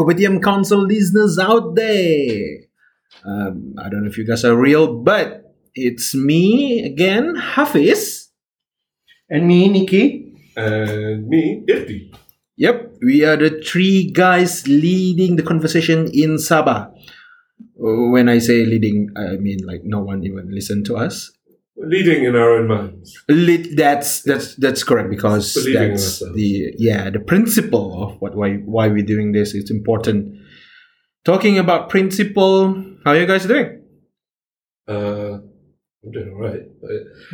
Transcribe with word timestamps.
Kopitiam 0.00 0.40
Council 0.40 0.80
listeners 0.80 1.38
out 1.38 1.76
there. 1.76 2.64
Um, 3.20 3.74
I 3.76 3.92
don't 3.92 4.02
know 4.04 4.08
if 4.08 4.16
you 4.16 4.24
guys 4.24 4.48
are 4.48 4.56
real, 4.56 4.96
but 4.96 5.52
it's 5.74 6.14
me 6.14 6.80
again, 6.88 7.36
Hafiz. 7.36 8.32
And 9.28 9.46
me, 9.46 9.68
Nikki. 9.68 10.32
And 10.56 11.28
me, 11.28 11.62
Ifti. 11.68 12.16
Yep, 12.56 12.96
we 13.04 13.24
are 13.24 13.36
the 13.36 13.60
three 13.60 14.10
guys 14.10 14.66
leading 14.66 15.36
the 15.36 15.42
conversation 15.42 16.08
in 16.12 16.36
Sabah. 16.40 16.92
When 17.76 18.28
I 18.28 18.38
say 18.38 18.64
leading, 18.64 19.12
I 19.16 19.36
mean 19.36 19.60
like 19.64 19.84
no 19.84 20.00
one 20.00 20.24
even 20.24 20.48
listen 20.48 20.82
to 20.84 20.96
us. 20.96 21.30
Leading 21.82 22.24
in 22.24 22.36
our 22.36 22.50
own 22.58 22.68
minds. 22.68 23.18
Lead, 23.28 23.76
that's 23.76 24.22
that's 24.22 24.54
that's 24.56 24.82
correct 24.84 25.08
because 25.10 25.54
Believing 25.54 25.90
that's 25.90 26.18
the 26.34 26.74
yeah 26.76 27.08
the 27.10 27.20
principle 27.20 28.02
of 28.02 28.20
what 28.20 28.34
why 28.36 28.56
why 28.56 28.88
we're 28.88 29.04
doing 29.04 29.32
this. 29.32 29.54
It's 29.54 29.70
important. 29.70 30.36
Talking 31.24 31.58
about 31.58 31.88
principle, 31.88 32.74
how 33.04 33.12
are 33.12 33.16
you 33.16 33.26
guys 33.26 33.46
doing? 33.46 33.82
Uh, 34.88 35.38
I'm 36.04 36.12
doing 36.12 36.32
all 36.34 36.40
right. 36.40 36.62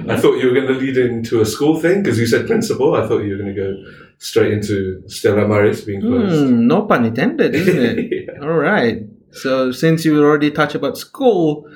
I, 0.09 0.15
I 0.15 0.17
thought 0.17 0.39
you 0.39 0.49
were 0.49 0.55
going 0.55 0.67
to 0.67 0.75
lead 0.75 0.97
into 0.97 1.41
a 1.41 1.47
school 1.47 1.79
thing 1.81 2.03
because 2.03 2.19
you 2.19 2.27
said 2.27 2.47
principle. 2.47 2.95
I 2.95 3.07
thought 3.07 3.21
you 3.21 3.33
were 3.37 3.43
going 3.43 3.55
to 3.55 3.61
go 3.61 3.75
straight 4.19 4.53
into 4.53 5.03
Stella 5.09 5.47
Maris 5.47 5.83
being 5.83 6.01
closed. 6.01 6.51
Hmm, 6.51 6.67
no 6.67 6.83
pun 6.83 7.05
intended, 7.05 7.55
isn't 7.55 7.79
it? 7.79 8.27
Yeah. 8.27 8.43
All 8.43 8.59
right. 8.59 9.03
So 9.31 9.71
since 9.73 10.05
you 10.05 10.23
already 10.23 10.51
touched 10.51 10.75
about 10.75 10.99
school, 10.99 11.69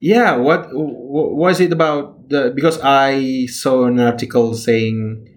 yeah, 0.00 0.36
what 0.36 0.68
was 0.72 1.60
it 1.60 1.72
about? 1.72 2.28
The 2.28 2.52
because 2.54 2.80
I 2.82 3.46
saw 3.46 3.84
an 3.86 4.00
article 4.00 4.54
saying, 4.54 5.28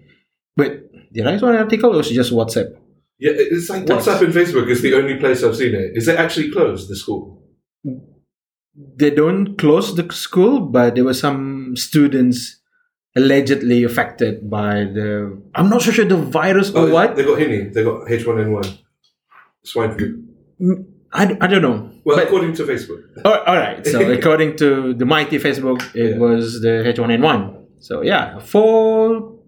wait, 0.56 1.12
did 1.12 1.26
I 1.26 1.38
saw 1.38 1.48
an 1.48 1.56
article 1.56 1.92
or 1.94 1.98
was 1.98 2.10
it 2.10 2.14
just 2.14 2.32
WhatsApp? 2.32 2.76
Yeah, 3.18 3.32
it's 3.36 3.68
like. 3.68 3.84
WhatsApp 3.84 4.22
and 4.22 4.32
Facebook 4.34 4.68
is 4.68 4.82
the 4.82 4.94
only 4.94 5.16
place 5.16 5.42
I've 5.44 5.56
seen 5.56 5.74
it. 5.74 5.92
Is 5.94 6.08
it 6.08 6.18
actually 6.18 6.50
closed, 6.50 6.88
the 6.88 6.96
school? 6.96 7.42
They 8.96 9.10
don't 9.10 9.56
close 9.56 9.94
the 9.94 10.10
school, 10.12 10.60
but 10.60 10.94
there 10.94 11.04
were 11.04 11.14
some 11.14 11.76
students 11.76 12.60
allegedly 13.16 13.84
affected 13.84 14.48
by 14.48 14.84
the. 14.84 15.42
I'm 15.54 15.68
not 15.68 15.82
so 15.82 15.90
sure 15.90 16.04
the 16.04 16.16
virus 16.16 16.70
or 16.70 16.88
Oh, 16.88 16.92
what. 16.92 17.16
They 17.16 17.24
got 17.24 17.38
Hini. 17.38 17.72
They 17.72 17.84
got 17.84 18.06
H1N1. 18.06 18.78
Swine 19.64 19.98
flu. 19.98 20.86
I, 21.12 21.36
I 21.40 21.46
don't 21.46 21.62
know. 21.62 21.90
Well, 22.04 22.16
But- 22.16 22.26
according 22.26 22.54
to 22.54 22.64
Facebook. 22.64 23.02
Oh, 23.24 23.32
all 23.46 23.56
right. 23.56 23.84
So 23.86 24.00
according 24.18 24.56
to 24.58 24.94
the 24.94 25.04
mighty 25.04 25.38
Facebook, 25.38 25.82
it 25.94 26.12
Yeah. 26.12 26.18
was 26.18 26.60
the 26.60 26.84
H1N1. 26.86 27.56
So 27.80 28.02
yeah, 28.02 28.38
four 28.38 29.38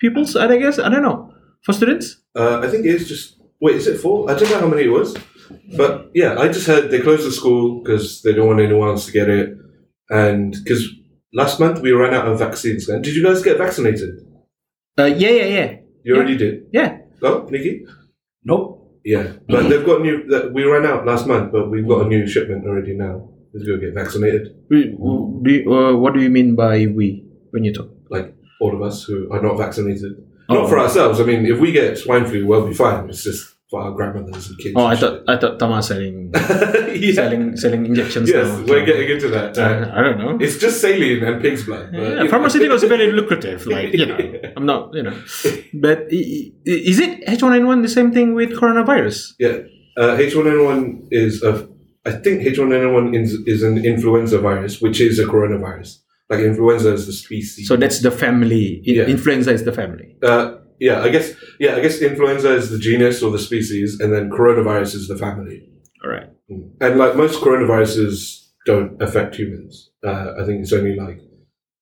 pupils, 0.00 0.36
I 0.36 0.56
guess. 0.58 0.78
I 0.78 0.88
don't 0.88 1.02
know. 1.02 1.32
For 1.62 1.72
students? 1.72 2.16
Uh, 2.34 2.60
I 2.62 2.68
think 2.68 2.84
it 2.86 2.94
is 2.94 3.08
just. 3.08 3.40
Wait, 3.60 3.76
is 3.76 3.86
it 3.86 3.98
four? 3.98 4.30
I 4.30 4.34
don't 4.34 4.50
know 4.50 4.60
how 4.60 4.66
many 4.68 4.82
it 4.84 4.88
was. 4.90 5.16
But 5.76 6.10
yeah, 6.14 6.38
I 6.38 6.48
just 6.48 6.66
heard 6.66 6.90
they 6.90 7.00
closed 7.00 7.26
the 7.26 7.32
school 7.32 7.82
because 7.82 8.20
they 8.22 8.32
don't 8.32 8.46
want 8.48 8.60
anyone 8.60 8.88
else 8.88 9.06
to 9.06 9.12
get 9.12 9.28
it. 9.30 9.56
And 10.10 10.54
because 10.62 10.86
last 11.32 11.58
month 11.60 11.80
we 11.80 11.92
ran 11.92 12.12
out 12.14 12.26
of 12.28 12.38
vaccines. 12.38 12.88
And 12.88 13.02
did 13.02 13.14
you 13.16 13.22
guys 13.24 13.42
get 13.42 13.56
vaccinated? 13.58 14.10
Uh, 14.98 15.04
yeah, 15.04 15.30
yeah, 15.30 15.44
yeah, 15.44 15.76
You 16.04 16.16
already 16.16 16.36
did. 16.36 16.66
yeah. 16.72 16.98
Oh, 17.22 17.46
Nikki? 17.50 17.84
Nope. 18.44 18.85
Yeah. 19.06 19.26
But 19.48 19.68
they've 19.68 19.86
got 19.86 20.02
new. 20.02 20.26
that- 20.32 20.52
We 20.52 20.64
ran 20.64 20.84
out 20.84 21.06
last 21.06 21.26
month, 21.28 21.52
but 21.52 21.70
we've 21.70 21.86
got 21.86 22.04
a 22.06 22.08
new 22.08 22.26
shipment 22.26 22.66
already 22.66 22.94
now. 22.94 23.30
Let's 23.54 23.64
go 23.66 23.78
get 23.78 23.94
vaccinated. 23.94 24.44
We, 24.68 24.78
do 25.46 25.72
uh, 25.72 25.96
what 25.96 26.12
do 26.14 26.20
you 26.20 26.28
mean 26.28 26.56
by 26.56 26.86
we 26.98 27.24
when 27.52 27.62
you 27.64 27.72
talk? 27.72 27.88
Like 28.10 28.34
all 28.60 28.74
of 28.74 28.82
us 28.82 29.04
who 29.04 29.30
are 29.32 29.40
not 29.40 29.56
vaccinated. 29.56 30.12
Oh. 30.48 30.54
Not 30.54 30.68
for 30.68 30.78
ourselves. 30.78 31.20
I 31.20 31.24
mean, 31.24 31.46
if 31.46 31.58
we 31.60 31.72
get 31.72 31.96
swine 31.98 32.26
flu, 32.26 32.44
we'll 32.46 32.66
be 32.68 32.74
fine. 32.74 33.08
It's 33.08 33.22
just 33.24 33.54
for 33.70 33.80
our 33.82 33.92
grandmothers 33.92 34.48
and 34.48 34.58
kids. 34.58 34.74
Oh, 34.76 34.84
I 34.84 34.92
and 34.92 35.00
thought 35.00 35.22
I 35.28 35.36
thought 35.38 35.58
Tama 35.58 35.82
selling 35.82 36.30
yeah. 36.34 37.12
selling 37.12 37.56
selling 37.56 37.86
injections. 37.86 38.30
Yes, 38.30 38.46
now. 38.46 38.64
we're 38.64 38.84
getting 38.86 39.08
into 39.10 39.28
that. 39.28 39.58
Uh, 39.58 39.90
I 39.94 40.02
don't 40.02 40.18
know. 40.18 40.38
It's 40.40 40.58
just 40.58 40.80
saline 40.80 41.22
and 41.24 41.42
pig's 41.42 41.64
blood. 41.64 41.90
But, 41.92 42.00
Yeah, 42.00 42.26
pharmaceuticals 42.26 42.82
are 42.84 42.88
very 42.96 43.10
lucrative. 43.12 43.66
Like 43.76 43.92
you 43.92 44.06
know, 44.06 44.18
I'm 44.56 44.66
not 44.66 44.94
you 44.94 45.02
know, 45.02 45.16
but 45.74 45.98
i- 46.12 46.52
i- 46.72 46.82
is 46.92 46.98
it 47.00 47.26
H1N1 47.26 47.82
the 47.82 47.88
same 47.98 48.12
thing 48.12 48.34
with 48.34 48.50
coronavirus? 48.60 49.34
Yeah, 49.38 49.56
uh, 49.96 50.16
H1N1 50.16 51.08
is 51.10 51.42
a. 51.42 51.68
I 52.06 52.12
think 52.12 52.42
H1N1 52.42 53.20
is, 53.20 53.32
is 53.48 53.64
an 53.64 53.84
influenza 53.84 54.38
virus, 54.38 54.80
which 54.80 55.00
is 55.00 55.18
a 55.18 55.24
coronavirus. 55.24 55.90
Like 56.30 56.38
influenza 56.40 56.92
is 56.94 57.06
the 57.06 57.12
species. 57.12 57.66
So 57.66 57.76
that's 57.76 57.98
the 58.00 58.12
family. 58.12 58.80
Yeah. 58.84 59.04
Influenza 59.04 59.50
is 59.52 59.64
the 59.64 59.72
family. 59.72 60.16
uh, 60.22 60.54
yeah, 60.80 61.00
I 61.02 61.08
guess. 61.08 61.32
Yeah, 61.58 61.76
I 61.76 61.80
guess 61.80 62.00
influenza 62.00 62.54
is 62.54 62.70
the 62.70 62.78
genus 62.78 63.22
or 63.22 63.30
the 63.30 63.38
species, 63.38 64.00
and 64.00 64.12
then 64.12 64.30
coronavirus 64.30 64.94
is 64.94 65.08
the 65.08 65.16
family. 65.16 65.68
All 66.04 66.10
right. 66.10 66.28
And 66.48 66.98
like 66.98 67.16
most 67.16 67.40
coronaviruses 67.42 68.46
don't 68.66 69.00
affect 69.02 69.36
humans. 69.36 69.90
Uh, 70.04 70.34
I 70.40 70.44
think 70.44 70.62
it's 70.62 70.72
only 70.72 70.94
like, 70.96 71.20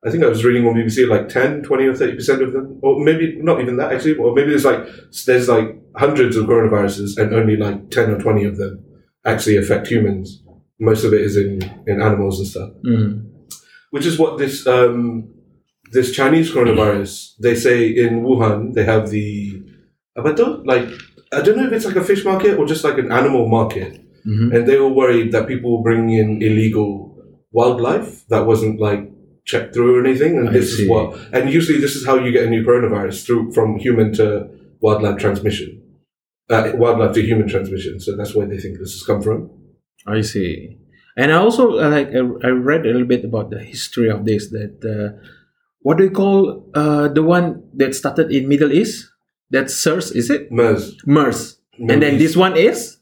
I 0.06 0.10
think 0.10 0.22
I 0.24 0.28
was 0.28 0.44
reading 0.44 0.66
on 0.66 0.74
BBC 0.74 1.08
like 1.08 1.28
10, 1.28 1.62
20 1.62 1.84
or 1.86 1.92
30% 1.94 2.42
of 2.42 2.52
them, 2.52 2.78
or 2.82 3.02
maybe 3.02 3.36
not 3.40 3.60
even 3.60 3.76
that 3.78 3.92
actually, 3.92 4.14
or 4.16 4.34
maybe 4.34 4.50
there's 4.50 4.64
like, 4.64 4.86
there's 5.26 5.48
like 5.48 5.76
hundreds 5.96 6.36
of 6.36 6.46
coronaviruses 6.46 7.18
and 7.18 7.34
only 7.34 7.56
like 7.56 7.90
10 7.90 8.10
or 8.10 8.18
20 8.18 8.44
of 8.44 8.56
them 8.56 8.84
actually 9.26 9.56
affect 9.56 9.86
humans. 9.86 10.42
Most 10.78 11.04
of 11.04 11.12
it 11.14 11.20
is 11.22 11.36
in, 11.36 11.62
in 11.86 12.00
animals 12.02 12.38
and 12.38 12.48
stuff, 12.48 12.70
Mhm. 12.86 13.30
which 13.90 14.06
is 14.06 14.18
what 14.18 14.38
this, 14.38 14.66
um, 14.66 15.28
this 15.94 16.10
Chinese 16.12 16.50
coronavirus, 16.50 17.38
they 17.40 17.54
say 17.54 17.86
in 17.88 18.22
Wuhan, 18.26 18.74
they 18.74 18.84
have 18.84 19.10
the, 19.14 19.62
apa 20.18 20.34
tu? 20.34 20.46
like, 20.66 20.86
I 21.32 21.40
don't 21.42 21.56
know 21.56 21.66
if 21.66 21.72
it's 21.72 21.86
like 21.86 21.96
a 21.96 22.04
fish 22.04 22.22
market 22.24 22.58
or 22.58 22.66
just 22.66 22.84
like 22.84 22.98
an 22.98 23.10
animal 23.20 23.46
market 23.48 23.92
Mhm. 24.26 24.48
and 24.56 24.62
they 24.68 24.78
were 24.80 24.88
worried 25.02 25.32
that 25.36 25.44
people 25.52 25.68
were 25.76 25.84
bringing 25.84 26.16
in 26.22 26.28
illegal 26.48 27.12
wildlife 27.52 28.24
that 28.32 28.46
wasn't 28.50 28.80
like 28.80 29.02
checked 29.44 29.74
through 29.74 29.90
or 29.96 30.00
anything. 30.06 30.32
And 30.38 30.48
I 30.48 30.52
this 30.56 30.76
see. 30.76 30.84
is 30.84 30.88
what, 30.88 31.06
and 31.32 31.52
usually 31.52 31.78
this 31.84 31.94
is 31.98 32.02
how 32.08 32.16
you 32.16 32.32
get 32.32 32.46
a 32.48 32.50
new 32.50 32.64
coronavirus 32.64 33.24
through 33.26 33.52
from 33.52 33.76
human 33.76 34.12
to 34.18 34.48
wildlife 34.80 35.18
transmission, 35.20 35.70
uh, 36.48 36.72
wildlife 36.74 37.12
to 37.16 37.22
human 37.22 37.48
transmission. 37.48 38.00
So 38.00 38.16
that's 38.16 38.34
where 38.34 38.48
they 38.48 38.56
think 38.58 38.78
this 38.80 38.92
has 38.96 39.02
come 39.04 39.20
from. 39.20 39.50
I 40.08 40.20
see. 40.22 40.78
And 41.20 41.28
I 41.30 41.36
also 41.36 41.78
uh, 41.78 41.90
like 41.96 42.08
I, 42.18 42.22
I 42.48 42.50
read 42.50 42.82
a 42.88 42.90
little 42.96 43.06
bit 43.14 43.24
about 43.24 43.50
the 43.50 43.60
history 43.60 44.08
of 44.10 44.24
this. 44.24 44.48
That 44.56 44.80
uh, 44.82 45.08
what 45.84 45.96
do 45.98 46.04
you 46.04 46.10
call 46.10 46.64
uh, 46.74 47.06
the 47.08 47.22
one 47.22 47.62
that 47.76 47.94
started 47.94 48.32
in 48.32 48.48
Middle 48.48 48.72
East? 48.72 49.08
That's 49.50 49.74
SARS, 49.76 50.10
is 50.10 50.30
it? 50.30 50.50
MERS. 50.50 50.96
MERS. 51.06 51.58
and 51.78 52.00
then 52.02 52.18
this 52.18 52.34
one 52.36 52.56
is 52.56 52.98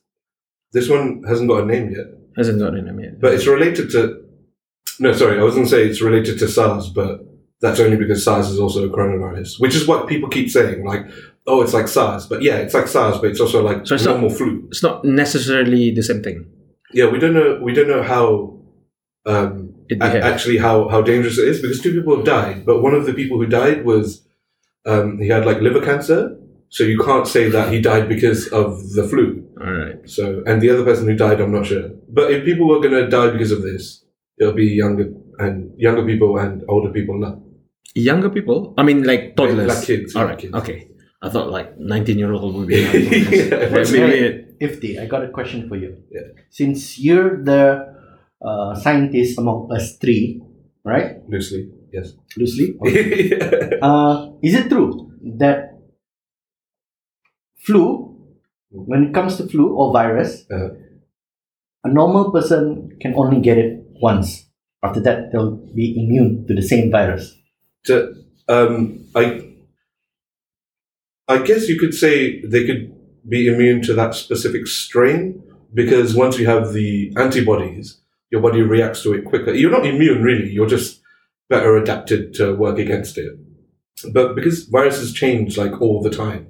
this 0.77 0.89
one 0.89 1.23
hasn't 1.29 1.49
got 1.49 1.63
a 1.65 1.67
name 1.67 1.91
yet, 1.97 2.07
hasn't 2.37 2.59
got 2.59 2.75
a 2.75 2.83
name 2.83 2.99
yet. 3.01 3.21
but 3.21 3.33
it's 3.35 3.47
related 3.47 3.91
to. 3.95 4.01
No, 5.01 5.13
sorry, 5.13 5.39
I 5.39 5.43
was 5.43 5.55
going 5.55 5.67
to 5.67 5.71
say 5.71 5.87
it's 5.89 6.03
related 6.03 6.39
to 6.41 6.49
SARS, 6.49 6.91
but 6.91 7.21
that's 7.63 7.81
only 7.81 7.97
because 7.97 8.25
SARS 8.25 8.51
is 8.51 8.59
also 8.59 8.81
a 8.89 8.91
coronavirus, 8.97 9.61
which 9.61 9.75
is 9.75 9.87
what 9.87 10.09
people 10.09 10.29
keep 10.29 10.51
saying. 10.51 10.85
Like, 10.85 11.07
oh, 11.47 11.63
it's 11.63 11.73
like 11.79 11.89
SARS, 11.89 12.27
but 12.27 12.43
yeah, 12.43 12.57
it's 12.65 12.75
like 12.75 12.89
SARS, 12.89 13.17
but 13.19 13.31
it's 13.31 13.41
also 13.41 13.63
like 13.63 13.87
So 13.87 13.95
it's 13.95 14.05
not- 14.05 14.21
normal 14.21 14.31
flu. 14.31 14.67
it's 14.71 14.83
not 14.83 15.05
necessarily 15.05 15.93
the 15.95 16.03
same 16.03 16.23
thing. 16.23 16.39
Yeah, 16.93 17.09
we 17.13 17.19
don't 17.19 17.33
know. 17.35 17.59
We 17.63 17.73
don't 17.73 17.89
know 17.89 18.03
how 18.03 18.59
um, 19.27 19.53
It 19.53 19.53
a- 19.53 19.53
behaves. 19.53 19.62
Actually 20.01 20.59
how 20.59 20.89
how 20.89 21.03
dangerous 21.03 21.39
it 21.39 21.49
is 21.49 21.61
because 21.61 21.81
two 21.81 21.93
people 21.95 22.17
have 22.17 22.25
died, 22.25 22.65
but 22.67 22.81
one 22.83 22.95
of 22.95 23.07
the 23.07 23.13
people 23.15 23.39
who 23.39 23.47
died 23.47 23.85
was 23.85 24.27
um, 24.87 25.19
he 25.19 25.29
had 25.29 25.45
like 25.47 25.61
liver 25.61 25.81
cancer, 25.81 26.37
so 26.69 26.85
you 26.85 26.99
can't 26.99 27.27
say 27.27 27.49
that 27.51 27.73
he 27.73 27.81
died 27.81 28.09
because 28.09 28.49
of 28.49 28.93
the 28.95 29.05
flu. 29.09 29.47
All 29.61 29.73
right. 29.73 29.97
So, 30.09 30.43
and 30.47 30.61
the 30.61 30.71
other 30.71 30.85
person 30.85 31.07
who 31.07 31.15
died, 31.15 31.41
I'm 31.41 31.53
not 31.53 31.67
sure. 31.67 31.91
But 32.09 32.33
if 32.33 32.45
people 32.45 32.67
were 32.69 32.81
going 32.81 32.95
to 32.95 33.09
die 33.09 33.31
because 33.31 33.53
of 33.53 33.63
this, 33.63 34.05
it'll 34.41 34.55
be 34.55 34.67
younger 34.67 35.13
and 35.39 35.73
younger 35.79 36.05
people 36.05 36.37
and 36.39 36.65
older 36.69 36.91
people 36.91 37.19
now. 37.19 37.41
Younger 37.95 38.31
people. 38.31 38.75
I 38.79 38.83
mean, 38.83 39.05
like 39.05 39.37
toddlers. 39.37 39.69
Like 39.69 39.85
kids, 39.87 40.17
All 40.17 40.23
yeah, 40.23 40.29
right. 40.31 40.39
kids. 40.39 40.55
Okay. 40.55 40.89
I 41.21 41.29
thought 41.29 41.51
like 41.51 41.79
19 41.79 42.19
year 42.19 42.33
old 42.33 42.55
would 42.57 42.67
be. 42.67 42.81
Yeah, 42.83 42.91
Maybe 42.91 43.71
that's 43.71 43.93
it- 43.93 44.59
Ifti, 44.59 45.01
I 45.01 45.07
got 45.07 45.25
a 45.25 45.29
question 45.29 45.69
for 45.69 45.77
you. 45.77 45.97
Yeah. 46.11 46.21
Since 46.51 46.99
you're 46.99 47.43
the 47.43 47.92
uh, 48.45 48.75
scientist 48.75 49.39
among 49.39 49.71
us 49.73 49.97
three, 49.99 50.43
right? 50.85 51.17
Loosely, 51.29 51.71
yes. 51.93 52.15
Loosely. 52.37 52.77
Okay. 52.83 53.79
uh, 53.83 54.31
is 54.43 54.55
it 54.55 54.69
true 54.69 55.11
that 55.39 55.79
flu, 57.65 58.17
when 58.71 59.05
it 59.05 59.15
comes 59.15 59.37
to 59.37 59.47
flu 59.49 59.75
or 59.77 59.93
virus, 59.93 60.45
Uh-huh. 60.51 60.71
a 61.85 61.89
normal 61.89 62.31
person 62.33 62.97
can 63.01 63.15
only 63.15 63.41
get 63.41 63.59
it 63.59 63.85
once. 64.01 64.47
After 64.83 65.01
that, 65.01 65.31
they'll 65.31 65.57
be 65.75 65.95
immune 65.99 66.47
to 66.49 66.55
the 66.55 66.63
same 66.63 66.91
virus. 66.91 67.37
to, 67.87 68.15
um, 68.49 69.07
I, 69.15 69.49
I 71.29 71.39
guess 71.43 71.69
you 71.69 71.79
could 71.79 71.95
say 71.95 72.41
they 72.43 72.67
could 72.67 72.93
be 73.29 73.47
immune 73.47 73.83
to 73.83 73.95
that 73.95 74.15
specific 74.15 74.67
strain 74.67 75.43
because 75.75 76.15
once 76.15 76.39
you 76.39 76.47
have 76.47 76.73
the 76.73 77.13
antibodies, 77.17 78.02
your 78.33 78.41
body 78.41 78.63
reacts 78.63 79.03
to 79.03 79.13
it 79.13 79.25
quicker. 79.25 79.53
You're 79.53 79.71
not 79.71 79.87
immune 79.87 80.23
really. 80.23 80.51
You're 80.51 80.67
just 80.67 81.01
better 81.49 81.77
adapted 81.77 82.35
to 82.35 82.55
work 82.55 82.79
against 82.79 83.19
it. 83.19 83.33
But 84.13 84.35
because 84.35 84.65
viruses 84.65 85.13
change 85.13 85.59
like 85.59 85.81
all 85.81 86.03
the 86.03 86.11
time, 86.11 86.49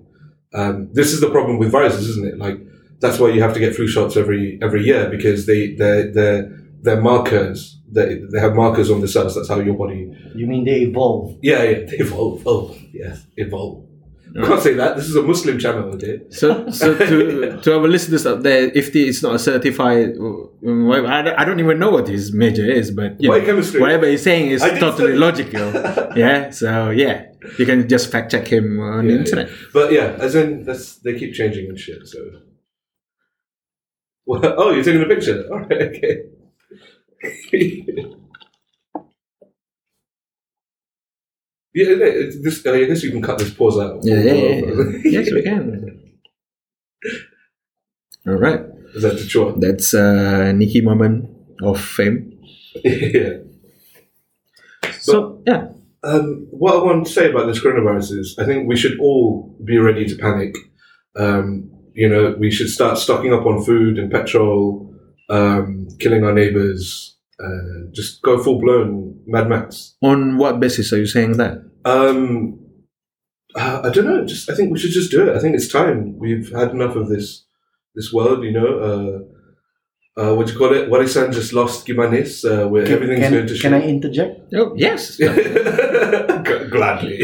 um, 0.54 0.88
this 0.92 1.12
is 1.12 1.20
the 1.20 1.30
problem 1.30 1.58
with 1.58 1.72
viruses, 1.72 2.08
isn't 2.10 2.28
it? 2.28 2.38
Like 2.38 2.58
that's 3.00 3.18
why 3.18 3.30
you 3.30 3.42
have 3.42 3.52
to 3.54 3.60
get 3.60 3.74
flu 3.74 3.88
shots 3.88 4.16
every 4.16 4.58
every 4.62 4.84
year 4.84 5.10
because 5.10 5.46
they 5.46 5.74
they 5.74 6.06
they 6.06 6.48
they're 6.82 7.00
markers. 7.00 7.78
They, 7.90 8.20
they 8.32 8.40
have 8.40 8.54
markers 8.54 8.90
on 8.90 9.02
the 9.02 9.08
cells. 9.08 9.34
That's 9.34 9.48
how 9.48 9.60
your 9.60 9.74
body. 9.74 10.10
You 10.34 10.46
mean 10.46 10.64
they 10.64 10.80
evolve? 10.82 11.38
Yeah, 11.42 11.62
yeah. 11.62 11.84
They 11.84 11.98
evolve. 11.98 12.42
Oh, 12.46 12.74
yes, 12.92 13.26
evolve. 13.36 13.86
I 14.38 14.46
can't 14.46 14.62
say 14.62 14.74
that. 14.74 14.96
This 14.96 15.06
is 15.08 15.16
a 15.16 15.22
Muslim 15.22 15.58
channel, 15.58 15.94
okay? 15.94 16.20
So, 16.30 16.70
so 16.70 16.96
to 16.96 17.60
to 17.60 17.74
our 17.78 17.86
listeners 17.88 18.26
out 18.26 18.42
there, 18.42 18.70
if 18.74 18.92
the, 18.92 19.08
it's 19.08 19.22
not 19.22 19.34
a 19.34 19.38
certified, 19.38 20.10
I, 20.10 21.22
don't- 21.22 21.38
I 21.40 21.44
don't 21.44 21.60
even 21.60 21.78
know 21.78 21.90
what 21.90 22.08
his 22.08 22.32
major 22.32 22.64
is, 22.64 22.90
but 22.90 23.20
you 23.20 23.28
know, 23.28 23.38
whatever 23.80 24.06
he's 24.06 24.22
saying 24.22 24.50
is 24.50 24.62
totally 24.62 25.16
logical. 25.16 25.72
yeah. 26.16 26.50
So 26.50 26.90
yeah, 26.90 27.26
you 27.58 27.66
can 27.66 27.88
just 27.88 28.10
fact 28.10 28.30
check 28.30 28.46
him 28.48 28.80
on 28.80 29.06
the 29.06 29.12
Yeah, 29.14 29.18
internet. 29.20 29.48
But 29.72 29.92
yeah, 29.92 30.16
as 30.18 30.34
in 30.34 30.64
that's 30.64 30.96
they 31.04 31.18
keep 31.18 31.34
changing 31.34 31.68
and 31.68 31.78
shit. 31.78 32.06
So. 32.06 32.18
Well, 34.24 34.54
oh, 34.56 34.70
you're 34.70 34.84
taking 34.84 35.02
a 35.02 35.06
picture. 35.06 35.48
All 35.52 35.58
right, 35.66 35.82
okay. 35.82 36.22
Yeah, 41.74 41.86
it- 41.88 42.42
this. 42.42 42.64
I 42.66 42.84
guess 42.84 43.02
you 43.02 43.10
can 43.10 43.22
cut 43.22 43.38
this 43.38 43.52
pause 43.54 43.78
out. 43.78 44.00
Yeah, 44.02 44.20
yeah, 44.20 44.32
yeah. 44.32 44.60
yeah. 44.66 44.98
yes, 45.04 45.30
we 45.32 45.42
can. 45.42 45.98
All 48.26 48.34
right, 48.34 48.60
Is 48.94 49.02
that 49.02 49.18
the 49.18 49.26
chore? 49.26 49.52
that's 49.58 49.94
uh, 49.94 50.52
Nikki 50.52 50.80
moment 50.80 51.28
of 51.62 51.80
fame. 51.80 52.38
yeah. 52.84 53.38
So 55.00 55.42
yeah, 55.46 55.68
Um, 56.04 56.46
what 56.50 56.74
I 56.74 56.82
want 56.84 57.06
to 57.06 57.12
say 57.12 57.30
about 57.30 57.46
this 57.46 57.60
coronavirus 57.60 58.18
is, 58.18 58.36
I 58.38 58.44
think 58.44 58.68
we 58.68 58.76
should 58.76 58.98
all 59.00 59.56
be 59.64 59.78
ready 59.78 60.04
to 60.06 60.16
panic. 60.16 60.54
Um, 61.16 61.70
you 61.94 62.08
know, 62.08 62.34
we 62.38 62.50
should 62.50 62.68
start 62.70 62.98
stocking 62.98 63.32
up 63.32 63.44
on 63.44 63.64
food 63.64 63.98
and 63.98 64.10
petrol, 64.10 64.94
um, 65.28 65.88
killing 65.98 66.24
our 66.24 66.32
neighbors, 66.32 67.11
uh, 67.40 67.90
just 67.92 68.22
go 68.22 68.42
full 68.42 68.60
blown 68.60 69.20
Mad 69.26 69.48
Max. 69.48 69.94
on 70.02 70.38
what 70.38 70.60
basis 70.60 70.92
are 70.92 70.98
you 70.98 71.06
saying 71.06 71.36
that? 71.38 71.58
Um, 71.84 72.58
uh, 73.54 73.80
I 73.84 73.90
don't 73.90 74.04
know. 74.06 74.24
Just 74.24 74.50
I 74.50 74.54
think 74.54 74.72
we 74.72 74.78
should 74.78 74.92
just 74.92 75.10
do 75.10 75.28
it. 75.28 75.36
I 75.36 75.40
think 75.40 75.54
it's 75.54 75.68
time. 75.68 76.18
We've 76.18 76.50
had 76.52 76.70
enough 76.70 76.96
of 76.96 77.08
this 77.08 77.44
this 77.94 78.12
world. 78.12 78.44
You 78.44 78.52
know, 78.52 78.78
uh, 78.88 80.20
uh, 80.20 80.34
what 80.34 80.46
do 80.46 80.52
you 80.52 80.58
call 80.58 80.72
it? 80.74 80.88
Warisan 80.88 81.32
just 81.32 81.52
lost 81.52 81.86
Kimanis, 81.86 82.44
uh, 82.44 82.68
where 82.68 82.84
Can, 82.84 82.94
everything's 82.94 83.20
can, 83.20 83.32
going 83.32 83.46
to 83.46 83.58
can 83.58 83.74
I 83.74 83.82
interject? 83.82 84.54
Oh 84.54 84.74
yes, 84.76 85.16
G- 85.18 86.68
Gladly. 86.70 87.18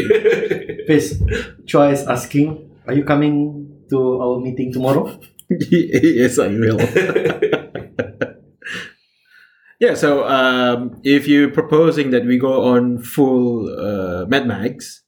Please, 0.85 1.21
Chua 1.65 1.93
is 1.93 2.01
asking, 2.07 2.69
are 2.87 2.93
you 2.93 3.03
coming 3.03 3.85
to 3.89 3.97
our 4.21 4.39
meeting 4.39 4.73
tomorrow? 4.73 5.19
yes, 5.49 6.37
I 6.39 6.47
will. 6.47 6.77
yeah, 9.79 9.93
so 9.95 10.27
um, 10.27 10.99
if 11.03 11.27
you're 11.27 11.49
proposing 11.51 12.11
that 12.11 12.25
we 12.25 12.37
go 12.37 12.63
on 12.73 12.99
full 12.99 13.67
uh, 13.69 14.25
Mad 14.27 14.47
Max, 14.47 15.03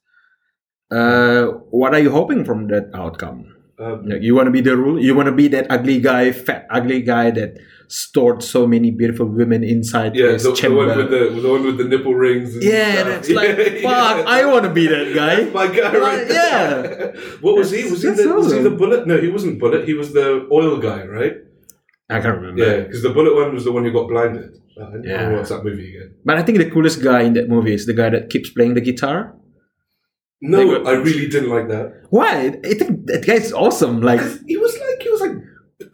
uh, 0.90 1.46
what 1.70 1.94
are 1.94 2.00
you 2.00 2.10
hoping 2.10 2.44
from 2.44 2.68
that 2.68 2.90
outcome? 2.94 3.54
um, 3.78 4.06
Like, 4.06 4.22
you 4.22 4.34
want 4.34 4.46
to 4.46 4.50
be 4.50 4.60
the 4.60 4.76
rule? 4.76 5.00
You 5.00 5.14
want 5.14 5.26
to 5.26 5.32
be 5.34 5.48
that 5.48 5.66
ugly 5.70 6.00
guy, 6.00 6.32
fat 6.32 6.66
ugly 6.70 7.02
guy 7.02 7.30
that 7.32 7.58
stored 7.88 8.42
so 8.42 8.66
many 8.66 8.90
beautiful 8.90 9.26
women 9.26 9.62
inside 9.64 10.16
yeah, 10.16 10.32
his 10.32 10.44
the, 10.44 10.50
the 10.50 10.56
chamber? 10.56 10.76
one 10.86 10.96
with 10.96 11.10
the 11.10 11.40
the 11.40 11.48
one 11.50 11.62
with 11.64 11.76
the 11.78 11.84
nipple 11.84 12.14
rings. 12.14 12.54
And 12.54 12.62
yeah, 12.64 12.92
stuff. 12.94 13.06
that's 13.08 13.28
like 13.30 13.56
fuck. 13.84 14.16
yeah. 14.18 14.24
I 14.26 14.44
want 14.46 14.64
to 14.64 14.70
be 14.72 14.86
that 14.86 15.12
guy. 15.20 15.36
That's 15.44 15.54
my 15.54 15.66
guy 15.68 15.92
right 15.98 16.30
Uh, 16.30 16.32
yeah. 16.32 17.12
What 17.44 17.56
was 17.56 17.70
he? 17.70 17.84
Was 17.90 18.00
he 18.02 18.08
That's 18.08 18.22
the 18.24 18.32
was 18.34 18.52
he 18.52 18.60
the 18.60 18.70
bullet? 18.70 19.06
No, 19.06 19.20
he 19.20 19.28
wasn't 19.28 19.58
bullet. 19.60 19.84
He 19.86 19.92
was 19.94 20.12
the 20.14 20.48
oil 20.52 20.78
guy, 20.78 21.04
right? 21.04 21.36
I 22.16 22.20
can't 22.20 22.36
remember. 22.40 22.62
Yeah, 22.64 22.80
because 22.80 23.02
the 23.02 23.10
bullet 23.10 23.34
one 23.34 23.52
was 23.54 23.64
the 23.64 23.72
one 23.72 23.84
who 23.84 23.92
got 23.92 24.08
blinded. 24.08 24.58
I 24.80 24.84
don't 24.90 25.04
Yeah. 25.04 25.28
know 25.28 25.36
what's 25.36 25.50
that 25.50 25.64
movie 25.64 25.88
again. 25.96 26.14
But 26.24 26.38
I 26.38 26.42
think 26.42 26.58
the 26.58 26.70
coolest 26.70 27.02
guy 27.02 27.22
in 27.22 27.34
that 27.34 27.48
movie 27.48 27.74
is 27.74 27.84
the 27.86 27.92
guy 27.92 28.08
that 28.10 28.30
keeps 28.30 28.50
playing 28.50 28.74
the 28.74 28.80
guitar. 28.80 29.34
No, 30.40 30.66
got- 30.82 30.86
I 30.86 30.92
really 30.94 31.28
didn't 31.28 31.50
like 31.50 31.68
that. 31.68 32.04
Why? 32.10 32.58
I 32.64 32.74
think 32.74 33.06
that 33.06 33.24
guy's 33.26 33.52
awesome. 33.52 34.00
Like, 34.00 34.20
'Cause 34.20 34.40
he 34.46 34.56
was 34.56 34.72
like 34.78 35.02
he 35.02 35.08
was 35.10 35.11
like 35.11 35.11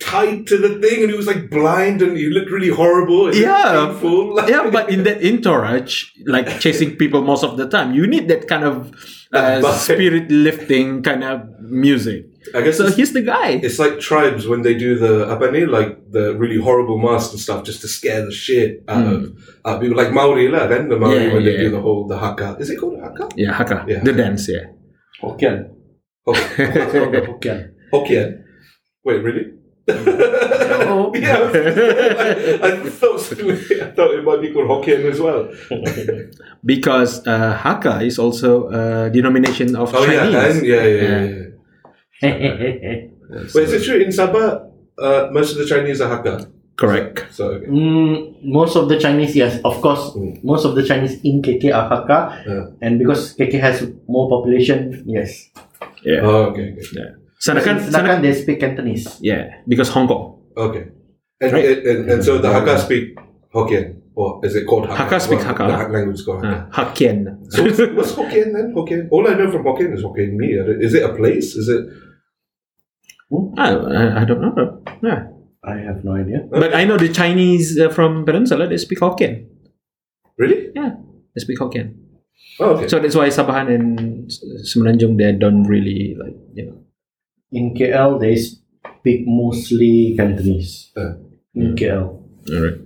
tied 0.00 0.46
to 0.46 0.56
the 0.56 0.78
thing, 0.82 1.02
and 1.02 1.10
he 1.10 1.16
was 1.16 1.26
like 1.26 1.50
blind, 1.50 2.02
and 2.02 2.16
he 2.16 2.26
looked 2.30 2.50
really 2.50 2.70
horrible. 2.70 3.26
and 3.28 3.36
Yeah. 3.36 3.86
painful. 3.90 4.34
Like, 4.36 4.48
yeah, 4.54 4.70
but 4.70 4.90
in 4.90 5.02
that 5.04 5.22
entourage, 5.24 6.10
like 6.26 6.60
chasing 6.60 6.96
people 6.96 7.22
most 7.22 7.42
of 7.44 7.56
the 7.56 7.66
time, 7.68 7.94
you 7.94 8.06
need 8.06 8.28
that 8.28 8.46
kind 8.48 8.64
of 8.64 8.92
uh, 9.32 9.60
spirit 9.78 10.30
lifting 10.30 11.02
kind 11.02 11.22
of 11.24 11.42
music. 11.60 12.26
I 12.56 12.62
guess 12.64 12.78
So 12.80 12.88
he's 12.88 13.12
the 13.12 13.20
guy. 13.20 13.60
it's 13.60 13.76
like 13.78 14.00
tribes 14.00 14.48
when 14.48 14.62
they 14.64 14.72
do 14.72 14.96
the 14.96 15.28
apa 15.28 15.52
ni, 15.52 15.66
like 15.68 16.00
the 16.10 16.32
really 16.38 16.56
horrible 16.56 16.96
masks 16.96 17.36
and 17.36 17.40
stuff, 17.40 17.60
just 17.60 17.82
to 17.84 17.88
scare 17.88 18.24
the 18.24 18.32
shit 18.32 18.80
out 18.88 19.04
Mm. 19.04 19.12
of 19.12 19.22
uh, 19.68 19.76
people. 19.82 19.96
Like 20.00 20.14
Maori 20.16 20.48
lah, 20.48 20.64
kan? 20.64 20.88
The 20.88 20.96
Maori 20.96 21.28
Yeah, 21.28 21.34
when 21.36 21.44
they 21.44 21.60
yeah. 21.60 21.68
do 21.68 21.76
the 21.76 21.82
whole 21.84 22.08
the 22.08 22.16
haka. 22.16 22.56
Is 22.56 22.70
it 22.72 22.80
called 22.80 22.96
a 22.96 23.04
haka? 23.04 23.28
Yeah, 23.36 23.52
haka. 23.52 23.84
Yeah. 23.84 24.00
The 24.00 24.14
dance, 24.16 24.48
yeah. 24.48 24.72
Hokkien. 25.20 25.74
Oh, 26.24 26.32
What's 26.32 26.94
Hokkien? 27.28 27.60
Hokkien. 27.92 28.28
Wait, 29.04 29.20
really? 29.20 29.52
No. 29.88 31.12
yeah, 31.14 31.48
I, 31.48 32.68
I 32.68 32.90
thought 32.90 33.20
I 33.32 33.90
thought 33.96 34.10
it 34.14 34.24
might 34.24 34.40
be 34.40 34.52
called 34.52 34.68
Hokkien 34.68 35.04
as 35.10 35.20
well. 35.20 35.48
because 36.64 37.26
uh, 37.26 37.54
haka 37.56 38.00
is 38.02 38.18
also 38.18 38.68
a 38.68 39.10
denomination 39.10 39.76
of 39.76 39.94
Oh 39.94 40.04
Chinese. 40.04 40.56
and, 40.56 40.66
yeah, 40.66 40.84
yeah, 40.84 41.02
yeah. 41.02 41.44
Yeah. 42.22 42.36
yeah. 42.36 43.00
But 43.52 43.62
is 43.62 43.72
it 43.76 43.84
true 43.84 44.00
in 44.00 44.08
Sabah? 44.08 44.72
Uh, 44.98 45.28
most 45.32 45.52
of 45.52 45.58
the 45.58 45.66
Chinese 45.66 46.00
are 46.00 46.08
Hakka. 46.08 46.48
Correct. 46.76 47.26
So 47.30 47.58
okay. 47.58 47.66
Mm, 47.66 48.42
most 48.44 48.76
of 48.76 48.88
the 48.88 48.98
Chinese, 48.98 49.34
yes, 49.36 49.60
of 49.64 49.80
course, 49.82 50.14
Mm. 50.16 50.42
most 50.44 50.64
of 50.64 50.74
the 50.74 50.82
Chinese 50.82 51.20
in 51.22 51.42
KK 51.42 51.74
are 51.74 51.86
Hakka, 51.90 52.18
Yeah. 52.46 52.64
and 52.82 52.98
because 52.98 53.34
KK 53.36 53.58
has 53.60 53.82
more 54.08 54.28
population, 54.30 55.02
yes. 55.06 55.50
Yeah. 56.02 56.22
Oh, 56.22 56.50
okay, 56.54 56.72
okay, 56.78 57.18
Sandakan, 57.38 57.78
Sedangkan 57.78 57.92
Sandakan, 57.94 58.22
they 58.22 58.34
speak 58.34 58.58
Cantonese. 58.60 59.18
yeah, 59.22 59.62
because 59.66 59.88
Hong 59.90 60.06
Kong. 60.08 60.42
okay. 60.56 60.88
And, 61.40 61.52
Right. 61.54 61.78
and, 61.86 62.10
and 62.10 62.20
so 62.24 62.38
the 62.38 62.48
Hakka 62.50 62.82
speak 62.82 63.14
Hokkien, 63.54 64.02
or 64.18 64.42
is 64.42 64.56
it 64.58 64.66
called 64.66 64.90
Hakka? 64.90 65.06
Hakka 65.06 65.18
speaks 65.22 65.44
Well, 65.46 65.54
Hakka. 65.54 65.86
The 65.86 65.92
language 65.94 66.18
is 66.18 66.24
called 66.26 66.42
Hakka. 66.42 66.66
Uh, 66.66 66.84
Hokkien. 66.84 67.18
So 67.54 67.62
what's, 67.62 67.78
what's 67.94 68.12
Hokkien 68.18 68.50
then? 68.52 68.74
Hokkien. 68.74 69.06
All 69.14 69.22
I 69.30 69.34
know 69.38 69.46
from 69.54 69.62
Hokkien 69.62 69.94
is 69.94 70.02
Hokkien 70.02 70.34
Mee. 70.34 70.58
Is 70.82 70.94
it 70.98 71.04
a 71.06 71.14
place? 71.14 71.54
Is 71.54 71.68
it? 71.70 71.86
I, 73.56 73.70
I, 73.70 74.22
I 74.22 74.24
don't 74.24 74.40
know. 74.42 74.82
Yeah. 75.02 75.28
I 75.62 75.74
have 75.84 76.02
no 76.02 76.14
idea. 76.18 76.42
But 76.50 76.74
I 76.74 76.84
know 76.84 76.96
the 76.96 77.08
Chinese 77.12 77.78
uh, 77.78 77.90
from 77.90 78.24
Peninsula, 78.24 78.66
they 78.66 78.78
speak 78.78 78.98
Hokkien. 78.98 79.46
Really? 80.38 80.70
Yeah, 80.74 80.94
they 81.34 81.40
speak 81.40 81.58
Hokkien. 81.58 81.94
Oh, 82.58 82.74
okay. 82.78 82.88
So 82.88 82.98
that's 82.98 83.14
why 83.14 83.28
Sabahan 83.28 83.70
and 83.74 84.30
Semenanjung, 84.66 85.18
they 85.18 85.30
don't 85.32 85.64
really, 85.64 86.16
like, 86.18 86.34
you 86.54 86.66
know. 86.66 86.78
In 87.52 87.74
KL, 87.74 88.20
they 88.20 88.36
speak 88.36 89.24
mostly 89.26 90.14
Cantonese. 90.16 90.90
Uh, 90.96 91.14
in 91.54 91.74
KL. 91.76 92.22
All 92.50 92.62
right. 92.64 92.78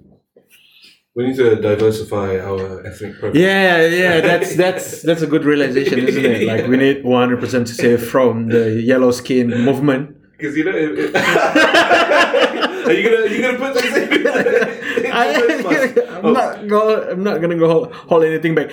we 1.14 1.26
need 1.26 1.36
to 1.36 1.56
diversify 1.60 2.38
our 2.38 2.86
ethnic 2.86 3.18
profile. 3.18 3.36
Yeah, 3.36 3.86
yeah, 3.86 4.20
that's 4.20 4.56
that's 4.56 5.02
that's 5.02 5.22
a 5.22 5.26
good 5.26 5.44
realization, 5.44 5.98
isn't 5.98 6.24
it? 6.24 6.46
Like 6.46 6.66
we 6.68 6.76
need 6.76 7.04
100% 7.04 7.66
to 7.66 7.74
say 7.74 7.96
from 7.96 8.48
the 8.48 8.80
yellow 8.80 9.10
skin 9.10 9.48
movement. 9.50 10.16
Because 10.32 10.56
you 10.56 10.64
know, 10.64 10.72
it, 10.76 10.98
it- 10.98 11.14
are 12.86 12.92
you 12.92 13.02
gonna 13.04 13.22
are 13.22 13.26
you 13.28 13.42
gonna 13.42 13.58
put 13.58 13.74
that 13.74 13.84
in? 13.86 15.12
I, 15.12 16.18
I'm 16.22 16.32
not 16.32 16.66
go, 16.68 17.10
I'm 17.10 17.22
not 17.22 17.40
gonna 17.40 17.56
go 17.58 17.68
hold, 17.68 17.92
hold 17.92 18.24
anything 18.24 18.54
back. 18.54 18.70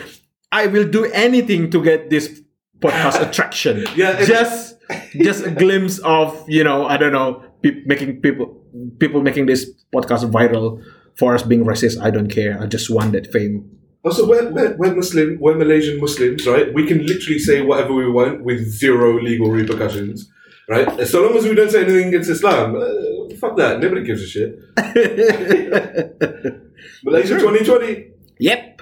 I 0.52 0.68
will 0.68 0.88
do 0.88 1.06
anything 1.12 1.70
to 1.72 1.84
get 1.84 2.10
this 2.10 2.42
podcast 2.80 3.22
attraction. 3.28 3.86
Yeah, 3.96 4.24
just 4.26 4.76
just 5.14 5.46
a 5.46 5.52
glimpse 5.52 6.00
of 6.00 6.44
you 6.48 6.64
know 6.64 6.86
I 6.86 6.98
don't 6.98 7.12
know 7.12 7.44
pe- 7.62 7.84
making 7.86 8.22
people 8.22 8.56
people 9.00 9.22
making 9.22 9.46
this 9.46 9.70
podcast 9.94 10.30
viral 10.32 10.82
for 11.18 11.36
us 11.36 11.44
being 11.44 11.66
racist. 11.66 12.02
I 12.02 12.10
don't 12.12 12.30
care. 12.30 12.60
I 12.62 12.66
just 12.66 12.90
want 12.90 13.12
that 13.14 13.32
fame. 13.32 13.70
Also, 14.04 14.26
we're, 14.26 14.50
we're, 14.52 14.76
we're 14.78 14.96
Muslim, 14.96 15.38
we're 15.42 15.56
Malaysian 15.56 16.00
Muslims, 16.00 16.48
right? 16.48 16.74
We 16.74 16.88
can 16.88 17.06
literally 17.06 17.38
say 17.38 17.60
whatever 17.62 17.94
we 17.94 18.10
want 18.10 18.46
with 18.46 18.66
zero 18.66 19.20
legal 19.22 19.52
repercussions, 19.52 20.26
right? 20.70 21.06
So 21.06 21.22
long 21.22 21.36
as 21.36 21.44
we 21.44 21.54
don't 21.54 21.70
say 21.70 21.84
anything 21.84 22.08
against 22.08 22.30
Islam, 22.30 22.78
uh, 22.78 23.36
fuck 23.36 23.58
that. 23.58 23.82
Nobody 23.82 24.04
gives 24.04 24.24
a 24.24 24.28
shit. 24.28 24.58
Malaysia 27.04 27.36
2020. 27.36 28.12
Yep, 28.40 28.82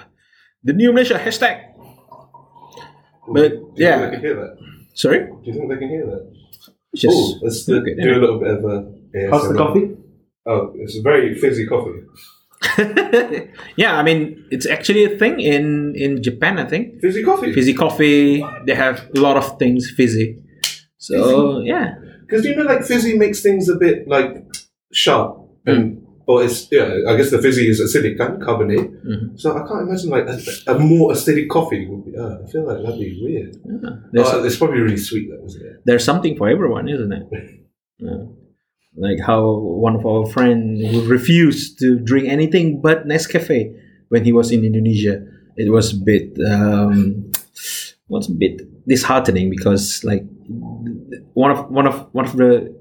the 0.62 0.72
new 0.72 0.92
Malaysia 0.92 1.18
hashtag. 1.18 1.64
But, 3.32 3.48
do 3.50 3.54
you 3.56 3.72
yeah. 3.76 3.98
think 3.98 4.10
they 4.10 4.16
can 4.16 4.20
hear 4.24 4.34
that? 4.36 4.56
Sorry, 4.94 5.18
Do 5.26 5.40
you 5.44 5.52
think 5.52 5.68
they 5.70 5.76
can 5.76 5.88
hear 5.88 6.06
that? 6.06 6.32
just 6.96 7.16
oh, 7.16 7.38
let's 7.42 7.64
do, 7.64 7.80
okay, 7.80 7.94
do 7.94 8.10
a 8.14 8.20
little 8.20 8.40
bit 8.40 8.50
of 8.50 8.64
a. 8.64 9.30
How's 9.30 9.48
the 9.48 9.54
coffee? 9.54 9.94
Oh, 10.46 10.72
it's 10.76 10.96
a 10.98 11.02
very 11.02 11.34
fizzy 11.34 11.66
coffee. 11.66 12.00
yeah, 13.76 13.96
I 13.96 14.02
mean 14.02 14.44
it's 14.50 14.66
actually 14.66 15.04
a 15.04 15.16
thing 15.18 15.38
in 15.40 15.94
in 15.96 16.22
Japan. 16.22 16.58
I 16.58 16.64
think 16.64 17.00
Fizzy 17.00 17.22
coffee. 17.22 17.52
fizzy 17.52 17.74
coffee. 17.74 18.44
They 18.66 18.74
have 18.74 19.08
a 19.14 19.20
lot 19.20 19.36
of 19.36 19.58
things 19.58 19.90
fizzy. 19.96 20.42
So 20.96 21.60
yeah, 21.60 21.94
Because 22.22 22.44
you 22.44 22.56
know, 22.56 22.64
like 22.64 22.82
fizzy 22.84 23.16
makes 23.16 23.40
things 23.42 23.68
a 23.68 23.76
bit 23.76 24.08
like 24.08 24.44
sharp 24.92 25.38
and. 25.66 25.97
Hmm. 25.97 25.97
Or 26.28 26.44
it's 26.44 26.68
yeah, 26.70 27.08
I 27.08 27.16
guess 27.16 27.30
the 27.30 27.40
fizzy 27.40 27.68
is 27.72 27.80
acidic 27.80 28.20
and 28.20 28.36
carbonate, 28.42 28.90
Mhm. 29.02 29.40
so 29.40 29.56
I 29.56 29.66
can't 29.66 29.88
imagine 29.88 30.10
like 30.10 30.28
a, 30.28 30.36
a 30.74 30.78
more 30.78 31.12
acidic 31.12 31.48
coffee 31.48 31.86
would 31.88 32.04
be. 32.04 32.12
Uh, 32.16 32.44
I 32.44 32.46
feel 32.52 32.66
like 32.68 32.82
that'd 32.84 33.00
be 33.00 33.18
weird. 33.24 33.56
Yeah. 33.64 33.90
There's, 34.12 34.28
Oh, 34.28 34.44
it's 34.44 34.58
probably 34.60 34.80
really 34.80 34.98
sweet 34.98 35.30
though, 35.30 35.44
isn't 35.46 35.64
it? 35.66 35.76
there's 35.86 36.04
something 36.04 36.36
for 36.36 36.46
everyone, 36.48 36.86
isn't 36.88 37.12
it? 37.12 37.24
Yeah. 37.98 38.24
Like 38.96 39.20
how 39.24 39.40
one 39.86 39.96
of 39.96 40.04
our 40.06 40.26
friends 40.26 40.84
who 40.90 41.00
refused 41.08 41.78
to 41.80 41.98
drink 41.98 42.28
anything 42.28 42.80
but 42.82 43.08
Nescafe 43.08 43.74
when 44.10 44.22
he 44.24 44.32
was 44.32 44.52
in 44.52 44.64
Indonesia. 44.64 45.24
It 45.56 45.70
was 45.72 45.94
a 45.94 45.98
bit, 46.10 46.36
um, 46.46 47.32
was 48.08 48.28
a 48.30 48.34
bit 48.34 48.62
disheartening 48.86 49.50
because 49.50 50.04
like 50.04 50.24
one 51.34 51.50
of 51.50 51.58
one 51.70 51.86
of 51.86 52.06
one 52.12 52.26
of 52.26 52.36
the 52.36 52.74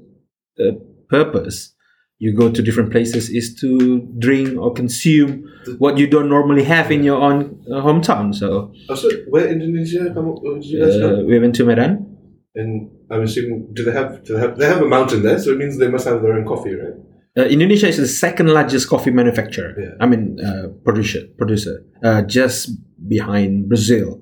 uh, 0.60 0.74
purpose 1.10 1.74
you 2.20 2.34
go 2.34 2.52
to 2.52 2.62
different 2.62 2.92
places 2.92 3.30
is 3.30 3.54
to 3.62 4.02
drink 4.18 4.58
or 4.58 4.74
consume 4.74 5.46
what 5.78 5.98
you 5.98 6.08
don't 6.08 6.30
normally 6.30 6.64
have 6.64 6.92
in 6.92 7.04
your 7.04 7.22
own 7.22 7.64
uh, 7.72 7.82
hometown. 7.82 8.34
So 8.34 8.74
Also, 8.90 9.10
where 9.30 9.48
Indonesia 9.48 10.12
come? 10.14 10.28
Where 10.42 10.56
did 10.56 10.66
you 10.66 10.80
guys 10.82 10.96
uh, 10.96 11.24
we 11.28 11.40
went 11.40 11.56
to 11.56 11.66
Medan. 11.66 12.18
And 12.56 12.90
I'm 13.12 13.22
assuming 13.22 13.70
do 13.74 13.84
they 13.84 13.92
have 13.92 14.24
do 14.24 14.34
they 14.34 14.40
have 14.40 14.58
they 14.58 14.66
have 14.66 14.82
a 14.82 14.88
mountain 14.88 15.22
there? 15.22 15.38
So 15.38 15.52
it 15.52 15.58
means 15.58 15.78
they 15.78 15.90
must 15.90 16.08
have 16.08 16.22
their 16.22 16.34
own 16.34 16.46
coffee, 16.46 16.74
right? 16.74 16.98
Uh, 17.38 17.46
Indonesia 17.46 17.88
is 17.88 17.98
the 17.98 18.08
second 18.08 18.48
largest 18.48 18.90
coffee 18.90 19.12
manufacturer. 19.12 19.76
Yeah. 19.78 19.94
I 20.00 20.08
mean, 20.08 20.40
uh, 20.44 20.70
producer, 20.84 21.22
producer, 21.38 21.86
uh, 22.04 22.24
just 22.24 22.72
behind 23.08 23.70
Brazil. 23.70 24.20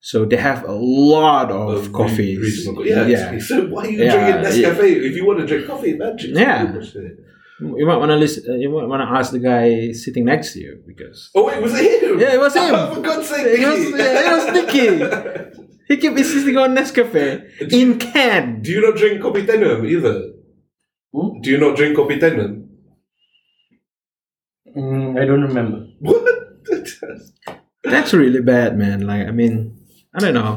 So 0.00 0.24
they 0.24 0.36
have 0.36 0.64
a 0.64 0.72
lot 0.72 1.50
of 1.50 1.68
Of 1.86 1.92
coffees. 1.92 2.66
re- 2.66 2.88
Yeah, 2.88 3.06
yeah. 3.06 3.38
So 3.40 3.66
why 3.66 3.82
are 3.86 3.90
you 3.90 4.04
Yeah, 4.04 4.14
drinking 4.14 4.64
Nescafe 4.64 4.84
if 5.08 5.16
you 5.16 5.26
want 5.26 5.40
to 5.40 5.46
drink 5.46 5.66
coffee? 5.66 5.94
Man, 5.96 6.16
drink 6.16 6.36
Yeah. 6.36 6.72
You 7.60 7.84
might 7.86 7.96
want 7.96 8.10
to 8.10 8.16
listen. 8.16 8.44
Uh, 8.48 8.54
you 8.54 8.70
might 8.70 8.86
want 8.86 9.02
to 9.02 9.08
ask 9.18 9.32
the 9.32 9.40
guy 9.40 9.90
sitting 9.90 10.24
next 10.24 10.52
to 10.52 10.60
you 10.60 10.78
because 10.86 11.30
Oh 11.34 11.46
wait, 11.46 11.60
was 11.60 11.72
it 11.74 12.02
him? 12.02 12.20
Yeah, 12.20 12.34
it 12.34 12.40
was 12.40 12.54
him. 12.54 12.72
Oh, 12.72 12.94
for 12.94 13.00
God's 13.00 13.28
sake, 13.28 13.46
It 13.58 13.66
was- 13.66 13.78
Nikki. 13.80 13.98
yeah, 13.98 14.26
it 14.26 14.30
was 14.36 14.44
Nikki. 14.56 14.88
he 15.88 15.96
kept 15.96 16.16
insisting 16.16 16.56
on 16.56 16.76
Nescafe 16.76 17.72
in 17.72 17.98
can. 17.98 18.62
Do 18.62 18.70
you 18.70 18.80
not 18.80 18.94
drink 18.96 19.20
kopi 19.20 19.44
Tenom 19.44 19.84
either? 19.90 20.16
Hmm? 21.12 21.40
Do 21.42 21.50
you 21.50 21.58
not 21.58 21.76
drink 21.76 21.96
kopi 21.98 22.20
Tenom? 22.20 22.66
Mm, 24.76 25.20
I 25.20 25.24
don't 25.24 25.42
remember. 25.42 25.86
What? 25.98 26.22
That's 27.84 28.12
really 28.12 28.40
bad, 28.40 28.78
man. 28.78 29.00
Like, 29.06 29.26
I 29.26 29.30
mean, 29.32 29.80
I 30.18 30.20
don't 30.24 30.34
know. 30.34 30.52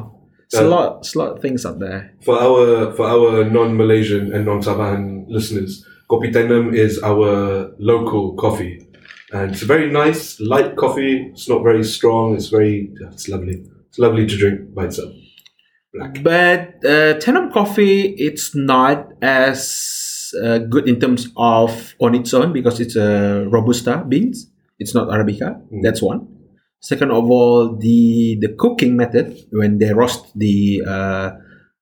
It's 0.45 0.59
a 0.59 0.65
Uh, 0.65 0.69
lot, 0.69 0.97
it's 0.99 1.15
a 1.15 1.19
lot 1.19 1.29
of 1.35 1.39
things 1.41 1.65
out 1.65 1.79
there. 1.79 2.11
for 2.25 2.35
our 2.35 2.91
for 2.97 3.05
our 3.07 3.45
non-Malaysian 3.57 4.33
and 4.33 4.43
non-Sabahan 4.45 5.25
listeners, 5.29 5.85
kopi 6.09 6.27
Tenom 6.33 6.73
is 6.75 6.99
our 7.03 7.71
local 7.79 8.33
coffee, 8.35 8.75
and 9.31 9.51
it's 9.51 9.61
a 9.63 9.69
very 9.73 9.87
nice 9.89 10.39
light 10.41 10.75
coffee. 10.75 11.31
It's 11.31 11.47
not 11.47 11.63
very 11.63 11.83
strong. 11.85 12.35
It's 12.35 12.49
very 12.49 12.91
it's 13.13 13.29
lovely. 13.29 13.63
It's 13.89 13.99
lovely 13.99 14.25
to 14.27 14.35
drink 14.37 14.73
by 14.75 14.85
itself. 14.91 15.13
Black. 15.93 16.23
But 16.23 16.61
uh, 16.83 17.19
Tenom 17.23 17.51
coffee, 17.51 18.15
it's 18.27 18.55
not 18.55 19.11
as 19.21 20.31
uh, 20.43 20.59
good 20.73 20.87
in 20.87 20.99
terms 20.99 21.27
of 21.35 21.71
on 21.99 22.15
its 22.15 22.33
own 22.33 22.51
because 22.51 22.79
it's 22.83 22.95
a 22.95 23.43
robusta 23.51 24.03
beans. 24.07 24.47
It's 24.79 24.95
not 24.95 25.07
arabica. 25.09 25.59
Mm. 25.71 25.81
That's 25.83 26.01
one. 26.01 26.27
Second 26.81 27.11
of 27.11 27.29
all, 27.29 27.77
the 27.77 28.37
the 28.41 28.49
cooking 28.57 28.97
method 28.97 29.37
when 29.51 29.77
they 29.77 29.93
roast 29.93 30.25
the 30.35 30.81
uh, 30.87 31.29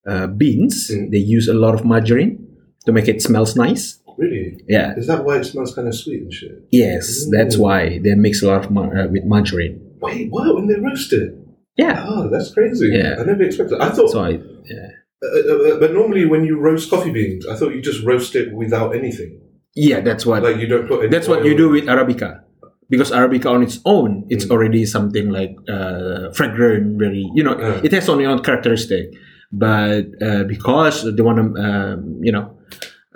uh, 0.08 0.27
beans, 0.27 0.91
Mm. 0.91 1.12
they 1.12 1.18
use 1.38 1.48
a 1.48 1.53
lot 1.53 1.74
of 1.74 1.86
margarine 1.86 2.46
to 2.86 2.91
make 2.91 3.08
it 3.08 3.22
smells 3.22 3.56
nice. 3.56 4.00
Really? 4.18 4.60
Yeah. 4.68 4.96
Is 5.00 5.08
that 5.08 5.24
why 5.24 5.38
it 5.39 5.46
smells 5.46 5.74
kind 5.74 5.88
of 5.88 5.96
sweet 5.96 6.22
and 6.24 6.34
shit? 6.34 6.51
Yes, 6.72 7.25
that's 7.32 7.56
Mm. 7.56 7.60
why 7.65 7.82
they 8.03 8.13
mix 8.15 8.44
a 8.44 8.48
lot 8.51 8.65
of 8.65 8.72
mar- 8.72 8.91
uh, 8.98 9.08
with 9.08 9.24
margarine. 9.24 9.79
Wait, 10.01 10.27
what? 10.29 10.53
When 10.56 10.68
they 10.68 10.75
roast 10.75 11.13
it? 11.13 11.32
Yeah. 11.77 12.03
Oh, 12.08 12.27
that's 12.29 12.51
crazy. 12.53 12.89
Yeah. 12.91 13.15
I 13.20 13.24
never 13.24 13.44
expected. 13.44 13.79
I 13.79 13.89
thought, 13.96 14.12
So 14.12 14.20
I, 14.20 14.32
yeah. 14.68 14.89
uh, 15.24 15.27
uh, 15.53 15.79
but 15.79 15.94
normally 15.94 16.25
when 16.25 16.44
you 16.44 16.60
roast 16.60 16.89
coffee 16.91 17.12
beans, 17.12 17.48
I 17.48 17.56
thought 17.56 17.72
you 17.75 17.82
just 17.82 18.03
roast 18.03 18.36
it 18.36 18.51
without 18.53 18.94
anything. 18.94 19.39
Yeah, 19.75 20.01
that's 20.01 20.25
what 20.25 20.44
Like 20.44 20.58
you 20.60 20.68
don't 20.68 20.88
put. 20.89 21.10
That's 21.12 21.27
what 21.32 21.46
you 21.46 21.56
do 21.56 21.70
with 21.70 21.86
Arabica. 21.86 22.44
Because 22.89 23.12
Arabica 23.12 23.46
on 23.51 23.62
its 23.63 23.79
own, 23.86 24.25
it's 24.29 24.46
Mm. 24.46 24.51
already 24.51 24.86
something 24.86 25.29
like 25.29 25.55
uh, 25.69 26.31
fragrant, 26.34 26.98
very, 26.98 27.29
you 27.36 27.43
know, 27.43 27.53
it 27.84 27.91
has 27.91 28.10
only 28.10 28.25
own 28.25 28.39
characteristic. 28.41 29.13
But 29.51 30.05
uh, 30.22 30.43
because 30.43 31.03
they 31.15 31.22
want 31.22 31.38
to, 31.55 31.62
um, 31.62 32.19
you 32.22 32.31
know, 32.31 32.58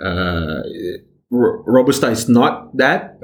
uh, 0.00 0.62
Robusta 1.30 2.08
is 2.10 2.28
not 2.28 2.76
that, 2.76 3.18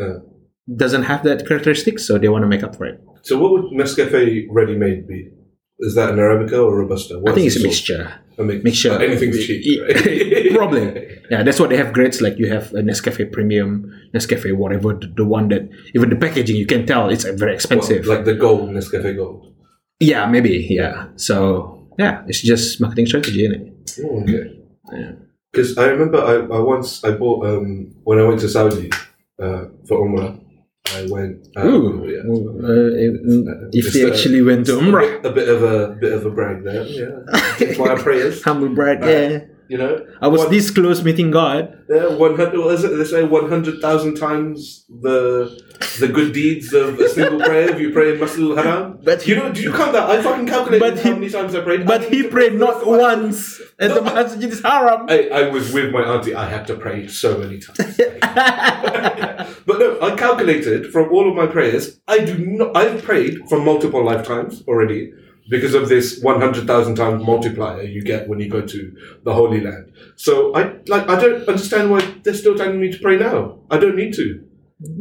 doesn't 0.77 1.03
have 1.05 1.23
that 1.25 1.47
characteristic, 1.47 1.99
so 1.99 2.19
they 2.19 2.29
want 2.29 2.43
to 2.43 2.49
make 2.49 2.63
up 2.63 2.75
for 2.77 2.87
it. 2.87 3.01
So 3.23 3.39
what 3.39 3.53
would 3.53 3.65
Nescafe 3.73 4.47
ready 4.51 4.77
made 4.77 5.07
be? 5.07 5.31
Is 5.81 5.95
that 5.95 6.11
an 6.11 6.17
Arabica 6.17 6.53
or 6.63 6.77
Robusta? 6.77 7.15
I 7.15 7.19
What's 7.19 7.35
think 7.37 7.47
it's 7.47 7.57
a 7.57 7.63
mixture. 7.63 8.21
A 8.39 8.45
mix- 8.45 8.65
Mixture. 8.65 8.91
but 8.91 9.03
anything's 9.03 9.45
cheap. 9.47 9.81
Right? 9.83 10.53
Probably. 10.55 11.17
Yeah, 11.31 11.45
that's 11.45 11.61
what 11.61 11.71
they 11.71 11.77
have 11.77 11.93
grades 11.93 12.21
like. 12.21 12.39
You 12.39 12.49
have 12.51 12.73
a 12.75 12.83
Nescafe 12.83 13.31
Premium, 13.31 13.89
Nescafe 14.13 14.53
whatever, 14.57 14.95
the, 14.95 15.07
the 15.17 15.25
one 15.25 15.47
that 15.51 15.71
even 15.95 16.11
the 16.11 16.17
packaging 16.17 16.57
you 16.57 16.67
can 16.67 16.85
tell 16.87 17.09
it's 17.09 17.23
very 17.23 17.55
expensive. 17.55 18.05
What, 18.05 18.17
like 18.17 18.25
the 18.25 18.35
gold 18.35 18.71
Nescafe 18.71 19.15
gold. 19.15 19.55
Yeah, 20.01 20.27
maybe. 20.27 20.67
Yeah. 20.69 21.07
So 21.15 21.89
yeah, 22.01 22.25
it's 22.27 22.43
just 22.43 22.81
marketing 22.81 23.07
strategy, 23.07 23.45
isn't 23.45 23.63
it? 23.63 24.01
Oh, 24.05 24.23
okay. 24.23 24.59
Yeah. 24.93 25.13
Because 25.53 25.79
I 25.79 25.87
remember 25.87 26.19
I, 26.19 26.35
I 26.57 26.59
once 26.59 27.05
I 27.05 27.13
bought 27.13 27.47
um 27.47 27.95
when 28.03 28.19
I 28.19 28.25
went 28.25 28.41
to 28.41 28.49
Saudi 28.49 28.91
uh, 29.41 29.67
for 29.87 30.05
Umrah. 30.05 30.37
I 30.87 31.07
went. 31.09 31.47
Um, 31.57 31.67
Ooh. 31.67 32.09
yeah. 32.09 32.21
Uh, 32.21 33.69
if 33.73 33.85
Just, 33.85 33.95
they 33.95 34.05
uh, 34.05 34.13
actually 34.13 34.43
went 34.43 34.67
to 34.67 34.79
A 34.79 34.81
Umrah, 34.83 35.23
bit, 35.23 35.31
a 35.31 35.35
bit 35.35 35.49
of 35.49 35.63
a 35.63 35.89
bit 36.01 36.13
of 36.13 36.27
a 36.27 36.31
brag 36.31 36.65
there. 36.65 36.85
Yeah. 36.85 37.77
My 37.79 37.95
prayers. 37.97 38.43
humble 38.45 38.71
brag. 38.75 39.03
Uh, 39.03 39.07
Yeah. 39.07 39.39
You 39.71 39.79
know. 39.79 40.05
I 40.21 40.27
was 40.27 40.41
One- 40.41 40.51
this 40.51 40.69
close 40.69 41.01
meeting 41.05 41.31
God. 41.31 41.61
Yeah, 41.89 42.09
one 42.27 42.35
hundred. 42.35 42.59
What 42.59 42.75
is 42.75 42.83
it? 42.83 42.89
They 42.99 43.05
say 43.05 43.23
one 43.23 43.49
hundred 43.49 43.81
thousand 43.81 44.17
times 44.17 44.85
the 45.07 45.15
the 46.01 46.09
good 46.09 46.33
deeds 46.33 46.73
of 46.73 46.99
a 46.99 47.09
single 47.09 47.39
prayer 47.49 47.71
if 47.71 47.79
you 47.79 47.91
pray 47.93 48.15
in 48.15 48.19
Masjidil 48.19 48.57
Haram. 48.61 48.99
But 49.05 49.29
you 49.29 49.37
know, 49.37 49.53
do 49.53 49.61
you 49.63 49.73
count 49.73 49.93
that? 49.93 50.11
I 50.11 50.21
fucking 50.23 50.49
calculated 50.49 50.81
But 50.87 50.99
he- 50.99 51.09
how 51.09 51.15
many 51.15 51.31
times 51.31 51.55
I 51.55 51.61
prayed. 51.61 51.87
But 51.87 52.01
didn't 52.01 52.15
he 52.15 52.23
prayed 52.25 52.51
pray 52.51 52.59
not 52.67 52.85
once 52.85 53.61
at 53.79 53.95
the 53.95 54.03
Masjid 54.03 54.53
Haram. 54.65 55.07
I, 55.09 55.29
I 55.41 55.43
was 55.51 55.73
with 55.73 55.93
my 55.93 56.03
auntie. 56.03 56.35
I 56.35 56.47
had 56.55 56.67
to 56.67 56.75
pray 56.75 57.07
so 57.07 57.39
many 57.39 57.61
times. 57.61 57.97
but 59.69 59.79
no, 59.79 59.89
I 60.03 60.17
calculated 60.17 60.91
from 60.93 61.13
all 61.13 61.31
of 61.31 61.37
my 61.37 61.47
prayers. 61.47 62.01
I 62.09 62.19
do 62.31 62.35
not. 62.39 62.77
I've 62.77 63.05
prayed 63.05 63.35
for 63.49 63.61
multiple 63.61 64.03
lifetimes 64.05 64.65
already 64.67 65.13
because 65.55 65.75
of 65.75 65.89
this 65.89 66.07
one 66.23 66.41
hundred 66.41 66.65
thousand 66.67 66.95
times 66.97 67.23
multiplier 67.33 67.83
you 67.83 68.03
get 68.13 68.29
when 68.29 68.39
you 68.41 68.49
go 68.49 68.61
to 68.75 68.81
the 69.27 69.35
Holy 69.35 69.61
Land. 69.61 69.85
So 70.17 70.33
I 70.55 70.63
like. 70.95 71.05
I 71.15 71.17
don't 71.21 71.47
understand 71.53 71.91
why 71.91 72.01
they're 72.23 72.35
still 72.43 72.57
telling 72.57 72.81
me 72.81 72.89
to 72.95 72.99
pray 73.07 73.17
now. 73.19 73.59
I 73.71 73.77
don't 73.83 73.97
need 74.03 74.15
to. 74.21 74.27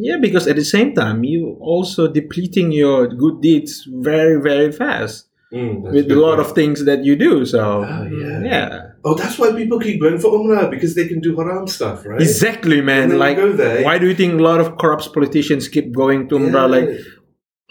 yeah, 0.08 0.18
because 0.20 0.46
at 0.52 0.56
the 0.62 0.66
same 0.66 0.90
time, 1.02 1.24
you 1.24 1.56
also 1.74 2.02
depleting 2.22 2.68
your 2.74 3.08
good 3.24 3.38
deeds 3.42 3.88
very, 4.10 4.38
very 4.50 4.72
fast 4.72 5.26
Mm, 5.52 5.82
with 5.96 6.12
a 6.12 6.16
lot 6.26 6.36
point. 6.38 6.46
of 6.48 6.54
things 6.60 6.86
that 6.86 7.00
you 7.08 7.16
do. 7.16 7.44
So 7.54 7.60
Oh, 7.84 8.04
yeah. 8.22 8.40
yeah. 8.52 8.70
Oh, 9.04 9.16
that's 9.22 9.40
why 9.40 9.50
people 9.62 9.80
keep 9.80 9.98
going 10.00 10.20
for 10.24 10.30
Umrah 10.38 10.70
because 10.70 10.94
they 10.94 11.08
can 11.12 11.22
do 11.28 11.32
haram 11.40 11.66
stuff, 11.66 12.06
right? 12.06 12.22
Exactly, 12.22 12.82
man. 12.82 13.18
Like, 13.18 13.38
why 13.88 13.98
do 13.98 14.06
you 14.06 14.14
think 14.22 14.34
a 14.40 14.44
lot 14.52 14.60
of 14.64 14.78
corrupt 14.78 15.10
politicians 15.12 15.68
keep 15.68 15.88
going 15.92 16.30
to 16.30 16.36
Umrah? 16.38 16.70
Like, 16.76 16.88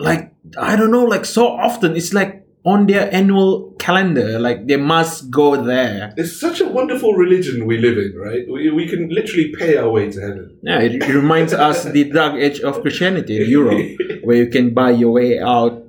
like 0.09 0.23
I 0.59 0.75
don't 0.75 0.91
know, 0.91 1.05
like 1.05 1.25
so 1.25 1.47
often 1.47 1.95
it's 1.95 2.13
like 2.13 2.33
on 2.69 2.87
their 2.87 3.13
annual 3.15 3.73
calendar, 3.79 4.39
like 4.39 4.67
they 4.67 4.77
must 4.77 5.31
go 5.31 5.57
there. 5.57 6.13
It's 6.19 6.39
such 6.39 6.61
a 6.61 6.69
wonderful 6.69 7.15
religion 7.15 7.65
we 7.65 7.79
live 7.79 7.97
in, 7.97 8.13
right? 8.15 8.45
We, 8.47 8.71
we 8.71 8.87
can 8.87 9.09
literally 9.09 9.55
pay 9.59 9.79
our 9.79 9.89
way 9.89 10.11
to 10.11 10.21
heaven. 10.21 10.59
Yeah, 10.63 10.81
it, 10.81 11.09
reminds 11.09 11.55
us 11.55 11.85
the 11.85 12.05
dark 12.05 12.35
age 12.35 12.61
of 12.61 12.83
Christianity 12.83 13.43
in 13.43 13.49
Europe, 13.49 13.87
where 14.23 14.37
you 14.37 14.49
can 14.49 14.75
buy 14.75 14.91
your 14.91 15.13
way 15.13 15.41
out 15.41 15.83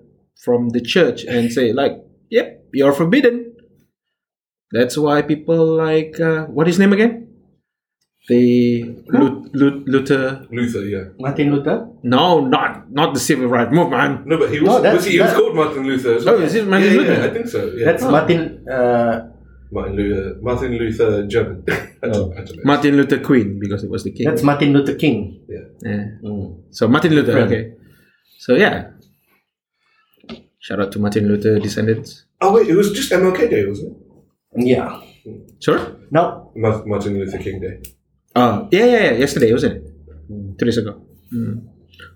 from 0.46 0.70
the 0.70 0.80
church 0.80 1.26
and 1.26 1.52
say 1.52 1.74
like, 1.74 2.00
"Yep, 2.30 2.70
you're 2.74 2.94
forbidden." 2.94 3.36
That's 4.72 4.98
why 4.98 5.22
people 5.22 5.76
like 5.76 6.18
uh, 6.20 6.46
what 6.46 6.68
is 6.70 6.76
his 6.76 6.80
name 6.80 6.94
again? 6.94 7.29
The 8.30 8.84
Lu- 9.08 9.50
Lu- 9.54 9.84
Luther. 9.88 10.46
Luther, 10.52 10.84
yeah. 10.86 11.06
Martin 11.20 11.52
Luther? 11.54 11.90
No, 12.04 12.46
not 12.46 12.92
not 12.92 13.14
the 13.16 13.20
civil 13.20 13.48
rights 13.48 13.72
movement. 13.74 14.28
No, 14.28 14.38
but 14.38 14.52
he 14.54 14.60
was, 14.62 14.84
No, 14.84 14.94
was 14.96 15.06
he, 15.06 15.14
he 15.14 15.20
was 15.20 15.34
called 15.34 15.56
Martin 15.56 15.84
Luther 15.90 16.14
as 16.18 16.28
Oh, 16.28 16.38
is 16.48 16.54
it 16.54 16.68
Martin 16.68 16.92
yeah, 16.94 17.00
Luther? 17.00 17.14
Yeah, 17.20 17.26
I 17.26 17.30
think 17.36 17.48
so. 17.48 17.60
Yeah. 17.76 17.86
That's 17.88 18.04
Oh. 18.04 18.12
Martin. 18.12 18.42
Uh, 18.70 19.32
Martin 19.72 19.96
Luther. 19.98 20.38
Martin 20.42 20.72
Luther 20.82 21.26
German. 21.28 21.64
I, 21.70 22.08
don't, 22.08 22.32
I 22.38 22.42
don't 22.46 22.56
know. 22.58 22.64
Martin 22.66 22.98
Luther 22.98 23.20
Queen 23.20 23.60
because 23.60 23.84
it 23.84 23.90
was 23.90 24.04
the 24.04 24.12
king. 24.12 24.26
that's 24.30 24.44
Martin 24.44 24.74
Luther 24.74 24.94
King. 24.96 25.42
yeah. 25.50 25.66
Mm. 26.24 26.62
So 26.70 26.88
Martin 26.88 27.14
Luther. 27.16 27.34
Different. 27.34 27.52
Okay. 27.52 27.74
So 28.38 28.54
yeah. 28.56 28.92
Shout 30.60 30.80
out 30.80 30.92
to 30.92 31.00
Martin 31.00 31.28
Luther 31.28 31.58
descendants. 31.58 32.26
Oh 32.42 32.54
wait, 32.54 32.68
it 32.70 32.76
was 32.76 32.92
just 32.92 33.12
MLK 33.12 33.50
Day, 33.50 33.66
wasn't 33.66 33.98
it? 33.98 34.68
Yeah. 34.68 35.02
Sure. 35.60 35.96
No. 36.12 36.52
Martin 36.56 37.18
Luther 37.20 37.38
King 37.40 37.60
Day. 37.62 37.82
Oh, 38.36 38.68
yeah, 38.72 38.86
yeah, 38.86 39.04
yeah. 39.04 39.12
Yesterday, 39.14 39.52
wasn't 39.52 39.76
it? 39.78 39.84
Two 40.58 40.66
days 40.66 40.78
ago. 40.78 41.02
Mm. 41.34 41.68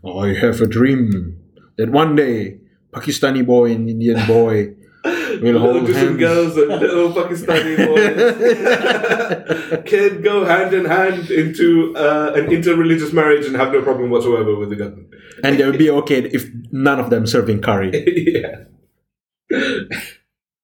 I 0.06 0.34
have 0.34 0.62
a 0.62 0.68
dream 0.68 1.38
that 1.78 1.90
one 1.90 2.16
day 2.16 2.60
Pakistani 2.92 3.46
boy 3.46 3.72
and 3.72 3.90
Indian 3.90 4.26
boy 4.28 4.76
will 5.42 5.60
hold 5.60 5.90
hands. 5.90 6.18
girls 6.18 6.56
and 6.58 6.68
little 6.70 7.12
Pakistani 7.12 7.76
boys 7.88 9.84
can 9.90 10.22
go 10.22 10.46
hand 10.46 10.74
in 10.74 10.86
hand 10.86 11.30
into 11.32 11.96
uh, 11.96 12.34
an 12.36 12.46
interreligious 12.48 13.12
marriage 13.14 13.46
and 13.48 13.56
have 13.56 13.72
no 13.74 13.82
problem 13.82 14.10
whatsoever 14.12 14.56
with 14.56 14.70
the 14.70 14.76
government. 14.76 15.08
and 15.44 15.58
they 15.60 15.66
will 15.66 15.78
be 15.78 15.90
okay 15.90 16.20
if 16.26 16.46
none 16.72 17.00
of 17.00 17.10
them 17.10 17.26
serving 17.26 17.60
curry. 17.62 17.92
yeah. 18.32 18.66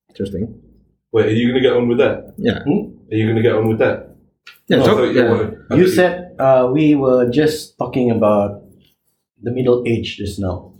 Interesting. 0.09 0.61
Wait, 1.11 1.25
are 1.25 1.31
you 1.31 1.47
going 1.49 1.61
to 1.63 1.67
get 1.67 1.75
on 1.75 1.87
with 1.87 1.97
that? 1.97 2.33
Yeah. 2.37 2.59
Are 2.59 3.15
you 3.15 3.25
going 3.25 3.35
to 3.35 3.41
get 3.41 3.53
on 3.55 3.67
with 3.67 3.79
that? 3.79 4.08
Yeah. 4.69 4.81
I 4.81 4.85
so- 4.85 4.95
thought 4.95 5.13
you 5.13 5.21
yeah. 5.21 5.51
I 5.71 5.75
you 5.75 5.87
said 5.87 6.35
uh, 6.39 6.69
we 6.71 6.95
were 6.95 7.29
just 7.29 7.77
talking 7.77 8.11
about 8.11 8.61
the 9.41 9.51
middle 9.51 9.83
age 9.85 10.17
just 10.17 10.39
now. 10.39 10.73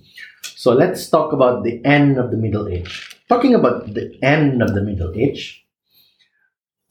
So 0.55 0.73
let's 0.73 1.09
talk 1.09 1.33
about 1.33 1.63
the 1.63 1.83
end 1.85 2.17
of 2.17 2.31
the 2.31 2.37
middle 2.37 2.67
age. 2.67 3.17
Talking 3.27 3.55
about 3.55 3.93
the 3.93 4.17
end 4.21 4.61
of 4.61 4.73
the 4.73 4.81
middle 4.81 5.13
age, 5.15 5.65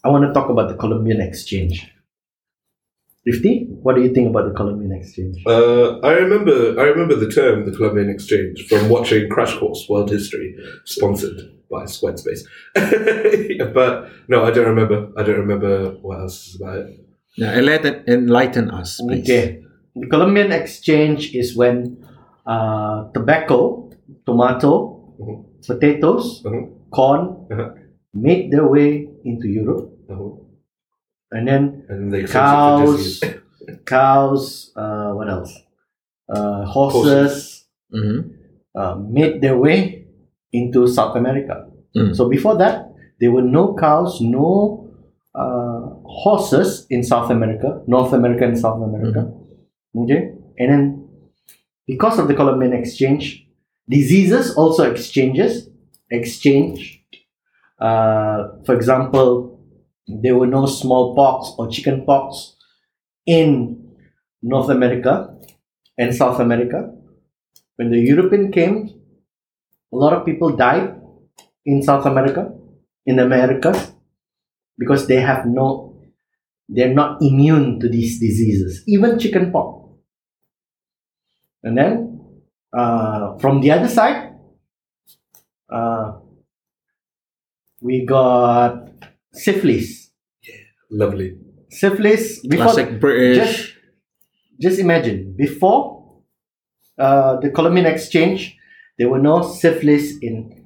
I 0.04 0.08
want 0.08 0.24
to 0.26 0.32
talk 0.32 0.48
about 0.48 0.68
the 0.68 0.76
Columbian 0.76 1.20
Exchange. 1.20 1.90
Ifti, 3.28 3.68
what 3.82 3.94
do 3.94 4.02
you 4.02 4.14
think 4.14 4.30
about 4.30 4.48
the 4.48 4.54
Columbian 4.54 4.92
Exchange? 4.92 5.42
Uh, 5.46 5.98
I 6.00 6.12
remember. 6.12 6.80
I 6.80 6.84
remember 6.84 7.14
the 7.14 7.30
term 7.30 7.66
the 7.66 7.76
Columbian 7.76 8.08
Exchange 8.08 8.66
from 8.68 8.88
watching 8.88 9.28
Crash 9.28 9.56
Course 9.58 9.86
World 9.88 10.10
History, 10.10 10.56
sponsored 10.84 11.38
by 11.70 11.84
Squarespace. 11.84 12.42
but 13.74 14.10
no, 14.28 14.44
I 14.44 14.50
don't 14.50 14.66
remember. 14.66 15.10
I 15.16 15.22
don't 15.22 15.38
remember 15.40 15.90
what 16.02 16.20
else 16.20 16.48
is 16.48 16.60
about 16.60 16.78
it. 16.78 17.00
Yeah, 17.36 17.52
enlighten, 17.58 18.04
enlighten 18.08 18.70
us, 18.70 19.00
please. 19.00 19.22
Okay. 19.22 19.62
The 19.94 20.06
Columbian 20.06 20.52
Exchange 20.52 21.34
is 21.34 21.56
when 21.56 22.04
uh, 22.46 23.10
tobacco, 23.12 23.90
tomato, 24.24 25.14
Mhm. 25.20 25.44
potatoes, 25.66 26.42
Mhm. 26.44 26.88
corn 26.90 27.46
Uh-huh. 27.52 27.70
made 28.14 28.50
their 28.50 28.66
way 28.66 29.08
into 29.24 29.48
Europe. 29.48 29.92
Uh-huh. 30.08 30.30
And 31.30 31.46
then 31.46 31.84
And 31.88 32.10
they 32.12 32.20
accept 32.24 32.40
it 32.40 32.56
for 32.56 32.78
cows, 32.80 33.20
cows, 33.86 34.72
uh, 34.76 35.12
what 35.12 35.28
else? 35.28 35.52
Uh, 36.28 36.64
horses, 36.64 37.66
Mhm. 37.92 38.32
uh, 38.74 38.94
made 38.96 39.40
their 39.42 39.58
way 39.58 39.97
into 40.52 40.86
South 40.86 41.16
America. 41.16 41.66
Mm. 41.96 42.16
So 42.16 42.28
before 42.28 42.56
that, 42.58 42.92
there 43.20 43.32
were 43.32 43.42
no 43.42 43.74
cows, 43.74 44.20
no 44.20 44.88
uh, 45.34 45.80
horses 46.04 46.86
in 46.90 47.02
South 47.02 47.30
America, 47.30 47.82
North 47.86 48.12
America 48.12 48.44
and 48.44 48.58
South 48.58 48.82
America. 48.82 49.32
Okay, 49.96 50.32
and 50.58 50.70
then 50.70 51.08
because 51.86 52.18
of 52.18 52.28
the 52.28 52.34
Columbian 52.34 52.72
exchange, 52.72 53.46
diseases 53.88 54.54
also 54.54 54.90
exchanges 54.90 55.68
exchanged. 56.10 57.00
Uh, 57.80 58.48
for 58.64 58.74
example, 58.74 59.60
there 60.06 60.36
were 60.36 60.46
no 60.46 60.66
smallpox 60.66 61.52
or 61.58 61.68
chickenpox 61.68 62.56
in 63.26 63.94
North 64.42 64.70
America 64.70 65.34
and 65.96 66.14
South 66.14 66.40
America. 66.40 66.92
When 67.76 67.90
the 67.90 67.98
European 67.98 68.50
came, 68.50 68.97
a 69.92 69.96
lot 69.96 70.12
of 70.12 70.24
people 70.24 70.56
died 70.56 71.00
in 71.64 71.82
South 71.82 72.06
America, 72.06 72.50
in 73.06 73.18
Americas, 73.18 73.92
because 74.78 75.06
they 75.06 75.20
have 75.20 75.46
no, 75.46 76.02
they're 76.68 76.94
not 76.94 77.22
immune 77.22 77.80
to 77.80 77.88
these 77.88 78.20
diseases, 78.20 78.84
even 78.86 79.18
chickenpox. 79.18 79.84
And 81.62 81.76
then 81.76 82.20
uh, 82.76 83.36
from 83.38 83.60
the 83.60 83.70
other 83.70 83.88
side, 83.88 84.34
uh, 85.70 86.12
we 87.80 88.04
got 88.04 88.90
syphilis. 89.32 90.10
Yeah, 90.42 90.54
lovely. 90.90 91.38
Syphilis 91.70 92.40
before 92.46 92.66
Classic 92.66 93.00
British. 93.00 93.36
just 93.36 93.74
just 94.60 94.78
imagine 94.80 95.34
before 95.36 96.22
uh, 96.98 97.38
the 97.40 97.50
Columbian 97.50 97.86
exchange, 97.86 98.57
there 98.98 99.08
were 99.08 99.18
no 99.20 99.42
syphilis 99.42 100.18
in 100.20 100.64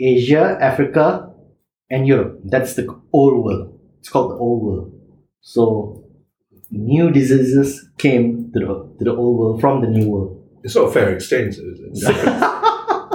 Asia, 0.00 0.56
Africa, 0.60 1.30
and 1.90 2.06
Europe. 2.06 2.40
That's 2.44 2.74
the 2.74 2.86
old 3.12 3.44
world. 3.44 3.78
It's 4.00 4.08
called 4.08 4.30
the 4.32 4.36
old 4.36 4.62
world. 4.62 4.92
So 5.40 6.04
new 6.70 7.10
diseases 7.10 7.88
came 7.98 8.50
to 8.52 8.58
the 8.60 8.66
to 8.98 9.04
the 9.04 9.14
old 9.14 9.38
world 9.38 9.60
from 9.60 9.80
the 9.82 9.88
new 9.88 10.08
world. 10.08 10.42
It's 10.64 10.74
not 10.74 10.88
a 10.88 10.92
fair 10.92 11.14
exchange, 11.14 11.56
is 11.58 11.80
it? 12.02 12.04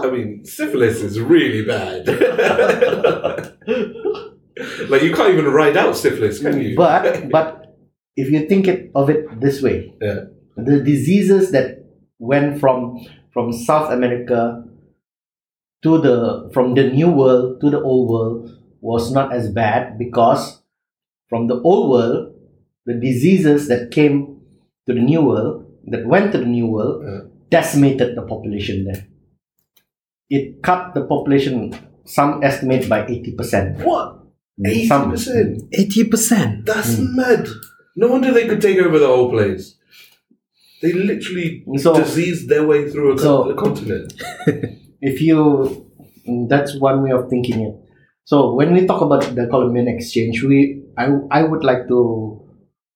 I 0.04 0.10
mean, 0.10 0.45
syphilis 0.45 1.02
is 1.02 1.19
really 1.19 1.65
bad. 1.65 2.08
like 4.89 5.04
you 5.04 5.13
can't 5.13 5.34
even 5.34 5.45
ride 5.45 5.78
out 5.78 5.95
syphilis, 5.95 6.39
can 6.39 6.62
you? 6.62 6.76
But 6.76 7.30
but 7.30 7.76
if 8.15 8.30
you 8.30 8.47
think 8.47 8.67
it, 8.67 8.91
of 8.95 9.10
it 9.10 9.39
this 9.39 9.62
way, 9.62 9.93
Yeah. 10.02 10.26
the 10.58 10.80
diseases 10.80 11.52
that 11.52 11.86
went 12.19 12.60
from 12.60 13.06
from 13.32 13.52
South 13.54 13.91
America 13.91 14.63
to 15.84 15.98
the 16.00 16.50
from 16.54 16.76
the 16.76 16.89
new 16.89 17.10
world 17.10 17.60
to 17.62 17.70
the 17.70 17.82
old 17.82 18.10
world 18.10 18.58
was 18.82 19.12
not 19.12 19.34
as 19.34 19.50
bad 19.52 19.98
because 19.98 20.62
from 21.30 21.48
the 21.48 21.60
old 21.62 21.89
world 21.89 22.34
the 22.86 22.94
diseases 22.94 23.67
that 23.67 23.91
came 23.91 24.41
to 24.88 24.94
the 24.94 25.00
new 25.02 25.22
world 25.22 25.65
that 25.88 26.06
went 26.06 26.32
to 26.32 26.38
the 26.38 26.46
new 26.46 26.67
world 26.67 27.04
Yeah. 27.06 27.22
decimated 27.50 28.15
the 28.15 28.22
population 28.22 28.86
there 28.86 29.08
it 30.30 30.62
cut 30.63 30.94
the 30.94 31.06
population 31.06 31.74
some 32.06 32.44
estimate 32.44 32.88
by 32.89 33.02
80% 33.06 33.84
what? 33.86 34.22
Mm, 34.60 34.67
eighty 34.67 34.88
Some- 34.88 35.12
percent. 35.12 35.63
80%. 35.72 36.65
That's 36.65 36.96
mm. 36.96 37.15
mad. 37.15 37.48
No 37.96 38.08
wonder 38.08 38.32
they 38.32 38.48
could 38.48 38.62
take 38.62 38.78
over 38.78 39.00
the 39.00 39.08
whole 39.08 39.30
place. 39.30 39.76
They 40.82 40.94
literally 40.94 41.63
So- 41.78 41.96
diseased 41.96 42.50
their 42.50 42.65
way 42.65 42.89
through 42.89 43.13
a, 43.15 43.20
So- 43.20 43.54
continent. 43.56 44.13
if 45.02 45.22
you 45.22 45.86
that's 46.50 46.76
one 46.80 47.02
way 47.04 47.12
of 47.12 47.28
thinking 47.30 47.60
it 47.67 47.76
so 48.24 48.54
when 48.54 48.72
we 48.74 48.86
talk 48.86 49.02
about 49.02 49.24
the 49.38 49.48
columbian 49.48 49.88
exchange 49.88 50.44
we 50.44 50.84
i, 50.96 51.06
I 51.32 51.41
would 51.44 51.63
like 51.63 51.88
to 51.88 52.00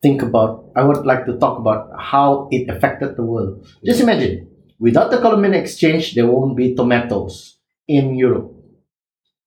think 0.03 0.21
about 0.21 0.69
i 0.75 0.83
would 0.83 1.03
like 1.11 1.25
to 1.25 1.33
talk 1.39 1.57
about 1.57 1.89
how 1.97 2.47
it 2.51 2.69
affected 2.69 3.15
the 3.17 3.23
world 3.23 3.65
just 3.83 3.99
imagine 3.99 4.47
without 4.79 5.09
the 5.09 5.17
columbian 5.17 5.55
exchange 5.55 6.13
there 6.13 6.27
won't 6.27 6.55
be 6.55 6.75
tomatoes 6.75 7.57
in 7.87 8.13
europe 8.13 8.53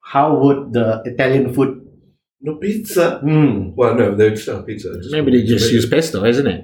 how 0.03 0.37
would 0.43 0.73
the 0.73 1.03
italian 1.07 1.55
food 1.55 1.73
No 2.41 2.55
pizza. 2.57 3.21
mm, 3.23 3.75
Well, 3.79 3.95
no, 3.95 4.15
they 4.15 4.31
would 4.31 4.39
sell 4.39 4.63
pizza. 4.63 4.95
just- 4.99 5.11
Maybe 5.15 5.31
they 5.35 5.43
just 5.43 5.73
use 5.73 5.87
pesto, 5.87 6.25
isn't 6.25 6.47
it? 6.47 6.63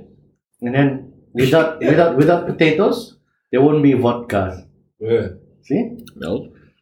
and 0.63 0.75
then 0.75 0.89
without 1.35 1.81
without 1.91 2.17
without 2.17 2.47
potatoes 2.47 3.17
there 3.51 3.61
won't 3.63 3.83
be 3.83 3.93
vodka 3.95 4.67
Yeah. 5.01 5.29
see 5.63 5.81
No. 6.17 6.33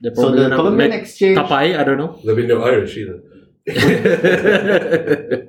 They 0.02 0.10
so 0.10 0.14
probably 0.22 0.38
the 0.42 0.48
gonna 0.48 0.56
columbian 0.56 0.90
make 0.90 1.00
exchange 1.00 1.38
tapai, 1.38 1.78
I 1.78 1.84
don't 1.84 1.98
know. 1.98 2.18
There'll 2.24 2.40
be 2.40 2.46
no 2.46 2.62
Irish 2.62 2.96
either. 3.00 3.18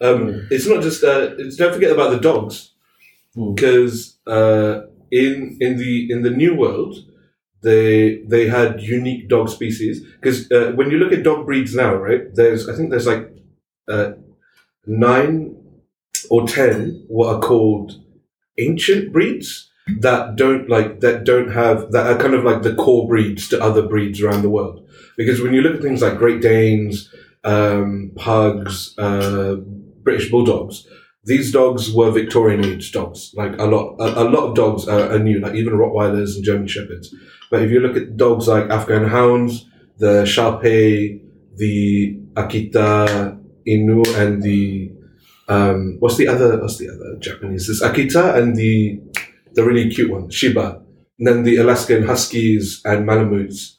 Um, 0.00 0.46
it's 0.50 0.66
not 0.68 0.82
just. 0.82 1.02
Uh, 1.02 1.34
it's, 1.38 1.56
don't 1.56 1.74
forget 1.74 1.90
about 1.90 2.10
the 2.12 2.20
dogs, 2.20 2.72
Hmm. 3.34 3.54
because 3.54 4.16
uh, 4.26 4.82
in 5.10 5.58
in 5.60 5.76
the 5.76 6.10
in 6.12 6.22
the 6.22 6.30
New 6.30 6.54
World, 6.54 6.94
they 7.62 8.22
they 8.22 8.46
had 8.46 8.80
unique 8.80 9.28
dog 9.28 9.48
species. 9.48 10.00
Because 10.20 10.50
uh, 10.52 10.70
when 10.76 10.90
you 10.92 10.98
look 10.98 11.12
at 11.12 11.24
dog 11.24 11.46
breeds 11.46 11.74
now, 11.74 11.94
right? 11.96 12.32
There's 12.32 12.68
I 12.68 12.76
think 12.76 12.90
there's 12.90 13.08
like 13.08 13.24
uh, 13.88 14.12
nine 14.86 15.56
or 16.30 16.46
ten 16.46 17.04
what 17.08 17.34
are 17.34 17.40
called 17.40 17.92
ancient 18.58 19.12
breeds 19.12 19.70
that 20.00 20.36
don't 20.36 20.68
like 20.68 21.00
that 21.00 21.24
don't 21.24 21.50
have 21.50 21.92
that 21.92 22.06
are 22.06 22.18
kind 22.18 22.34
of 22.34 22.44
like 22.44 22.62
the 22.62 22.74
core 22.74 23.08
breeds 23.08 23.48
to 23.48 23.62
other 23.62 23.82
breeds 23.82 24.20
around 24.20 24.42
the 24.42 24.50
world. 24.50 24.86
Because 25.16 25.40
when 25.40 25.54
you 25.54 25.62
look 25.62 25.76
at 25.76 25.82
things 25.82 26.02
like 26.02 26.18
Great 26.18 26.40
Danes, 26.40 27.10
um, 27.44 28.12
pugs, 28.16 28.96
uh, 28.98 29.56
British 30.02 30.30
bulldogs. 30.30 30.86
These 31.24 31.52
dogs 31.52 31.92
were 31.92 32.10
Victorian 32.10 32.64
age 32.64 32.92
dogs. 32.92 33.32
Like 33.34 33.58
a 33.58 33.64
lot, 33.64 33.96
a, 33.98 34.22
a 34.22 34.24
lot 34.24 34.48
of 34.48 34.54
dogs 34.54 34.88
are, 34.88 35.12
are 35.12 35.18
new, 35.18 35.40
like 35.40 35.54
even 35.54 35.74
Rottweilers 35.74 36.36
and 36.36 36.44
German 36.44 36.66
Shepherds. 36.66 37.14
But 37.50 37.62
if 37.62 37.70
you 37.70 37.80
look 37.80 37.96
at 37.96 38.16
dogs 38.16 38.48
like 38.48 38.70
Afghan 38.70 39.08
hounds, 39.08 39.66
the 39.98 40.22
Sharpei, 40.24 41.20
the 41.56 42.18
Akita 42.34 43.38
Inu, 43.66 44.16
and 44.16 44.42
the 44.42 44.92
um, 45.48 45.96
what's 46.00 46.16
the 46.16 46.28
other? 46.28 46.60
What's 46.60 46.78
the 46.78 46.90
other 46.90 47.16
Japanese? 47.18 47.66
There's 47.66 47.80
Akita 47.80 48.36
and 48.36 48.56
the 48.56 49.00
the 49.54 49.64
really 49.64 49.90
cute 49.90 50.10
one, 50.10 50.30
Shiba. 50.30 50.82
And 51.18 51.26
then 51.26 51.42
the 51.42 51.56
Alaskan 51.56 52.04
Huskies 52.04 52.80
and 52.84 53.04
Malamutes 53.04 53.78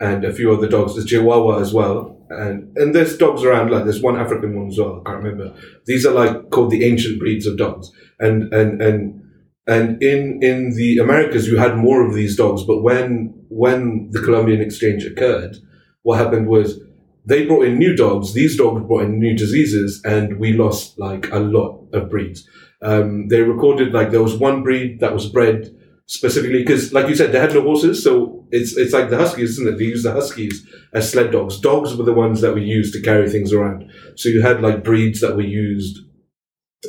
and 0.00 0.24
a 0.24 0.32
few 0.32 0.52
other 0.52 0.68
dogs. 0.68 0.94
There's 0.94 1.06
Chihuahua 1.06 1.60
as 1.60 1.72
well, 1.72 2.26
and 2.30 2.76
and 2.76 2.94
there's 2.94 3.16
dogs 3.16 3.44
around. 3.44 3.70
Like 3.70 3.84
there's 3.84 4.02
one 4.02 4.18
African 4.18 4.58
one 4.58 4.68
as 4.68 4.78
well. 4.78 5.00
I 5.00 5.10
can't 5.10 5.22
remember. 5.22 5.54
These 5.86 6.04
are 6.06 6.12
like 6.12 6.50
called 6.50 6.70
the 6.70 6.84
ancient 6.84 7.20
breeds 7.20 7.46
of 7.46 7.56
dogs, 7.56 7.92
and 8.18 8.52
and 8.52 8.82
and 8.82 9.22
and 9.68 10.02
in 10.02 10.42
in 10.42 10.74
the 10.74 10.98
Americas 10.98 11.46
you 11.46 11.56
had 11.56 11.76
more 11.76 12.04
of 12.06 12.14
these 12.14 12.36
dogs. 12.36 12.64
But 12.64 12.82
when 12.82 13.34
when 13.48 14.10
the 14.10 14.20
Columbian 14.20 14.60
exchange 14.60 15.04
occurred, 15.04 15.56
what 16.02 16.18
happened 16.18 16.48
was 16.48 16.80
they 17.24 17.46
brought 17.46 17.66
in 17.66 17.78
new 17.78 17.94
dogs. 17.94 18.34
These 18.34 18.56
dogs 18.56 18.86
brought 18.86 19.04
in 19.04 19.18
new 19.18 19.36
diseases, 19.36 20.02
and 20.04 20.38
we 20.38 20.52
lost 20.52 20.98
like 20.98 21.30
a 21.32 21.38
lot 21.38 21.86
of 21.92 22.10
breeds. 22.10 22.48
Um, 22.80 23.28
they 23.28 23.42
recorded 23.42 23.92
like 23.92 24.10
there 24.10 24.22
was 24.22 24.36
one 24.36 24.62
breed 24.62 25.00
that 25.00 25.14
was 25.14 25.28
bred 25.28 25.74
specifically 26.06 26.58
because, 26.58 26.92
like 26.92 27.08
you 27.08 27.14
said, 27.14 27.32
they 27.32 27.38
had 27.38 27.54
no 27.54 27.62
horses, 27.62 28.02
so 28.02 28.46
it's 28.50 28.76
it's 28.76 28.92
like 28.92 29.08
the 29.08 29.16
huskies, 29.16 29.50
isn't 29.52 29.68
it? 29.68 29.78
They 29.78 29.84
use 29.84 30.02
the 30.02 30.12
huskies 30.12 30.66
as 30.92 31.10
sled 31.10 31.30
dogs. 31.30 31.60
Dogs 31.60 31.94
were 31.94 32.04
the 32.04 32.12
ones 32.12 32.40
that 32.40 32.52
were 32.52 32.58
used 32.58 32.92
to 32.94 33.00
carry 33.00 33.30
things 33.30 33.52
around. 33.52 33.90
So 34.16 34.28
you 34.28 34.42
had 34.42 34.60
like 34.60 34.84
breeds 34.84 35.20
that 35.20 35.36
were 35.36 35.42
used 35.42 36.00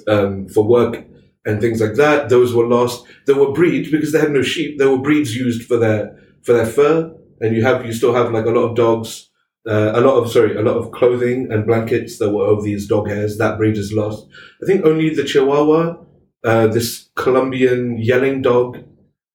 um, 0.07 0.47
for 0.47 0.63
work 0.63 1.05
and 1.45 1.61
things 1.61 1.81
like 1.81 1.95
that. 1.95 2.29
Those 2.29 2.53
were 2.53 2.67
lost. 2.67 3.05
There 3.25 3.35
were 3.35 3.51
breeds 3.51 3.91
because 3.91 4.11
they 4.11 4.19
had 4.19 4.31
no 4.31 4.41
sheep. 4.41 4.77
There 4.77 4.89
were 4.89 5.01
breeds 5.01 5.35
used 5.35 5.67
for 5.67 5.77
their 5.77 6.19
for 6.41 6.53
their 6.53 6.65
fur, 6.65 7.15
and 7.39 7.55
you 7.55 7.63
have 7.63 7.85
you 7.85 7.93
still 7.93 8.13
have 8.13 8.31
like 8.31 8.45
a 8.45 8.51
lot 8.51 8.69
of 8.69 8.75
dogs. 8.75 9.29
Uh, 9.67 9.93
a 9.95 10.01
lot 10.01 10.15
of 10.15 10.29
sorry, 10.29 10.55
a 10.57 10.61
lot 10.61 10.75
of 10.75 10.91
clothing 10.91 11.49
and 11.49 11.65
blankets 11.65 12.17
that 12.19 12.31
were 12.31 12.45
of 12.45 12.63
these 12.63 12.87
dog 12.87 13.07
hairs. 13.07 13.37
That 13.37 13.57
breed 13.57 13.77
is 13.77 13.93
lost. 13.93 14.27
I 14.61 14.65
think 14.65 14.85
only 14.85 15.09
the 15.09 15.23
Chihuahua, 15.23 15.97
uh, 16.43 16.67
this 16.67 17.09
Colombian 17.15 17.97
yelling 17.97 18.41
dog, 18.41 18.83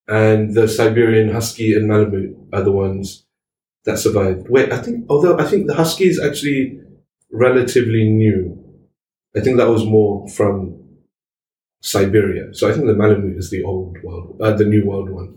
and 0.06 0.54
the 0.54 0.68
Siberian 0.68 1.32
Husky 1.32 1.74
and 1.74 1.88
Malamute 1.88 2.36
are 2.52 2.62
the 2.62 2.72
ones 2.72 3.24
that 3.84 3.98
survived. 3.98 4.48
Wait, 4.50 4.70
I 4.70 4.82
think 4.82 5.06
although 5.08 5.38
I 5.38 5.44
think 5.44 5.66
the 5.66 5.74
Husky 5.74 6.08
is 6.08 6.20
actually 6.20 6.80
relatively 7.32 8.04
new. 8.08 8.64
I 9.36 9.40
think 9.40 9.58
that 9.58 9.68
was 9.68 9.84
more 9.84 10.26
from 10.28 10.78
Siberia. 11.80 12.52
So 12.54 12.68
I 12.68 12.72
think 12.72 12.86
the 12.86 12.94
Malamute 12.94 13.38
is 13.38 13.50
the 13.50 13.62
old 13.62 13.98
world, 14.02 14.40
uh, 14.42 14.52
the 14.52 14.64
new 14.64 14.86
world 14.86 15.10
one. 15.10 15.34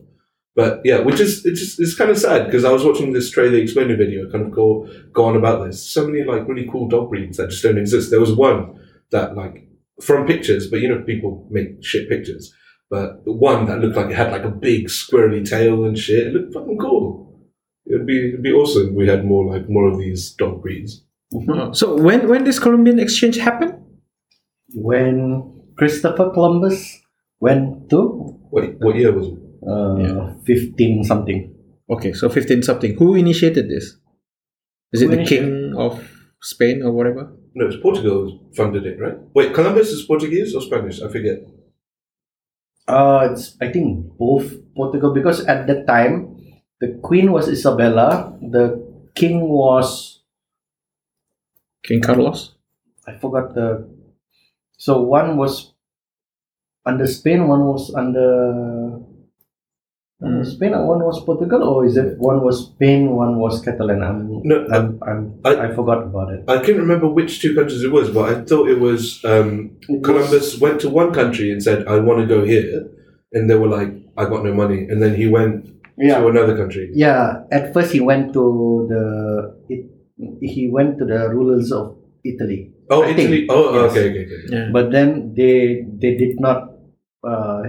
But 0.56 0.82
yeah, 0.84 1.00
which 1.00 1.20
is 1.20 1.46
it's 1.46 1.60
just 1.62 1.80
it's 1.80 1.96
kind 1.96 2.12
of 2.12 2.18
sad 2.18 2.46
because 2.46 2.66
I 2.66 2.72
was 2.72 2.84
watching 2.84 3.14
this 3.14 3.32
trailer 3.32 3.58
explainer 3.58 3.96
video, 3.96 4.30
kind 4.30 4.46
of 4.46 4.52
go 4.52 4.88
go 5.14 5.26
on 5.26 5.38
about 5.38 5.66
this. 5.66 5.90
So 5.90 6.06
many 6.06 6.24
like 6.24 6.48
really 6.48 6.68
cool 6.70 6.90
dog 6.90 7.10
breeds 7.10 7.38
that 7.38 7.50
just 7.50 7.64
don't 7.64 7.78
exist. 7.78 8.12
There 8.12 8.20
was 8.20 8.34
one 8.34 8.80
that 9.12 9.36
like 9.36 9.68
from 10.02 10.28
pictures, 10.28 10.68
but 10.68 10.82
you 10.82 10.90
know 10.90 11.02
people 11.04 11.48
make 11.50 11.84
shit 11.84 12.10
pictures. 12.10 12.54
But 12.90 13.24
the 13.24 13.32
one 13.32 13.68
that 13.68 13.80
looked 13.80 13.96
like 13.96 14.10
it 14.10 14.18
had 14.18 14.34
like 14.34 14.44
a 14.44 14.50
big 14.50 14.88
squirrely 14.88 15.48
tail 15.48 15.86
and 15.86 15.98
shit. 15.98 16.28
It 16.28 16.34
looked 16.34 16.54
fucking 16.54 16.78
cool. 16.78 17.40
It'd 17.88 18.06
be 18.06 18.30
it'd 18.30 18.44
be 18.44 18.52
awesome. 18.52 18.88
if 18.88 18.94
We 18.94 19.08
had 19.08 19.26
more 19.26 19.46
like 19.46 19.70
more 19.70 19.88
of 19.90 19.98
these 19.98 20.32
dog 20.32 20.62
breeds. 20.62 21.04
So 21.74 21.96
when 21.96 22.28
when 22.28 22.44
this 22.44 22.60
Columbian 22.60 23.00
exchange 23.00 23.38
happened? 23.38 23.76
When 24.74 25.62
Christopher 25.78 26.30
Columbus 26.32 27.00
went 27.40 27.90
to 27.92 28.00
What 28.52 28.76
what 28.80 28.96
year 28.98 29.14
was 29.14 29.28
it? 29.28 29.41
Uh, 29.67 29.95
Yeah. 29.97 30.34
15 30.45 31.04
something. 31.04 31.56
Okay, 31.91 32.13
so 32.13 32.30
fifteen 32.30 32.63
something. 32.63 32.95
Who 32.95 33.15
initiated 33.15 33.67
this? 33.69 33.97
Is 34.93 35.02
it 35.02 35.12
the 35.12 35.26
king 35.26 35.74
of 35.78 36.00
Spain 36.41 36.82
or 36.84 36.91
whatever? 36.91 37.36
No, 37.54 37.67
it's 37.67 37.76
Portugal 37.84 38.32
who 38.32 38.54
funded 38.56 38.86
it, 38.86 38.97
right? 39.00 39.17
Wait, 39.36 39.54
Columbus 39.54 39.89
is 39.91 40.04
Portuguese 40.04 40.56
or 40.56 40.62
Spanish? 40.62 41.02
I 41.02 41.10
forget. 41.10 41.43
Uh, 42.88 43.28
it's 43.32 43.58
I 43.60 43.71
think 43.71 44.17
both 44.17 44.56
Portugal 44.74 45.13
because 45.13 45.43
at 45.45 45.67
that 45.67 45.86
time 45.86 46.38
the 46.80 46.97
queen 47.04 47.32
was 47.32 47.50
Isabella, 47.50 48.38
the 48.39 48.80
king 49.13 49.41
was 49.50 50.24
King 51.84 52.00
Carlos. 52.02 52.56
I 53.06 53.17
forgot 53.19 53.54
the. 53.54 53.84
So 54.78 55.02
one 55.02 55.36
was 55.36 55.74
under 56.86 57.06
Spain, 57.06 57.47
one 57.50 57.65
was 57.67 57.93
under. 57.93 59.00
One 60.22 60.38
was 60.38 60.52
Spain 60.54 60.74
and 60.78 60.88
one 60.88 61.00
was 61.04 61.18
Portugal, 61.26 61.64
or 61.64 61.84
is 61.86 61.98
it 61.98 62.18
one 62.20 62.42
was 62.46 62.66
Spain, 62.68 63.10
one 63.18 63.38
was 63.44 63.60
Catalan? 63.66 64.04
I'm, 64.04 64.42
No, 64.44 64.58
I'm, 64.72 65.00
I'm, 65.10 65.22
I- 65.44 65.60
I, 65.66 65.68
forgot 65.74 66.04
about 66.04 66.32
it. 66.34 66.44
I 66.48 66.58
can't 66.64 66.78
remember 66.78 67.08
which 67.10 67.42
two 67.42 67.56
countries 67.56 67.82
it 67.84 67.92
was, 67.92 68.12
but 68.12 68.30
I 68.30 68.42
thought 68.46 68.70
it 68.70 68.80
was 68.80 69.24
um, 69.26 69.72
Columbus 70.04 70.60
went 70.62 70.80
to 70.82 70.90
one 70.90 71.12
country 71.12 71.52
and 71.52 71.62
said, 71.68 71.88
"I 71.88 71.98
want 72.00 72.20
to 72.22 72.28
go 72.36 72.46
here," 72.46 72.86
and 73.34 73.50
they 73.50 73.56
were 73.58 73.68
like, 73.68 73.90
"I 74.16 74.26
got 74.26 74.46
no 74.46 74.54
money," 74.54 74.86
and 74.90 75.02
then 75.02 75.16
he 75.16 75.26
went 75.28 75.66
Yeah, 75.98 76.20
to 76.22 76.28
another 76.30 76.56
country. 76.56 76.86
yeah. 76.94 77.44
At 77.52 77.74
first, 77.74 77.90
he 77.92 78.00
went 78.00 78.32
to 78.38 78.44
the 78.94 79.04
it, 79.74 79.82
he 80.54 80.70
went 80.70 81.00
to 81.00 81.06
the 81.06 81.30
rulers 81.34 81.72
of 81.74 81.98
Italy. 82.24 82.70
Oh, 82.94 83.02
I 83.02 83.14
think, 83.18 83.20
Italy. 83.34 83.48
Oh, 83.50 83.74
yes. 83.74 83.92
okay, 83.92 84.06
okay, 84.10 84.24
okay. 84.30 84.42
Yeah. 84.54 84.70
but 84.70 84.92
then 84.94 85.34
they 85.34 85.82
they 86.02 86.14
did 86.14 86.38
not 86.40 86.78
uh, 87.26 87.64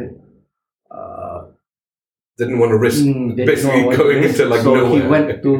Didn't 2.38 2.58
want 2.58 2.70
to 2.70 2.78
risk 2.78 3.04
mm, 3.04 3.36
basically 3.36 3.94
going 3.96 4.24
into 4.24 4.46
like 4.46 4.62
so 4.62 4.74
nowhere. 4.74 5.02
he 5.02 5.06
went 5.06 5.42
to 5.42 5.54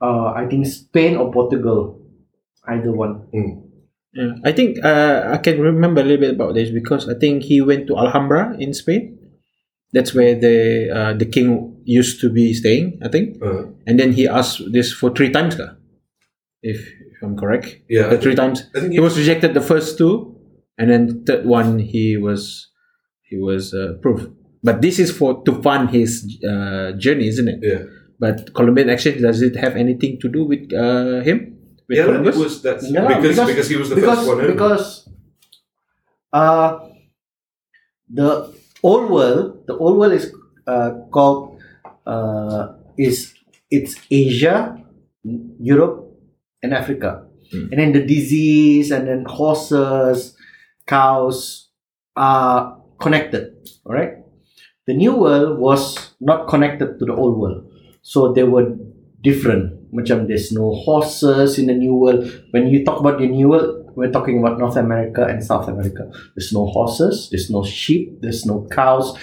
uh, 0.00 0.32
I 0.34 0.46
think 0.48 0.66
Spain 0.66 1.16
or 1.16 1.32
Portugal, 1.32 2.00
either 2.68 2.92
one. 2.92 3.28
Yeah. 4.14 4.32
I 4.44 4.52
think 4.52 4.78
uh, 4.84 5.28
I 5.32 5.38
can 5.38 5.60
remember 5.60 6.00
a 6.00 6.04
little 6.04 6.20
bit 6.20 6.34
about 6.34 6.54
this 6.54 6.70
because 6.70 7.08
I 7.08 7.14
think 7.18 7.42
he 7.42 7.60
went 7.60 7.86
to 7.88 7.96
Alhambra 7.98 8.56
in 8.58 8.72
Spain. 8.74 9.18
That's 9.92 10.14
where 10.14 10.34
the 10.34 10.90
uh, 10.90 11.12
the 11.14 11.26
king 11.26 11.80
used 11.84 12.20
to 12.20 12.30
be 12.30 12.52
staying, 12.54 12.98
I 13.02 13.08
think. 13.08 13.42
Uh, 13.42 13.64
And 13.86 13.98
then 14.00 14.12
he 14.12 14.26
asked 14.26 14.62
this 14.72 14.92
for 14.92 15.10
three 15.10 15.30
times, 15.30 15.54
ka? 15.54 15.76
if, 16.62 16.80
if 17.12 17.22
I'm 17.22 17.36
correct. 17.36 17.76
yeah, 17.88 18.08
The 18.08 18.18
three 18.18 18.34
times. 18.34 18.64
I 18.74 18.80
think 18.80 18.92
He 18.92 19.00
was 19.00 19.18
rejected 19.18 19.52
the 19.54 19.60
first 19.60 19.98
two, 19.98 20.34
and 20.78 20.90
then 20.90 21.24
third 21.24 21.44
one 21.46 21.78
he 21.78 22.16
was 22.16 22.70
he 23.22 23.36
was 23.36 23.74
uh, 23.74 23.94
approved. 23.94 24.32
But 24.64 24.80
this 24.80 24.98
is 24.98 25.10
for 25.12 25.44
to 25.44 25.52
fund 25.62 25.90
his 25.90 26.24
uh, 26.42 26.92
journey, 26.96 27.28
isn't 27.28 27.48
it? 27.48 27.58
Yeah, 27.62 27.82
But 28.18 28.54
Columbian 28.54 28.88
exchange 28.88 29.20
does 29.20 29.42
it 29.42 29.56
have 29.56 29.76
anything 29.76 30.18
to 30.24 30.28
do 30.28 30.44
with 30.48 30.72
uh, 30.72 31.20
him? 31.20 31.52
With 31.88 31.98
yeah. 31.98 32.04
Columbus? 32.08 32.36
It 32.36 32.40
was 32.40 32.54
that's 32.64 32.84
Yeah, 32.90 33.04
because, 33.08 33.36
because- 33.36 33.48
because 33.52 33.68
he 33.68 33.76
was 33.76 33.88
the 33.92 33.96
because 34.00 34.18
first 34.24 34.28
one. 34.28 34.46
because 34.48 34.86
uh, 36.32 36.70
the 38.08 38.52
old 38.82 39.10
world 39.10 39.66
the 39.68 39.76
old 39.76 39.98
world 40.00 40.12
is 40.16 40.32
uh, 40.66 40.90
called 41.12 41.60
uh, 42.06 42.72
is 42.96 43.34
it's 43.70 44.00
Asia, 44.10 44.80
Europe, 45.60 46.08
and 46.64 46.72
Africa, 46.72 47.28
Hmm. 47.52 47.68
and 47.72 47.76
then 47.80 47.92
the 47.92 48.00
disease 48.00 48.88
and 48.90 49.04
then 49.08 49.28
horses, 49.28 50.32
cows 50.88 51.68
are 52.16 52.80
connected. 52.96 53.52
All 53.84 53.92
right. 53.92 54.23
The 54.86 54.94
new 54.94 55.16
world 55.16 55.58
was 55.58 56.14
not 56.20 56.48
connected 56.48 56.98
to 56.98 57.04
the 57.04 57.14
old 57.14 57.38
world, 57.38 57.72
so 58.02 58.32
they 58.32 58.44
were 58.44 58.76
different. 59.22 59.72
Macam 59.94 60.28
there's 60.28 60.52
no 60.52 60.74
horses 60.74 61.58
in 61.58 61.66
the 61.66 61.74
new 61.74 61.94
world. 61.94 62.28
When 62.50 62.68
you 62.68 62.84
talk 62.84 63.00
about 63.00 63.18
the 63.18 63.26
new 63.26 63.48
world, 63.48 63.88
we're 63.96 64.12
talking 64.12 64.38
about 64.38 64.58
North 64.58 64.76
America 64.76 65.24
and 65.24 65.40
South 65.40 65.68
America. 65.68 66.10
There's 66.36 66.52
no 66.52 66.66
horses, 66.66 67.30
there's 67.30 67.48
no 67.48 67.64
sheep, 67.64 68.20
there's 68.20 68.44
no 68.44 68.68
cows, 68.68 69.16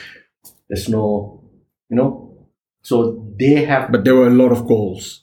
there's 0.69 0.89
no, 0.89 1.43
you 1.89 1.97
know. 1.97 2.49
So 2.81 3.21
they 3.37 3.61
have 3.65 3.91
but 3.91 4.03
there 4.03 4.15
were 4.15 4.27
a 4.27 4.33
lot 4.33 4.51
of 4.51 4.65
goals. 4.65 5.21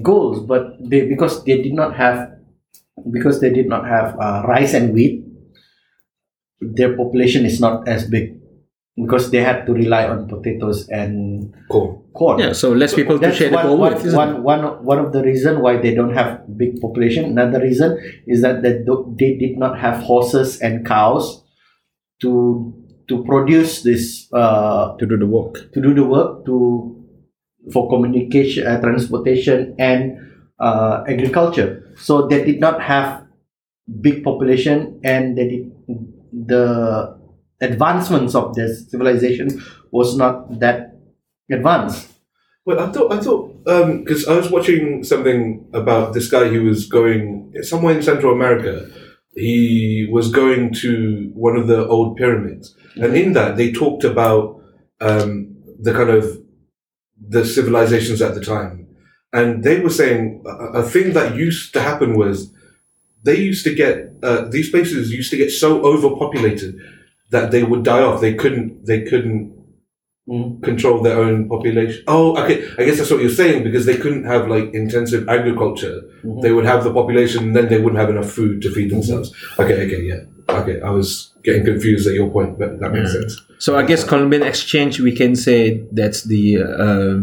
goals, 0.00 0.40
but 0.40 0.80
they 0.80 1.06
because 1.06 1.44
they 1.44 1.60
did 1.60 1.74
not 1.74 1.94
have 1.96 2.40
because 3.12 3.40
they 3.40 3.50
did 3.50 3.68
not 3.68 3.84
have 3.84 4.16
uh, 4.16 4.48
rice 4.48 4.72
and 4.72 4.94
wheat, 4.94 5.24
their 6.60 6.96
population 6.96 7.44
is 7.44 7.60
not 7.60 7.86
as 7.86 8.08
big 8.08 8.40
because 8.96 9.30
they 9.30 9.42
had 9.42 9.66
to 9.66 9.72
rely 9.72 10.06
on 10.06 10.28
potatoes 10.28 10.88
and 10.88 11.52
Cool. 11.68 12.04
corn. 12.14 12.38
Yeah, 12.38 12.52
so 12.52 12.70
less 12.72 12.94
people 12.94 13.18
to 13.18 13.26
That's 13.26 13.36
share 13.36 13.50
the 13.50 13.56
one, 13.56 13.66
goal 13.66 13.78
one, 13.78 13.94
with. 13.94 14.06
isn't 14.06 14.16
one, 14.16 14.42
one, 14.42 14.84
one 14.84 14.98
of 14.98 15.12
the 15.12 15.22
reason 15.22 15.60
why 15.60 15.76
they 15.78 15.94
don't 15.94 16.14
have 16.14 16.42
big 16.56 16.80
population. 16.80 17.24
Another 17.36 17.60
reason 17.60 17.98
is 18.26 18.42
that 18.42 18.62
they, 18.62 18.78
do, 18.84 19.14
they 19.18 19.34
did 19.36 19.58
not 19.58 19.78
have 19.78 19.98
horses 20.02 20.60
and 20.60 20.86
cows 20.86 21.42
to 22.20 22.72
to 23.08 23.22
produce 23.24 23.82
this 23.82 24.28
uh, 24.32 24.96
to 24.96 25.04
do 25.06 25.18
the 25.18 25.26
work. 25.26 25.70
to 25.72 25.80
do 25.82 25.92
the 25.92 26.04
work 26.04 26.46
to 26.46 26.90
for 27.72 27.88
communication, 27.90 28.66
uh, 28.66 28.80
transportation, 28.80 29.74
and 29.78 30.16
uh, 30.60 31.02
agriculture. 31.08 31.92
So 31.96 32.26
they 32.28 32.44
did 32.44 32.60
not 32.60 32.80
have 32.80 33.26
big 34.00 34.22
population, 34.24 35.00
and 35.04 35.36
they 35.36 35.48
did 35.48 35.72
the 36.32 37.18
advancements 37.60 38.34
of 38.34 38.54
their 38.54 38.74
civilization 38.74 39.62
was 39.90 40.16
not 40.16 40.60
that 40.60 40.98
advanced. 41.50 42.10
Well, 42.64 42.80
I 42.80 42.90
thought 42.90 43.12
I 43.12 43.20
thought 43.20 43.64
because 43.64 44.26
I 44.26 44.36
was 44.36 44.50
watching 44.50 45.04
something 45.04 45.68
about 45.74 46.14
this 46.14 46.30
guy 46.30 46.48
who 46.48 46.64
was 46.64 46.86
going 46.86 47.52
somewhere 47.62 47.94
in 47.94 48.02
Central 48.02 48.32
America. 48.32 48.90
He 49.36 50.08
was 50.10 50.30
going 50.30 50.72
to 50.74 51.30
one 51.34 51.56
of 51.56 51.66
the 51.66 51.86
old 51.86 52.16
pyramids, 52.16 52.74
and 52.94 53.14
in 53.16 53.32
that 53.34 53.56
they 53.56 53.72
talked 53.72 54.04
about 54.04 54.62
um, 55.00 55.56
the 55.78 55.92
kind 55.92 56.10
of 56.10 56.40
the 57.20 57.44
civilizations 57.44 58.22
at 58.22 58.34
the 58.34 58.40
time, 58.40 58.86
and 59.32 59.62
they 59.62 59.80
were 59.80 59.90
saying 59.90 60.42
a, 60.46 60.78
a 60.78 60.82
thing 60.82 61.12
that 61.14 61.34
used 61.34 61.72
to 61.74 61.80
happen 61.80 62.16
was 62.16 62.50
they 63.24 63.36
used 63.36 63.64
to 63.64 63.74
get 63.74 64.12
uh, 64.22 64.48
these 64.48 64.70
places 64.70 65.12
used 65.12 65.30
to 65.32 65.36
get 65.36 65.50
so 65.50 65.82
overpopulated 65.84 66.80
that 67.34 67.50
they 67.52 67.62
would 67.70 67.82
die 67.92 68.02
off. 68.06 68.20
They 68.26 68.34
couldn't. 68.42 68.68
They 68.90 69.00
couldn't 69.10 69.42
Mm. 70.26 70.62
control 70.68 70.96
their 71.06 71.18
own 71.24 71.36
population. 71.54 72.02
Oh, 72.08 72.26
okay. 72.42 72.56
I 72.78 72.84
guess 72.86 72.96
that's 72.98 73.10
what 73.14 73.20
you're 73.20 73.38
saying 73.42 73.58
because 73.66 73.84
they 73.84 73.98
couldn't 74.02 74.24
have 74.32 74.42
like 74.54 74.66
intensive 74.82 75.22
agriculture. 75.36 75.96
Mhm. 76.24 76.40
They 76.44 76.52
would 76.54 76.64
have 76.72 76.80
the 76.86 76.92
population, 77.00 77.40
and 77.46 77.54
then 77.56 77.66
they 77.70 77.78
wouldn't 77.82 78.00
have 78.02 78.08
enough 78.14 78.30
food 78.38 78.62
to 78.62 78.68
feed 78.76 78.88
themselves. 78.94 79.26
Okay, 79.62 79.78
okay, 79.84 80.02
yeah. 80.10 80.22
Okay, 80.60 80.76
I 80.88 80.90
was 80.98 81.08
getting 81.46 81.64
confused 81.72 82.04
at 82.10 82.14
your 82.20 82.30
point, 82.36 82.52
but 82.60 82.70
that 82.80 82.90
makes 82.96 83.12
sense. 83.18 83.32
So 83.66 83.70
I 83.80 83.82
guess 83.90 84.02
Columbian 84.12 84.42
Exchange, 84.52 84.94
we 85.08 85.12
can 85.20 85.32
say 85.46 85.58
that's 86.00 86.20
the 86.32 86.44
uh, 86.86 87.16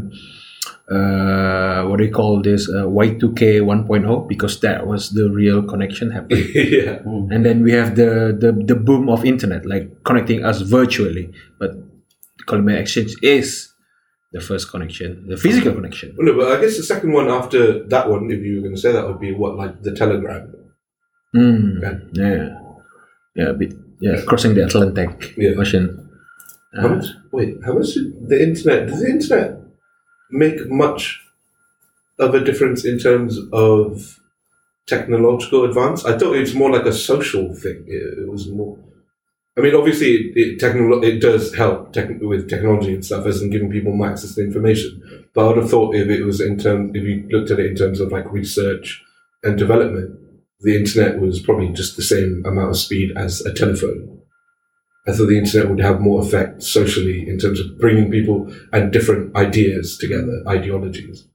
uh, 0.91 1.83
what 1.87 1.97
do 1.99 2.03
you 2.05 2.11
call 2.11 2.41
this 2.41 2.67
uh, 2.69 2.83
Y2K 2.85 3.61
1.0 3.61 4.27
because 4.27 4.59
that 4.59 4.85
was 4.87 5.09
the 5.11 5.29
real 5.31 5.63
connection 5.63 6.11
happening. 6.11 6.47
yeah. 6.55 6.99
and 7.33 7.45
then 7.45 7.63
we 7.63 7.71
have 7.71 7.95
the, 7.95 8.35
the 8.37 8.51
the 8.51 8.75
boom 8.75 9.07
of 9.09 9.23
internet, 9.25 9.65
like 9.65 10.03
connecting 10.03 10.43
us 10.43 10.61
virtually. 10.61 11.31
But 11.59 11.71
Columbian 12.47 12.79
Exchange 12.79 13.15
is 13.23 13.69
the 14.33 14.41
first 14.41 14.69
connection, 14.71 15.27
the 15.27 15.37
physical 15.37 15.73
connection. 15.73 16.15
Well, 16.17 16.27
no, 16.27 16.33
but 16.37 16.51
I 16.57 16.61
guess 16.61 16.77
the 16.77 16.83
second 16.83 17.11
one 17.13 17.29
after 17.29 17.83
that 17.87 18.09
one, 18.09 18.31
if 18.31 18.39
you 18.43 18.55
were 18.55 18.61
going 18.61 18.75
to 18.75 18.81
say 18.81 18.91
that, 18.91 19.07
would 19.07 19.19
be 19.19 19.33
what, 19.33 19.55
like 19.57 19.81
the 19.83 19.93
telegram. 19.93 20.53
Mm, 21.35 21.81
Yeah. 21.81 21.97
yeah, 22.13 22.49
yeah, 23.35 23.49
a 23.49 23.53
bit, 23.53 23.73
yeah, 23.99 24.21
crossing 24.27 24.53
the 24.55 24.65
Atlantic 24.65 25.33
Yeah. 25.37 25.51
Ocean. 25.57 26.09
How 26.75 26.85
Uh, 26.87 26.95
much? 26.95 27.05
Wait, 27.31 27.57
how 27.65 27.73
much 27.73 27.93
did 27.93 28.27
the 28.27 28.41
internet? 28.43 28.87
Does 28.87 29.01
the 29.01 29.09
internet 29.09 29.60
make 30.31 30.69
much 30.69 31.21
of 32.19 32.35
a 32.35 32.43
difference 32.43 32.85
in 32.85 32.99
terms 32.99 33.37
of 33.51 34.19
technological 34.87 35.65
advance? 35.65 36.05
I 36.05 36.17
thought 36.17 36.35
it's 36.35 36.53
more 36.53 36.71
like 36.71 36.85
a 36.85 36.93
social 36.93 37.53
thing. 37.53 37.85
It, 37.87 38.19
it 38.19 38.29
was 38.29 38.47
more. 38.47 38.77
I 39.57 39.61
mean, 39.61 39.75
obviously, 39.75 40.13
it, 40.13 40.37
it, 40.37 40.59
technolo- 40.59 41.03
it 41.03 41.19
does 41.19 41.53
help 41.53 41.91
tech- 41.91 42.21
with 42.21 42.49
technology 42.49 42.93
and 42.93 43.05
stuff, 43.05 43.25
as 43.25 43.41
in 43.41 43.49
giving 43.49 43.69
people 43.69 43.93
more 43.93 44.09
access 44.09 44.35
to 44.35 44.43
information. 44.43 45.27
But 45.33 45.43
I 45.43 45.47
would 45.47 45.57
have 45.57 45.69
thought 45.69 45.95
if 45.95 46.07
it 46.07 46.23
was 46.23 46.39
in 46.39 46.57
terms, 46.57 46.91
if 46.95 47.03
you 47.03 47.27
looked 47.29 47.51
at 47.51 47.59
it 47.59 47.65
in 47.65 47.75
terms 47.75 47.99
of 47.99 48.11
like 48.11 48.31
research 48.31 49.03
and 49.43 49.57
development, 49.57 50.17
the 50.61 50.75
internet 50.75 51.19
was 51.19 51.41
probably 51.41 51.69
just 51.69 51.97
the 51.97 52.03
same 52.03 52.43
amount 52.45 52.69
of 52.69 52.77
speed 52.77 53.11
as 53.17 53.41
a 53.41 53.53
telephone. 53.53 54.20
I 55.07 55.13
thought 55.13 55.27
the 55.27 55.37
internet 55.37 55.69
would 55.69 55.79
have 55.81 55.99
more 55.99 56.21
effect 56.21 56.61
socially 56.61 57.27
in 57.27 57.39
terms 57.39 57.59
of 57.59 57.77
bringing 57.79 58.11
people 58.11 58.53
and 58.71 58.91
different 58.93 59.35
ideas 59.35 59.97
together, 59.97 60.43
ideologies. 60.47 61.27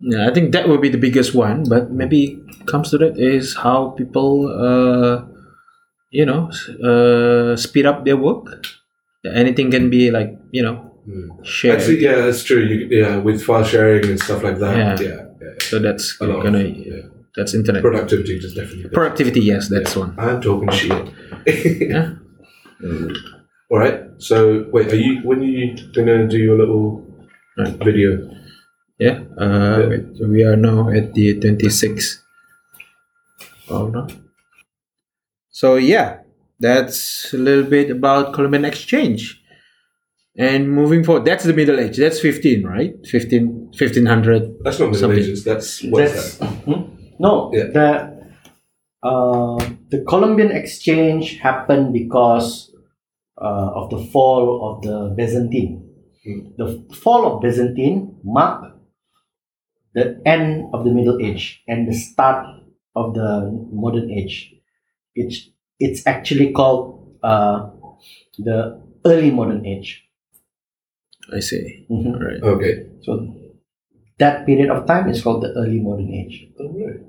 Yeah, 0.00 0.28
I 0.28 0.32
think 0.34 0.52
that 0.52 0.68
would 0.68 0.80
be 0.80 0.88
the 0.88 0.98
biggest 0.98 1.34
one, 1.34 1.64
but 1.68 1.90
maybe 1.90 2.42
comes 2.66 2.90
to 2.90 2.98
that 2.98 3.18
is 3.18 3.54
how 3.54 3.90
people, 3.90 4.48
uh, 4.48 5.24
you 6.10 6.24
know, 6.24 6.50
uh, 6.82 7.56
speed 7.56 7.86
up 7.86 8.04
their 8.04 8.16
work. 8.16 8.64
Anything 9.26 9.70
can 9.70 9.90
be 9.90 10.10
like, 10.10 10.36
you 10.50 10.62
know, 10.62 10.90
Hmm. 11.04 11.28
shared. 11.42 11.80
Actually, 11.80 12.00
yeah, 12.02 12.16
that's 12.24 12.42
true. 12.44 12.60
You, 12.64 12.88
yeah, 12.90 13.16
with 13.18 13.42
file 13.42 13.62
sharing 13.64 14.06
and 14.08 14.18
stuff 14.18 14.42
like 14.42 14.58
that. 14.58 14.76
Yeah. 14.76 15.06
Yeah, 15.08 15.26
yeah. 15.42 15.54
so 15.60 15.78
that's 15.78 16.16
A 16.20 16.26
lot 16.26 16.38
of- 16.38 16.44
gonna, 16.44 16.64
yeah. 16.64 17.02
that's 17.36 17.52
internet. 17.54 17.82
Productivity 17.82 18.38
just 18.38 18.56
definitely. 18.56 18.88
Productivity, 18.88 19.40
yes, 19.40 19.68
that's 19.68 19.94
one. 19.96 20.14
I'm 20.18 20.40
talking 20.40 20.70
shit. 20.70 21.08
Yeah. 21.90 22.14
All 23.70 23.78
right. 23.78 24.00
So 24.18 24.66
wait, 24.72 24.92
are 24.92 24.96
you 24.96 25.20
when 25.24 25.40
are 25.40 25.44
you 25.44 25.74
gonna 25.94 26.28
do 26.28 26.38
your 26.38 26.58
little 26.58 27.02
Right. 27.56 27.74
video? 27.84 28.30
Yeah. 28.98 29.22
Uh, 29.38 29.86
wait, 29.88 30.04
we 30.28 30.44
are 30.44 30.56
now 30.56 30.88
at 30.90 31.14
the 31.14 31.38
26th. 31.40 32.20
Oh 33.70 33.88
no. 33.88 34.06
So 35.50 35.76
yeah, 35.76 36.18
that's 36.60 37.32
a 37.32 37.38
little 37.38 37.64
bit 37.64 37.90
about 37.90 38.32
Columbian 38.34 38.64
Exchange. 38.64 39.40
And 40.36 40.68
moving 40.68 41.04
forward, 41.04 41.24
that's 41.24 41.44
the 41.44 41.52
Middle 41.52 41.78
Age. 41.78 41.96
That's 41.96 42.18
15, 42.18 42.64
right? 42.66 42.92
15, 43.06 43.70
1500. 43.78 44.56
That's 44.64 44.80
not 44.80 44.86
Middle 44.86 45.00
Something. 45.00 45.18
Ages. 45.20 45.44
That's 45.44 45.80
what's 45.84 46.12
That's 46.12 46.36
that? 46.38 46.46
Hmm? 46.66 46.82
no 47.20 47.52
Yeah. 47.54 47.64
the 47.70 47.88
uh, 49.04 49.58
the 49.90 50.00
Columbian 50.08 50.50
exchange 50.50 51.38
happened 51.38 51.92
because 51.92 52.73
uh, 53.40 53.70
of 53.74 53.90
the 53.90 53.98
fall 54.12 54.44
of 54.68 54.82
the 54.82 55.14
Byzantine. 55.16 55.90
Hmm. 56.24 56.40
The 56.56 56.84
fall 56.94 57.26
of 57.36 57.42
Byzantine 57.42 58.18
marked 58.24 58.76
the 59.94 60.20
end 60.26 60.70
of 60.74 60.84
the 60.84 60.90
Middle 60.90 61.20
Age 61.20 61.62
and 61.68 61.86
the 61.88 61.94
start 61.94 62.46
of 62.96 63.14
the 63.14 63.50
modern 63.72 64.10
age. 64.10 64.54
It's 65.14 65.50
it's 65.78 66.06
actually 66.06 66.52
called 66.52 67.16
uh, 67.22 67.70
the 68.38 68.80
early 69.04 69.30
modern 69.30 69.66
age. 69.66 70.02
I 71.32 71.40
see. 71.40 71.86
Mhm. 71.90 72.14
All 72.14 72.20
right. 72.20 72.42
Okay. 72.42 72.86
So 73.02 73.34
that 74.18 74.46
period 74.46 74.70
of 74.70 74.86
time 74.86 75.08
is 75.08 75.22
called 75.22 75.42
the 75.42 75.52
early 75.56 75.80
modern 75.80 76.10
age. 76.12 76.48
All 76.60 76.72
right. 76.72 77.00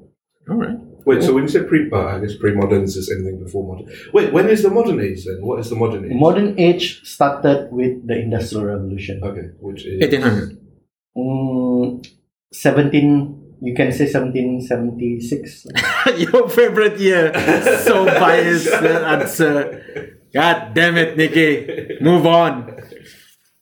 All 0.50 0.58
right. 0.58 0.80
Wait, 1.06 1.22
so 1.22 1.34
when 1.34 1.44
you 1.44 1.50
say 1.50 1.64
pre, 1.64 1.90
uh, 1.92 2.18
I 2.18 2.20
guess 2.20 2.36
pre-modern 2.36 2.84
is 2.84 2.96
just 2.96 3.12
anything 3.12 3.44
before 3.44 3.62
modern. 3.66 3.94
Wait, 4.12 4.34
when 4.34 4.50
is 4.50 4.64
the 4.64 4.72
modern 4.72 5.00
age 5.00 5.26
then? 5.26 5.38
What 5.46 5.60
is 5.60 5.70
the 5.70 5.76
modern 5.76 6.06
age? 6.06 6.12
Modern 6.14 6.60
age 6.60 7.06
started 7.06 7.70
with 7.72 8.08
the 8.08 8.18
Industrial 8.18 8.66
Revolution. 8.66 9.22
Okay, 9.24 9.54
which 9.60 9.86
is 9.86 10.02
1800. 10.02 10.58
Mm, 11.16 12.08
17, 12.52 13.58
you 13.62 13.76
can 13.76 13.92
say 13.92 14.06
1776. 14.06 15.68
Your 16.18 16.50
favorite 16.50 16.98
year. 17.00 17.32
So 17.84 18.06
biased 18.20 18.72
that 18.72 19.04
answer. 19.04 20.18
God 20.34 20.74
damn 20.74 20.98
it, 20.98 21.18
Nikki. 21.18 21.98
Move 22.02 22.26
on. 22.26 22.72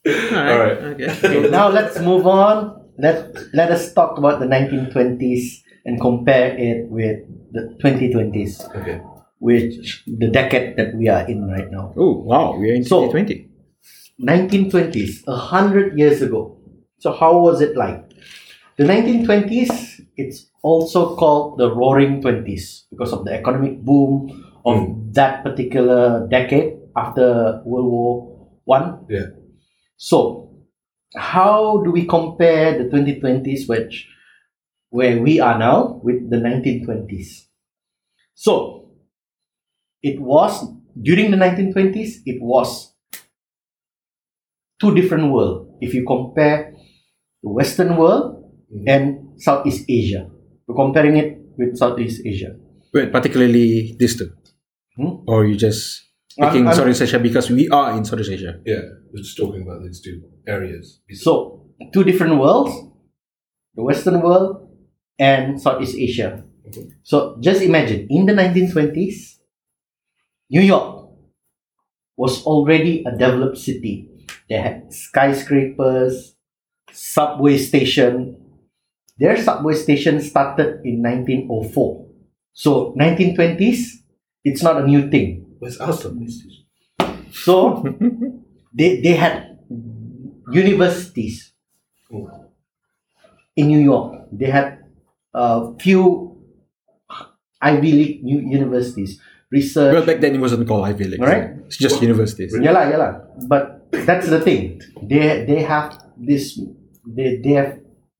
All 0.05 0.57
right. 0.57 0.95
Okay. 0.95 1.11
Okay, 1.11 1.49
now 1.49 1.67
let's 1.67 1.99
move 1.99 2.25
on. 2.25 2.81
Let, 2.97 3.35
let 3.53 3.71
us 3.71 3.93
talk 3.93 4.17
about 4.17 4.39
the 4.39 4.45
1920s 4.45 5.62
and 5.85 5.99
compare 5.99 6.55
it 6.57 6.89
with 6.89 7.19
the 7.51 7.75
2020s, 7.81 8.63
Okay. 8.75 9.01
which 9.39 10.03
the 10.07 10.27
decade 10.27 10.77
that 10.77 10.95
we 10.95 11.09
are 11.09 11.27
in 11.27 11.47
right 11.47 11.69
now. 11.71 11.93
Oh, 11.97 12.23
wow. 12.23 12.55
We 12.57 12.71
are 12.71 12.75
in 12.75 12.83
So- 12.83 13.11
2020. 13.11 13.49
1920s, 14.21 15.23
a 15.27 15.35
hundred 15.35 15.97
years 15.97 16.21
ago. 16.21 16.57
So 16.99 17.11
how 17.11 17.39
was 17.39 17.61
it 17.61 17.75
like? 17.75 18.13
The 18.77 18.85
1920s, 18.85 20.01
it's 20.17 20.49
also 20.63 21.15
called 21.15 21.57
the 21.57 21.69
Roaring 21.73 22.21
Twenties 22.21 22.85
because 22.89 23.11
of 23.11 23.25
the 23.25 23.33
economic 23.33 23.81
boom 23.81 24.31
of 24.65 24.77
hmm. 24.77 25.11
that 25.11 25.43
particular 25.43 26.27
decade 26.29 26.79
after 26.95 27.61
World 27.65 27.91
War 27.91 28.47
One. 28.65 29.05
Yeah. 29.09 29.27
So, 29.97 30.49
how 31.15 31.81
do 31.83 31.91
we 31.91 32.05
compare 32.05 32.77
the 32.77 32.89
2020s, 32.89 33.67
which 33.67 34.07
where 34.93 35.17
we 35.25 35.39
are 35.41 35.57
now, 35.57 35.99
with 36.05 36.29
the 36.29 36.37
1920s? 36.37 37.49
So, 38.37 38.93
it 40.03 40.21
was 40.21 40.53
during 41.01 41.31
the 41.33 41.37
1920s. 41.37 42.21
It 42.29 42.37
was 42.41 42.93
two 44.79 44.93
different 44.93 45.33
world. 45.33 45.77
If 45.81 45.93
you 45.97 46.05
compare 46.05 46.77
the 47.41 47.49
Western 47.49 47.97
world 47.97 48.45
Mhm. 48.69 48.83
and 48.87 49.05
Southeast 49.41 49.89
Asia, 49.89 50.29
we're 50.67 50.75
comparing 50.77 51.17
it 51.17 51.41
with 51.57 51.75
Southeast 51.77 52.21
Asia. 52.25 52.53
Wait, 52.93 53.11
particularly 53.11 53.95
these 53.97 54.13
two? 54.15 54.29
Hmm? 54.95 55.25
Or 55.25 55.45
you 55.49 55.55
just 55.57 56.05
I'm- 56.37 56.49
picking 56.53 56.65
I'm- 56.67 56.75
Southeast 56.77 57.01
Asia 57.01 57.17
because 57.17 57.49
we 57.49 57.65
are 57.69 57.97
in 57.97 58.05
Southeast 58.05 58.29
Asia? 58.29 58.61
Yeah, 58.65 58.85
we're 59.09 59.25
just 59.25 59.37
talking 59.37 59.63
about 59.65 59.81
these 59.81 60.01
two 60.05 60.21
areas. 60.45 61.01
So, 61.17 61.65
two 61.93 62.03
different 62.03 62.37
worlds, 62.37 62.73
the 63.73 63.81
Western 63.83 64.21
world 64.21 64.69
and 65.19 65.61
Southeast 65.61 65.97
Asia. 65.97 66.43
Okay. 66.67 66.87
So, 67.03 67.37
just 67.39 67.61
imagine 67.61 68.07
in 68.09 68.25
the 68.25 68.33
1920s, 68.33 69.39
New 70.49 70.61
York 70.61 71.09
was 72.17 72.43
already 72.45 73.03
a 73.05 73.11
developed 73.11 73.57
city. 73.57 74.09
They 74.49 74.57
had 74.57 74.93
skyscrapers, 74.93 76.35
subway 76.91 77.57
station. 77.57 78.37
Their 79.19 79.37
subway 79.41 79.75
station 79.75 80.21
started 80.21 80.81
in 80.85 81.01
1904. 81.01 82.07
So, 82.53 82.93
1920s, 82.99 84.03
it's 84.43 84.63
not 84.63 84.81
a 84.81 84.87
new 84.87 85.09
thing. 85.09 85.55
Where's 85.59 85.79
our 85.79 85.93
subway 85.93 86.27
station? 86.27 86.65
So, 87.31 87.83
they, 88.73 89.01
they 89.01 89.13
had 89.15 89.59
universities 90.51 91.51
Oh, 92.13 92.29
in 93.55 93.67
New 93.67 93.79
York. 93.79 94.27
They 94.31 94.49
had 94.49 94.82
a 95.33 95.73
few 95.79 96.37
Ivy 97.61 97.91
League 97.91 98.19
u- 98.23 98.45
universities. 98.47 99.19
Research. 99.51 99.93
Well, 99.93 100.05
back 100.05 100.19
then 100.19 100.33
it 100.33 100.41
wasn't 100.41 100.67
called 100.67 100.85
Ivy 100.85 101.05
League. 101.05 101.21
Right. 101.21 101.51
It's 101.67 101.77
just 101.77 102.01
universities. 102.01 102.57
yeah, 102.59 102.71
lah, 102.73 102.89
yeah, 102.89 102.97
lah. 102.97 103.11
But 103.47 103.85
that's 104.05 104.25
the 104.27 104.41
thing. 104.41 104.81
They 105.05 105.45
they 105.45 105.61
have 105.61 105.93
this 106.17 106.57
they 107.05 107.37
they 107.37 107.53
have 107.61 107.77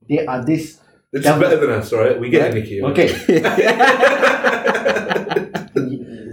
they 0.08 0.26
are 0.30 0.46
this. 0.46 0.78
It's 1.14 1.26
Yeah, 1.26 1.38
better 1.42 1.58
than 1.58 1.70
us, 1.74 1.90
right? 1.94 2.18
We 2.22 2.30
get 2.30 2.50
it, 2.50 2.58
Nikki. 2.58 2.82
all 2.82 2.90
right? 2.94 2.98
Okay, 3.02 3.10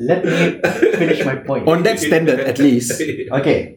let 0.00 0.24
me 0.24 0.60
finish 0.96 1.24
my 1.24 1.36
point. 1.36 1.68
On 1.68 1.82
that 1.82 1.98
standard, 1.98 2.40
at 2.40 2.58
least. 2.58 3.00
Okay. 3.32 3.76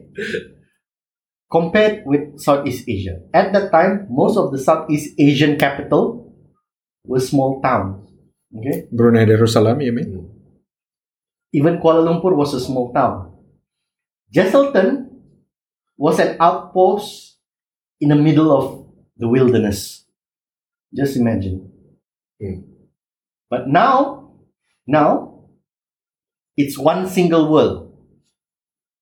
Compared 1.52 2.02
with 2.06 2.40
Southeast 2.42 2.84
Asia, 2.90 3.22
at 3.34 3.54
that 3.54 3.70
time, 3.72 4.08
most 4.10 4.38
of 4.38 4.52
the 4.52 4.58
Southeast 4.58 5.14
Asian 5.20 5.56
capital 5.60 6.23
were 7.06 7.20
small 7.20 7.62
towns. 7.62 8.10
Okay, 8.56 8.88
Brunei 8.92 9.26
Darussalam, 9.26 9.84
you 9.84 9.92
mean? 9.92 10.34
even 11.54 11.78
Kuala 11.78 12.02
Lumpur 12.02 12.36
was 12.36 12.54
a 12.54 12.60
small 12.60 12.92
town. 12.92 13.32
Jesselton 14.34 15.22
was 15.96 16.18
an 16.18 16.36
outpost 16.42 17.38
in 18.02 18.10
the 18.10 18.18
middle 18.18 18.50
of 18.52 18.90
the 19.16 19.30
wilderness. 19.30 20.06
Just 20.94 21.16
imagine. 21.16 21.72
Hmm. 22.42 22.66
But 23.50 23.70
now, 23.70 24.34
now, 24.88 25.46
it's 26.58 26.78
one 26.78 27.08
single 27.08 27.52
world. 27.52 27.94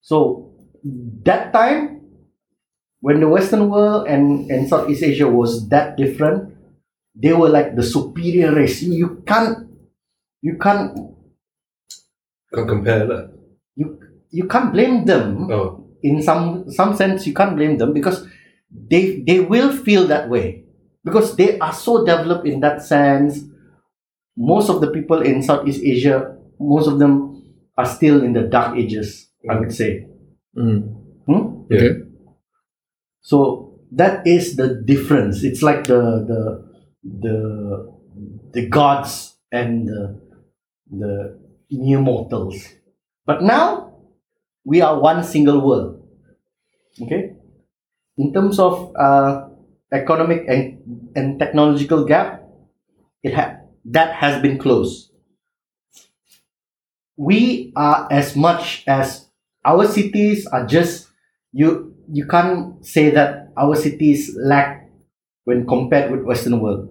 So 0.02 0.52
that 1.24 1.54
time, 1.54 2.02
when 3.00 3.22
the 3.22 3.30
Western 3.30 3.70
world 3.70 4.08
and, 4.08 4.52
and 4.52 4.68
Southeast 4.68 5.04
Asia 5.04 5.28
was 5.28 5.70
that 5.70 5.96
different, 5.96 6.54
they 7.16 7.34
were 7.34 7.50
like 7.50 7.76
the 7.76 7.84
superior 7.84 8.54
race. 8.54 8.82
You, 8.82 8.94
you 8.94 9.24
can't, 9.28 9.68
you 10.42 10.58
can't, 10.58 10.98
Can't 12.54 12.68
compare 12.68 13.06
that. 13.08 13.32
you, 13.76 13.98
you 14.32 14.48
can't 14.48 14.72
blame 14.74 15.06
them 15.06 15.50
Oh, 15.52 15.88
in 16.04 16.22
some 16.22 16.70
some 16.72 16.96
sense 16.96 17.26
you 17.28 17.34
can't 17.34 17.56
blame 17.56 17.78
them 17.78 17.94
because 17.94 18.28
they 18.72 19.22
they 19.28 19.40
will 19.40 19.72
feel 19.76 20.08
that 20.08 20.30
way 20.30 20.64
because 21.04 21.36
they 21.36 21.58
are 21.60 21.74
so 21.74 22.06
developed 22.06 22.48
in 22.48 22.60
that 22.62 22.82
sense 22.82 23.40
most 24.38 24.70
of 24.70 24.82
the 24.82 24.88
people 24.92 25.22
in 25.22 25.42
southeast 25.44 25.82
asia 25.84 26.36
most 26.60 26.88
of 26.88 27.00
them 27.00 27.44
are 27.78 27.86
still 27.86 28.24
in 28.24 28.34
the 28.34 28.42
dark 28.44 28.78
ages 28.78 29.30
i 29.50 29.56
would 29.60 29.72
say 29.74 30.08
Mm. 30.58 30.84
Hmm? 31.28 31.64
yeah. 31.70 31.80
Okay. 31.80 31.92
so 33.22 33.80
that 33.92 34.26
is 34.28 34.56
the 34.56 34.82
difference 34.86 35.44
it's 35.44 35.62
like 35.62 35.86
the 35.88 36.02
the 36.28 36.71
the 37.04 37.92
the 38.54 38.68
gods 38.68 39.36
and 39.52 39.88
the 39.88 40.20
the 40.92 41.38
mortals. 41.98 42.68
But 43.26 43.44
now 43.44 43.96
we 44.66 44.82
are 44.82 45.00
one 45.00 45.24
single 45.24 45.62
world. 45.66 46.04
Okay? 47.02 47.34
In 48.18 48.34
terms 48.34 48.60
of 48.60 48.96
uh, 48.96 49.50
economic 49.94 50.46
and, 50.48 51.12
and 51.16 51.40
technological 51.40 52.06
gap 52.06 52.44
it 53.24 53.34
ha- 53.36 53.58
that 53.86 54.16
has 54.16 54.42
been 54.42 54.58
closed. 54.60 55.12
We 57.18 57.72
are 57.76 58.08
as 58.12 58.36
much 58.36 58.84
as 58.88 59.28
our 59.64 59.86
cities 59.88 60.48
are 60.48 60.66
just 60.66 61.08
you 61.54 61.96
you 62.12 62.26
can't 62.28 62.84
say 62.86 63.10
that 63.12 63.52
our 63.58 63.76
cities 63.76 64.36
lack 64.36 64.90
when 65.46 65.68
compared 65.68 66.12
with 66.12 66.24
western 66.24 66.60
world 66.60 66.91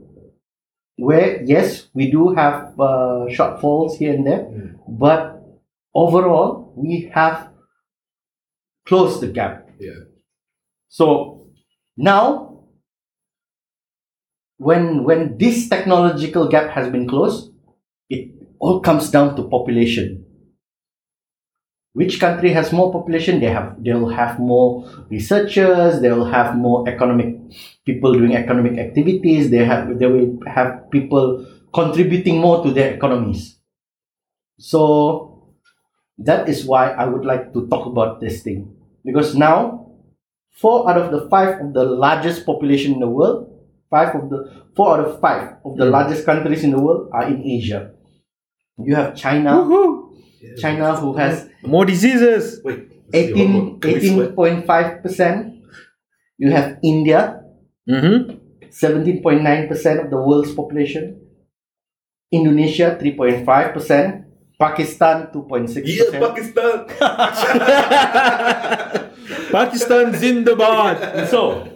where 1.01 1.43
yes 1.45 1.89
we 1.95 2.11
do 2.11 2.35
have 2.35 2.79
uh, 2.79 3.27
shortfalls 3.37 3.97
here 3.97 4.13
and 4.15 4.27
there 4.27 4.43
Mm. 4.51 4.77
but 5.05 5.23
overall 5.95 6.73
we 6.77 7.11
have 7.15 7.49
closed 8.87 9.21
the 9.21 9.29
gap 9.39 9.69
Yeah. 9.79 10.01
so 10.89 11.47
now 11.97 12.25
when 14.59 15.05
when 15.05 15.39
this 15.39 15.69
technological 15.69 16.49
gap 16.49 16.71
has 16.71 16.91
been 16.91 17.09
closed 17.09 17.53
it 18.09 18.29
all 18.59 18.81
comes 18.81 19.11
down 19.11 19.35
to 19.37 19.43
population 19.49 20.25
which 21.93 22.21
country 22.21 22.51
has 22.53 22.73
more 22.73 22.93
population 22.93 23.41
they 23.41 23.47
have 23.59 23.83
they'll 23.83 24.09
have 24.09 24.39
more 24.39 24.85
researchers 25.11 26.01
they'll 26.01 26.25
have 26.27 26.57
more 26.57 26.89
economic 26.89 27.40
people 27.85 28.13
doing 28.15 28.35
economic 28.37 28.79
activities 28.79 29.51
they 29.51 29.65
have 29.65 29.99
they 29.99 30.07
will 30.07 30.39
have 30.47 30.91
people 30.91 31.45
contributing 31.75 32.39
more 32.39 32.63
to 32.65 32.71
their 32.73 32.95
economies 32.95 33.59
so 34.59 35.53
that 36.19 36.49
is 36.49 36.65
why 36.67 36.91
i 36.91 37.05
would 37.07 37.25
like 37.25 37.53
to 37.53 37.67
talk 37.69 37.87
about 37.87 38.21
this 38.21 38.43
thing 38.43 38.75
because 39.05 39.35
now 39.35 39.87
four 40.61 40.89
out 40.91 40.99
of 40.99 41.11
the 41.13 41.29
five 41.29 41.61
of 41.61 41.73
the 41.73 41.85
largest 41.85 42.45
population 42.45 42.95
in 42.95 43.01
the 43.01 43.09
world 43.09 43.47
five 43.91 44.15
of 44.15 44.29
the 44.31 44.41
four 44.77 44.99
out 44.99 45.05
of 45.07 45.21
five 45.21 45.57
of 45.65 45.77
the 45.77 45.85
Mm. 45.87 45.91
largest 45.91 46.27
countries 46.27 46.65
in 46.65 46.71
the 46.71 46.81
world 46.81 47.09
are 47.13 47.27
in 47.29 47.43
asia 47.43 47.93
you 48.79 48.95
have 48.95 49.15
china 49.17 49.53
Woohoo! 49.63 50.13
Yeah. 50.41 50.55
china 50.57 50.97
who 50.97 51.13
has 51.17 51.49
More 51.63 51.85
diseases. 51.85 52.61
Wait. 52.65 52.89
let's 53.13 53.29
see, 53.29 53.33
what- 53.33 53.41
18 53.41 53.55
what- 53.55 53.81
can 53.83 53.93
we 53.93 54.09
sweat? 54.09 54.31
18.5% 54.37 55.63
you 56.39 56.51
have 56.51 56.79
india 56.83 57.40
Mm-hmm. 57.89 58.37
17.9% 58.71 60.05
of 60.05 60.11
the 60.11 60.17
world's 60.21 60.53
population 60.55 61.19
indonesia 62.31 62.95
3.5% 63.01 63.43
pakistan 64.61 65.27
2.6% 65.35 65.83
Yeah, 65.83 66.21
Pakistan. 66.23 66.87
Pakistan 69.51 70.15
Zindabad. 70.15 71.27
so 71.27 71.67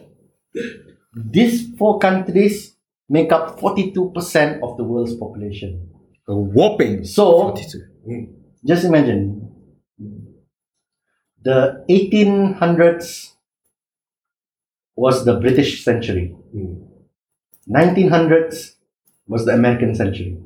these 1.17 1.75
four 1.75 1.99
countries 1.99 2.77
make 3.11 3.33
up 3.33 3.59
42% 3.59 4.63
of 4.63 4.77
the 4.79 4.85
world's 4.85 5.17
population 5.17 5.91
A 6.29 6.37
whopping. 6.37 7.03
so 7.05 7.51
42. 7.51 7.79
Mm. 8.07 8.27
just 8.63 8.85
imagine 8.85 9.51
the 11.43 11.83
1800s 11.91 13.34
was 14.97 15.25
the 15.25 15.35
british 15.41 15.85
century 15.85 16.35
Mm. 16.55 16.87
1900s 17.69 18.73
was 19.27 19.45
the 19.47 19.53
american 19.53 19.95
century 19.95 20.37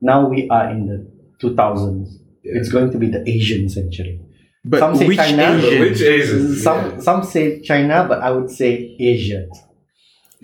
now 0.00 0.26
we 0.28 0.48
are 0.48 0.70
in 0.70 0.86
the 0.86 0.98
2000s 1.42 2.08
Yeah. 2.42 2.58
it's 2.58 2.70
going 2.70 2.90
to 2.92 2.98
be 2.98 3.08
the 3.16 3.22
asian 3.28 3.68
century 3.68 4.20
But 4.64 4.80
Some 4.80 4.94
say 4.96 5.06
which 5.08 5.16
China. 5.16 5.44
But 5.56 5.64
Asian? 5.64 5.80
Which 5.80 6.00
Asians? 6.02 6.62
some 6.62 6.80
Yeah. 6.84 6.98
some 7.08 7.20
say 7.32 7.44
china 7.68 7.96
but 8.08 8.18
i 8.22 8.30
would 8.30 8.50
say 8.60 8.70
asia 9.12 9.42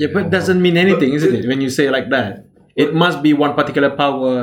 Yeah, 0.00 0.08
but 0.12 0.26
it 0.26 0.30
doesn't 0.36 0.60
mean 0.60 0.76
anything, 0.76 1.10
isn't 1.18 1.34
it? 1.38 1.44
When 1.50 1.60
you 1.64 1.70
say 1.72 1.88
like 1.88 2.08
that, 2.12 2.44
it 2.76 2.92
must 3.02 3.22
be 3.26 3.32
one 3.32 3.52
particular 3.60 3.88
power 3.96 4.34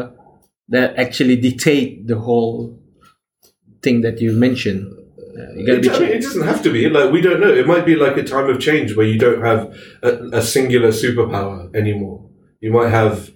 that 0.73 0.97
actually 1.04 1.36
dictate 1.47 2.08
the 2.12 2.17
whole 2.17 2.58
thing 3.86 4.02
that 4.06 4.17
you 4.23 4.34
mentioned. 4.34 4.82
You 5.56 5.65
gotta 5.65 5.80
It, 5.80 5.82
be 5.82 5.89
I 5.89 6.00
mean, 6.00 6.10
it 6.10 6.22
doesn't 6.22 6.43
have 6.43 6.62
to 6.63 6.72
be. 6.72 6.89
Like 6.89 7.12
we 7.12 7.22
don't 7.22 7.39
know. 7.39 7.54
It 7.54 7.67
might 7.67 7.86
be 7.86 7.96
like 7.96 8.17
a 8.17 8.24
time 8.24 8.50
of 8.50 8.60
change 8.60 8.96
where 8.96 9.06
you 9.06 9.19
don't 9.19 9.41
have 9.41 9.76
a, 10.02 10.38
a 10.39 10.41
singular 10.41 10.89
superpower 10.89 11.76
anymore. 11.76 12.30
You 12.60 12.72
might 12.72 12.89
have 12.89 13.32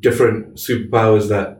different 0.00 0.56
superpowers 0.56 1.28
that. 1.28 1.58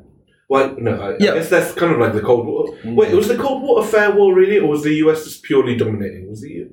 Well, 0.49 0.75
no, 0.79 1.01
I, 1.01 1.17
Yeah. 1.21 1.33
I 1.33 1.35
guess 1.35 1.49
that's 1.49 1.73
kind 1.75 1.93
of 1.93 2.01
like 2.01 2.13
the 2.13 2.21
Cold 2.21 2.47
War. 2.47 2.67
Mm-hmm. 2.67 2.97
Wait, 2.97 3.15
was 3.15 3.29
the 3.29 3.37
Cold 3.37 3.63
War 3.63 3.83
a 3.83 3.87
fair 3.87 4.11
war 4.13 4.35
really, 4.35 4.59
or 4.59 4.69
was 4.69 4.83
the 4.83 4.95
US 5.05 5.25
just 5.25 5.43
purely 5.43 5.77
dominating? 5.77 6.29
Was 6.29 6.41
the 6.41 6.67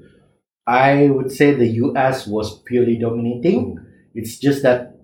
i 0.68 1.08
would 1.08 1.32
say 1.32 1.54
the 1.54 1.70
us 1.96 2.28
was 2.28 2.62
purely 2.64 2.98
dominating 2.98 3.76
mm. 3.76 3.86
it's 4.14 4.38
just 4.38 4.62
that 4.64 4.97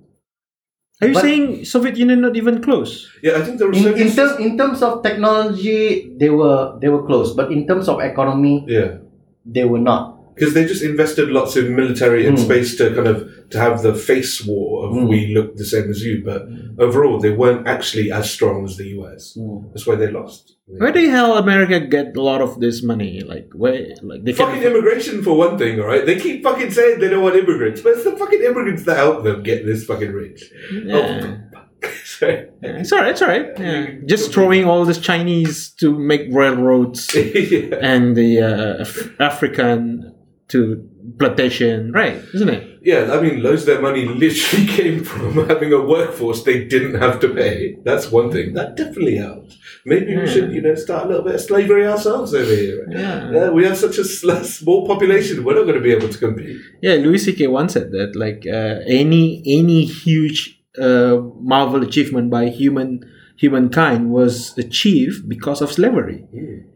Are 1.03 1.07
you 1.07 1.13
but- 1.13 1.21
saying 1.23 1.65
Soviet 1.65 1.97
Union 1.99 2.21
not 2.21 2.35
even 2.35 2.63
close? 2.63 3.11
yeah? 3.21 3.37
I 3.37 3.41
think 3.43 3.59
the 3.59 3.67
in, 3.67 3.93
in, 3.99 4.07
resurgence. 4.07 4.39
in 4.39 4.57
terms 4.57 4.79
of 4.81 5.03
technology 5.03 6.11
they 6.15 6.29
were 6.31 6.79
they 6.79 6.87
were 6.87 7.03
close 7.03 7.35
but 7.35 7.51
in 7.51 7.67
terms 7.67 7.87
of 7.91 7.99
economy 7.99 8.63
yeah, 8.67 9.03
they 9.45 9.65
were 9.65 9.79
not 9.81 10.12
because 10.35 10.53
they 10.53 10.65
just 10.65 10.83
invested 10.83 11.29
lots 11.29 11.55
of 11.55 11.69
military 11.69 12.25
and 12.27 12.37
Mm. 12.37 12.43
space 12.45 12.75
to 12.77 12.93
kind 12.95 13.07
of 13.07 13.17
to 13.51 13.59
have 13.59 13.83
the 13.83 13.93
face 13.93 14.43
war 14.45 14.85
of 14.87 14.91
Mm. 14.93 15.07
we 15.09 15.33
look 15.35 15.55
the 15.57 15.65
same 15.65 15.89
as 15.89 16.03
you, 16.03 16.21
but 16.25 16.41
overall 16.79 17.19
they 17.19 17.29
weren't 17.29 17.67
actually 17.67 18.11
as 18.11 18.29
strong 18.29 18.65
as 18.65 18.77
the 18.77 18.87
US. 18.97 19.37
That's 19.71 19.85
why 19.87 19.95
they 19.95 20.09
lost. 20.11 20.55
Where 20.65 20.91
the 20.91 21.07
hell 21.07 21.37
America 21.37 21.79
get 21.81 22.15
a 22.17 22.21
lot 22.21 22.41
of 22.41 22.59
this 22.59 22.81
money? 22.83 23.21
Like 23.33 23.49
where? 23.53 23.87
Like 24.01 24.23
they 24.23 24.33
Fucking 24.33 24.61
can. 24.61 24.71
immigration 24.71 25.21
for 25.23 25.33
one 25.37 25.57
thing, 25.57 25.79
alright? 25.79 26.05
They 26.05 26.15
keep 26.25 26.41
fucking 26.43 26.71
saying 26.71 26.99
they 26.99 27.09
don't 27.09 27.21
want 27.23 27.35
immigrants, 27.35 27.81
but 27.81 27.91
it's 27.93 28.03
the 28.05 28.15
fucking 28.21 28.41
immigrants 28.41 28.83
that 28.83 28.97
help 28.97 29.23
them 29.23 29.43
get 29.43 29.65
this 29.65 29.83
fucking 29.85 30.11
rich. 30.11 30.41
Yeah. 30.85 31.37
Sorry. 32.05 32.45
Yeah, 32.63 32.79
It's 32.79 32.93
alright. 32.93 33.11
It's 33.11 33.21
alright. 33.21 33.47
Yeah. 33.59 33.87
Just 34.05 34.31
throwing 34.33 34.63
all 34.65 34.85
this 34.85 34.99
Chinese 34.99 35.69
to 35.81 35.87
make 35.99 36.23
railroads 36.31 37.13
yeah. 37.15 37.75
and 37.81 38.15
the 38.15 38.39
uh, 38.41 38.81
Af- 38.83 39.11
African 39.19 40.13
to 40.49 40.89
plantation, 41.19 41.91
right? 41.91 42.21
Isn't 42.33 42.49
it? 42.49 42.79
Yeah, 42.81 43.13
I 43.13 43.21
mean, 43.21 43.41
loads 43.41 43.61
of 43.61 43.67
their 43.67 43.81
money 43.81 44.05
literally 44.05 44.67
came 44.77 45.03
from 45.03 45.47
having 45.47 45.71
a 45.71 45.81
workforce 45.81 46.43
they 46.43 46.65
didn't 46.65 46.95
have 46.95 47.19
to 47.21 47.29
pay. 47.29 47.77
That's 47.83 48.11
one 48.11 48.31
thing. 48.31 48.53
That 48.53 48.75
definitely 48.75 49.17
helped. 49.17 49.57
Maybe 49.85 50.15
we 50.15 50.27
should, 50.27 50.51
you 50.51 50.61
know, 50.61 50.75
start 50.75 51.05
a 51.05 51.07
little 51.07 51.23
bit 51.23 51.35
of 51.35 51.41
slavery 51.41 51.87
ourselves 51.87 52.33
over 52.33 52.53
here. 52.53 52.87
Yeah. 52.89 53.31
Yeah, 53.31 53.49
we 53.49 53.65
have 53.65 53.77
such 53.77 53.97
a 53.97 54.05
small 54.05 54.85
population. 54.87 55.43
We're 55.43 55.55
not 55.55 55.63
going 55.63 55.75
to 55.75 55.81
be 55.81 55.91
able 55.91 56.09
to 56.09 56.17
compete. 56.17 56.59
Yeah, 56.81 56.95
Louis 56.95 57.19
C.K. 57.19 57.47
once 57.47 57.73
said 57.73 57.91
that 57.91 58.15
like 58.15 58.45
uh, 58.47 58.79
any 58.85 59.41
any 59.45 59.85
huge 59.85 60.61
uh, 60.79 61.17
marvel 61.39 61.83
achievement 61.83 62.29
by 62.29 62.49
human 62.49 63.03
humankind 63.37 64.11
was 64.11 64.57
achieved 64.57 65.27
because 65.27 65.61
of 65.61 65.71
slavery. 65.71 66.25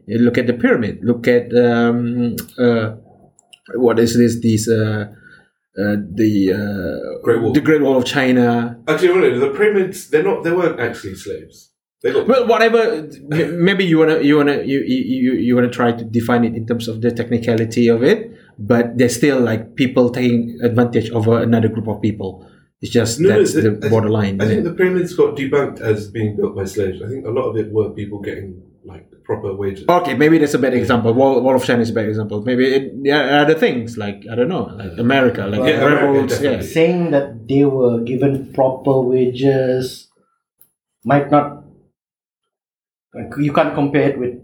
You 0.06 0.18
look 0.18 0.36
at 0.38 0.46
the 0.46 0.54
pyramid. 0.54 1.00
Look 1.02 1.26
at 1.28 1.54
um, 1.56 2.36
uh, 2.58 2.96
what 3.74 3.98
is 3.98 4.16
this? 4.16 4.40
These 4.40 4.68
uh, 4.68 5.06
uh, 5.78 5.96
the 6.14 6.52
uh, 6.52 7.22
Great 7.22 7.40
Wall. 7.42 7.52
the 7.52 7.60
Great 7.60 7.82
Wall 7.82 7.96
of 7.96 8.04
China. 8.04 8.78
Actually, 8.88 9.08
no, 9.08 9.38
the 9.38 9.50
pyramids, 9.56 10.10
they're 10.10 10.22
not, 10.24 10.42
they 10.44 10.52
weren't 10.52 10.80
actually 10.80 11.14
slaves. 11.14 11.70
They 12.02 12.12
got, 12.12 12.28
Well, 12.28 12.46
whatever. 12.46 12.78
m- 12.78 13.64
Maybe 13.64 13.84
you 13.84 13.98
wanna 13.98 14.20
you 14.20 14.36
wanna 14.36 14.62
you 14.62 14.80
you 14.80 15.32
you 15.32 15.54
wanna 15.56 15.68
try 15.70 15.90
to 15.92 16.04
define 16.04 16.44
it 16.44 16.54
in 16.54 16.64
terms 16.66 16.86
of 16.88 17.00
the 17.00 17.10
technicality 17.10 17.88
of 17.88 18.02
it, 18.04 18.30
but 18.58 18.96
there's 18.96 19.16
still 19.16 19.40
like 19.40 19.74
people 19.74 20.10
taking 20.10 20.58
advantage 20.62 21.10
over 21.10 21.42
another 21.42 21.68
group 21.68 21.88
of 21.88 22.00
people. 22.00 22.46
It's 22.80 22.92
just 22.92 23.18
No, 23.18 23.30
no, 23.30 23.38
that's 23.38 23.54
the- 23.54 23.62
the 23.62 23.70
I 23.70 23.80
think- 23.80 23.90
borderline. 23.90 24.40
I 24.40 24.44
isn't 24.44 24.48
think 24.48 24.66
it? 24.66 24.70
the 24.70 24.74
pyramids 24.76 25.12
got 25.14 25.36
debunked 25.36 25.80
as 25.80 26.08
being 26.08 26.36
built 26.36 26.54
by 26.54 26.64
slaves. 26.66 27.02
I 27.02 27.08
think 27.08 27.26
a 27.26 27.30
lot 27.30 27.48
of 27.50 27.56
it 27.56 27.72
were 27.72 27.90
people 27.90 28.20
getting 28.20 28.62
like 28.84 29.10
proper 29.28 29.52
wages. 29.54 29.84
Okay, 29.86 30.14
maybe 30.16 30.38
that's 30.40 30.54
a 30.54 30.58
bad 30.58 30.72
example. 30.72 31.12
Wall, 31.12 31.40
Wall 31.44 31.54
of 31.54 31.62
China 31.62 31.82
is 31.82 31.90
a 31.90 31.92
bad 31.92 32.08
example. 32.08 32.40
Maybe 32.42 32.64
it, 32.76 33.04
there 33.04 33.20
are 33.20 33.40
other 33.44 33.54
things 33.64 33.98
like 33.98 34.24
I 34.30 34.34
don't 34.34 34.48
know, 34.48 34.64
like 34.80 34.96
America, 34.96 35.44
like 35.46 35.60
Yeah, 35.68 35.84
America, 35.84 36.06
railroads. 36.06 36.40
yeah. 36.42 36.60
saying 36.62 37.10
that 37.12 37.46
they 37.46 37.64
were 37.64 38.00
given 38.00 38.52
proper 38.54 38.98
wages 39.00 40.08
might 41.04 41.30
not 41.30 41.64
you 43.38 43.52
can't 43.52 43.74
compare 43.74 44.10
it 44.10 44.18
with 44.18 44.34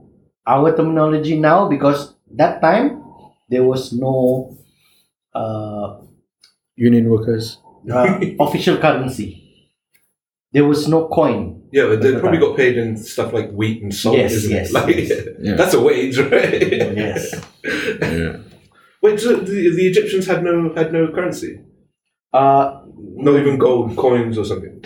our 0.46 0.76
terminology 0.76 1.38
now 1.38 1.68
because 1.68 2.14
that 2.36 2.60
time 2.60 3.00
there 3.48 3.62
was 3.64 3.92
no 3.92 4.56
uh, 5.34 6.00
Union 6.76 7.08
workers. 7.08 7.58
uh, 7.90 8.18
official 8.40 8.76
currency 8.78 9.28
there 10.52 10.64
was 10.64 10.88
no 10.88 11.06
coin 11.08 11.62
Yeah, 11.74 11.86
but 11.90 11.98
they 12.02 12.14
probably 12.22 12.38
got 12.38 12.54
paid 12.56 12.78
in 12.78 12.96
stuff 12.96 13.32
like 13.34 13.50
wheat 13.50 13.82
and 13.82 13.92
salt, 13.92 14.18
Yes, 14.18 14.32
isn't 14.38 14.52
yes, 14.54 14.68
it? 14.70 14.74
Like, 14.76 14.94
yes. 14.94 15.10
Yeah. 15.46 15.56
That's 15.58 15.74
a 15.74 15.82
wage, 15.82 16.16
right? 16.22 16.62
yes 17.02 17.34
Yeah. 18.00 18.36
Wait, 19.02 19.18
so 19.20 19.36
the, 19.36 19.58
the 19.78 19.84
Egyptians 19.92 20.24
had 20.30 20.40
no 20.46 20.72
had 20.78 20.92
no 20.92 21.02
currency, 21.12 21.60
uh, 22.32 22.80
not 23.26 23.36
even 23.40 23.58
gold 23.58 23.96
coins 23.96 24.38
or 24.38 24.44
something. 24.46 24.80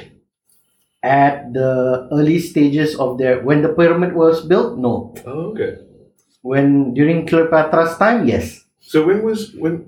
at 1.03 1.53
the 1.55 2.09
early 2.13 2.39
stages 2.41 2.97
of 2.99 3.19
their 3.19 3.41
when 3.43 3.63
the 3.63 3.69
pyramid 3.71 4.15
was 4.15 4.43
built 4.45 4.79
no 4.79 5.15
Oh, 5.27 5.55
okay. 5.55 5.79
when 6.43 6.95
during 6.95 7.27
cleopatra's 7.27 7.97
time 7.99 8.27
yes 8.27 8.65
So 8.81 9.07
when 9.07 9.23
was 9.23 9.55
when? 9.55 9.87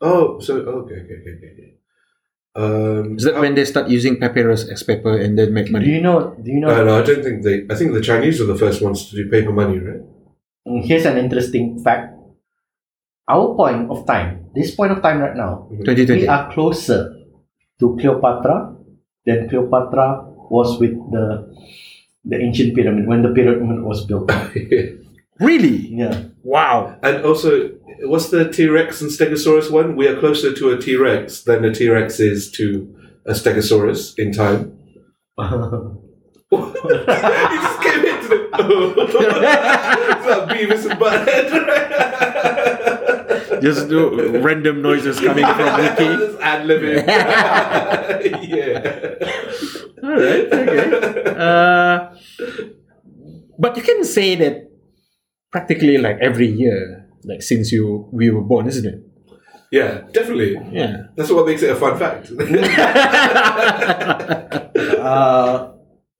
Oh, 0.00 0.38
so 0.40 0.56
okay, 0.84 1.04
okay, 1.04 1.16
okay, 1.20 1.34
okay. 1.52 1.75
Okay. 2.56 2.64
Um, 2.64 3.16
Is 3.16 3.24
that 3.24 3.34
how- 3.34 3.40
when 3.42 3.54
they 3.54 3.64
start 3.64 3.88
using 3.88 4.16
papyrus 4.16 4.68
as 4.68 4.82
paper 4.82 5.16
and 5.16 5.38
then 5.38 5.52
make 5.52 5.70
money? 5.70 5.84
do 5.84 5.90
money? 5.90 5.96
you 5.96 6.02
know 6.02 6.34
do 6.42 6.50
you 6.50 6.60
know 6.60 6.68
Uh, 6.70 6.82
no, 6.84 6.98
I 7.00 7.02
don't 7.02 7.22
think 7.22 7.42
they. 7.42 7.66
I 7.68 7.74
think 7.76 7.92
the 7.92 8.00
Chinese 8.00 8.40
were 8.40 8.46
the 8.46 8.58
first 8.58 8.80
ones 8.82 9.10
to 9.10 9.16
do 9.16 9.28
paper 9.30 9.52
money, 9.52 9.78
right? 9.78 10.00
Mm, 10.66 10.82
Here's 10.84 11.04
an 11.04 11.16
interesting 11.18 11.78
fact. 11.84 12.14
Our 13.28 13.54
point 13.58 13.90
of 13.90 14.06
time, 14.06 14.46
this 14.54 14.70
point 14.74 14.92
of 14.92 15.02
time 15.02 15.18
right 15.18 15.34
now, 15.34 15.66
we 15.70 16.26
are 16.28 16.46
closer 16.52 17.12
to 17.80 17.96
Cleopatra 17.98 18.76
than 19.26 19.48
Cleopatra 19.50 20.24
was 20.48 20.78
with 20.78 20.94
the 21.10 21.50
the 22.24 22.38
ancient 22.38 22.74
pyramid 22.74 23.06
when 23.06 23.22
the 23.22 23.30
pyramid 23.34 23.82
was 23.82 24.06
built. 24.06 24.30
Really? 25.38 25.92
Yeah. 25.92 26.32
Wow. 26.46 26.96
and 27.02 27.24
also, 27.24 27.70
what's 28.02 28.28
the 28.30 28.48
T 28.48 28.68
Rex 28.68 29.00
and 29.00 29.10
Stegosaurus 29.10 29.68
one? 29.68 29.96
We 29.96 30.06
are 30.06 30.16
closer 30.20 30.54
to 30.54 30.70
a 30.70 30.78
T 30.80 30.94
Rex 30.94 31.42
than 31.42 31.64
a 31.64 31.74
T 31.74 31.88
Rex 31.88 32.20
is 32.20 32.52
to 32.52 32.94
a 33.26 33.32
Stegosaurus 33.32 34.16
in 34.16 34.32
time. 34.32 34.78
you 35.38 36.72
just 36.84 37.82
came 37.82 38.04
into 38.04 38.28
the. 38.28 38.46
it's 40.12 40.26
like 40.26 40.48
Beavis 40.48 40.88
and 40.88 41.00
Butthead. 41.00 41.46
Just 43.62 43.88
do 43.88 44.38
random 44.40 44.82
noises 44.82 45.18
coming 45.18 45.44
from 45.46 45.82
Mickey. 45.82 46.04
Just 46.04 46.38
ad-libbing. 46.40 47.06
yeah. 48.46 49.14
All 50.02 50.10
right. 50.10 50.52
Okay. 50.52 51.34
Uh, 51.36 52.14
but 53.58 53.76
you 53.76 53.82
can 53.82 54.04
say 54.04 54.36
that 54.36 54.65
practically 55.50 55.98
like 55.98 56.18
every 56.20 56.48
year, 56.48 57.06
like 57.24 57.42
since 57.42 57.72
you 57.72 58.08
we 58.12 58.30
were 58.30 58.42
born, 58.42 58.66
isn't 58.66 58.86
it? 58.86 59.02
Yeah, 59.70 60.02
definitely. 60.12 60.56
Yeah. 60.70 61.08
That's 61.16 61.30
what 61.30 61.46
makes 61.46 61.62
it 61.62 61.70
a 61.70 61.76
fun 61.76 61.98
fact. 61.98 62.30
uh, 64.98 65.72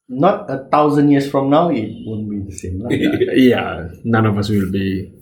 not 0.08 0.50
a 0.50 0.68
thousand 0.70 1.10
years 1.10 1.30
from 1.30 1.50
now, 1.50 1.70
it 1.70 1.90
won't 2.06 2.30
be 2.30 2.38
the 2.40 2.52
same. 2.52 2.80
lah. 2.80 2.90
yeah. 3.34 3.88
None 4.04 4.26
of 4.26 4.38
us 4.38 4.48
will 4.48 4.70
be 4.70 5.12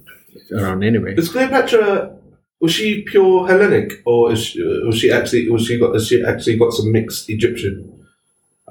around 0.53 0.85
anyway. 0.85 1.15
Is 1.17 1.29
Cleopatra 1.29 2.17
was 2.61 2.73
she 2.73 3.03
pure 3.03 3.47
Hellenic, 3.47 4.03
or 4.07 4.33
is 4.33 4.45
she, 4.45 4.63
uh, 4.63 4.87
was 4.87 4.99
she 4.99 5.11
actually 5.13 5.51
was 5.51 5.67
she 5.67 5.79
got 5.79 5.93
has 5.95 6.09
she 6.09 6.25
actually 6.25 6.57
got 6.57 6.73
some 6.73 6.93
mixed 6.93 7.29
Egyptian? 7.29 8.07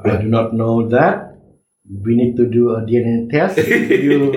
I 0.03 0.17
do 0.17 0.27
not 0.27 0.53
know 0.53 0.89
that. 0.89 1.37
We 1.85 2.15
need 2.15 2.37
to 2.37 2.47
do 2.47 2.71
a 2.71 2.81
DNA 2.81 3.29
test. 3.29 3.57
You 3.57 4.31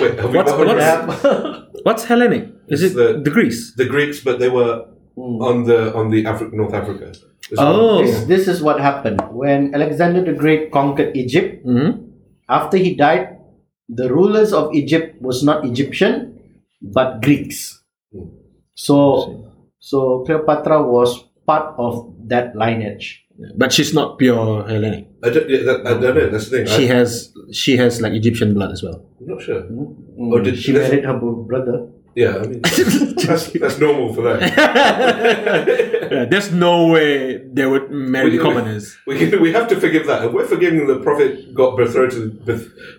Wait, 0.00 0.18
have 0.18 0.30
we 0.30 0.36
What's- 0.38 0.52
got 0.52 1.06
what's- 1.08 1.64
What's 1.86 2.04
Hellenic? 2.04 2.44
Is 2.68 2.82
It's 2.82 2.92
it 2.92 2.96
the- 2.98 3.14
the 3.22 3.30
Greece? 3.30 3.74
the 3.76 3.84
Greeks, 3.86 4.20
but 4.20 4.38
they 4.38 4.48
were 4.50 4.84
Mm. 5.18 5.42
on 5.42 5.56
the 5.64 5.90
on 5.98 6.10
the 6.14 6.22
Afri- 6.30 6.52
North 6.54 6.74
Africa. 6.74 7.10
Is 7.50 7.58
Oh. 7.58 7.98
This, 8.02 8.24
this 8.30 8.44
is 8.46 8.62
what 8.62 8.78
happened 8.78 9.18
when 9.32 9.74
Alexander 9.74 10.22
the 10.22 10.32
Great 10.36 10.70
conquered 10.70 11.16
Egypt. 11.16 11.64
hmm 11.66 12.06
After 12.48 12.76
he 12.78 12.94
died, 12.94 13.36
the 13.90 14.06
rulers 14.12 14.52
of 14.54 14.70
Egypt 14.74 15.20
was 15.20 15.42
not 15.42 15.64
Egyptian, 15.66 16.38
but 16.80 17.20
Greeks. 17.20 17.82
So, 18.74 19.44
so 19.80 20.22
Cleopatra 20.24 20.80
was 20.86 21.24
part 21.46 21.74
of 21.78 22.14
that 22.28 22.54
lineage. 22.56 23.26
But 23.56 23.72
she's 23.72 23.94
not 23.94 24.18
pure 24.18 24.66
Hellenic. 24.66 25.06
I 25.22 25.30
don't, 25.30 25.48
yeah, 25.48 25.62
that, 25.62 25.86
I 25.86 25.90
don't 25.90 26.14
know. 26.14 26.28
That's 26.28 26.48
the 26.50 26.64
thing. 26.64 26.66
She 26.66 26.90
I, 26.90 26.94
has 26.94 27.32
she 27.52 27.76
has 27.76 28.00
like 28.00 28.12
Egyptian 28.12 28.52
blood 28.54 28.72
as 28.72 28.82
well. 28.82 29.04
I'm 29.20 29.26
not 29.28 29.42
sure. 29.42 29.62
Mm. 29.62 29.94
Oh, 30.32 30.40
did- 30.40 30.58
she 30.58 30.72
married 30.72 31.04
her 31.04 31.14
brother. 31.14 31.88
Yeah, 32.16 32.38
I 32.38 32.46
mean 32.48 32.62
that's, 32.62 33.52
that's 33.52 33.78
normal 33.78 34.12
for 34.12 34.22
them. 34.22 34.40
Yeah, 36.10 36.24
there's 36.24 36.50
no 36.52 36.86
way 36.88 37.38
they 37.52 37.66
would 37.66 37.90
marry 37.90 38.30
We- 38.30 38.38
the 38.38 38.42
commoners. 38.42 38.96
We, 39.06 39.18
can, 39.18 39.40
we 39.40 39.52
have 39.52 39.68
to 39.68 39.78
forgive 39.78 40.06
that. 40.06 40.24
If 40.24 40.32
we're 40.32 40.46
forgiving 40.46 40.86
the 40.86 40.98
prophet 41.00 41.54
got 41.54 41.76
betrothed, 41.76 42.44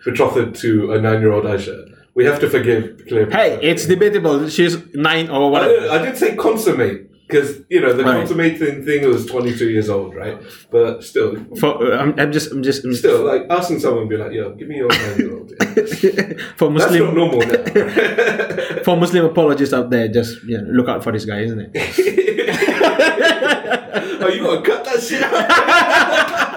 betrothed 0.05 0.55
to 0.61 0.93
a 0.93 1.01
nine-year-old 1.01 1.43
Aisha, 1.45 1.95
we 2.13 2.23
have 2.25 2.39
to 2.39 2.49
forgive 2.49 3.01
Cleopatra. 3.07 3.37
Hey, 3.37 3.59
it's 3.61 3.85
debatable. 3.87 4.47
She's 4.47 4.77
nine 4.93 5.29
or 5.29 5.47
I, 5.47 5.49
whatever. 5.49 5.73
didn't- 5.73 5.89
I 5.91 5.97
didn't 6.05 6.15
say 6.17 6.35
consummate 6.35 7.08
because 7.29 7.61
you 7.69 7.79
know 7.79 7.93
the 7.93 8.03
Right. 8.03 8.17
consummating 8.17 8.83
thing 8.83 9.07
was 9.07 9.25
22 9.27 9.69
years 9.69 9.87
old, 9.89 10.15
right? 10.15 10.41
But 10.71 11.03
still, 11.03 11.35
For 11.59 11.93
I'm, 11.93 12.19
I'm 12.19 12.31
just 12.31 12.51
I'm 12.51 12.63
just 12.63 12.83
I'm 12.83 12.93
still 12.95 13.23
like 13.23 13.45
asking 13.49 13.79
someone, 13.79 14.07
be 14.07 14.17
like, 14.17 14.31
"Yo, 14.33 14.53
give 14.55 14.67
me 14.67 14.77
your 14.77 14.87
nine-year-old." 14.89 15.51
for 16.57 16.71
Muslim 16.71 17.13
normal 17.13 17.39
now. 17.41 17.63
for 18.83 18.97
Muslim 18.97 19.25
apologists 19.25 19.73
out 19.73 19.89
there. 19.91 20.07
Just 20.07 20.43
yeah, 20.45 20.59
look 20.65 20.87
out 20.89 21.03
for 21.03 21.11
this 21.11 21.25
guy, 21.25 21.41
isn't 21.41 21.59
it? 21.59 21.69
oh, 24.21 24.27
you 24.29 24.43
gotta 24.43 24.61
cut 24.63 24.83
that 24.85 25.01
shit 25.01 25.21
out. 25.21 26.48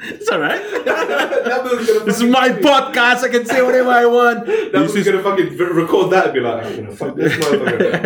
It's 0.00 0.28
all 0.28 0.40
right. 0.40 0.60
that 0.84 1.60
was 1.62 1.86
gonna 1.86 2.04
This 2.04 2.16
is 2.16 2.24
my 2.24 2.50
podcast. 2.50 3.22
I 3.24 3.28
can 3.28 3.46
say 3.46 3.62
whatever 3.62 3.90
I 3.90 4.06
want. 4.06 4.46
That 4.46 4.74
was 4.74 4.94
is 4.96 5.06
gonna 5.06 5.22
fucking 5.22 5.56
record 5.56 6.10
that 6.12 6.26
and 6.26 6.34
be 6.34 6.40
like, 6.40 6.64
I'm 6.64 6.76
gonna 6.76 6.96
fuck 6.96 7.16
this 7.16 7.32
motherfucker. 7.34 8.02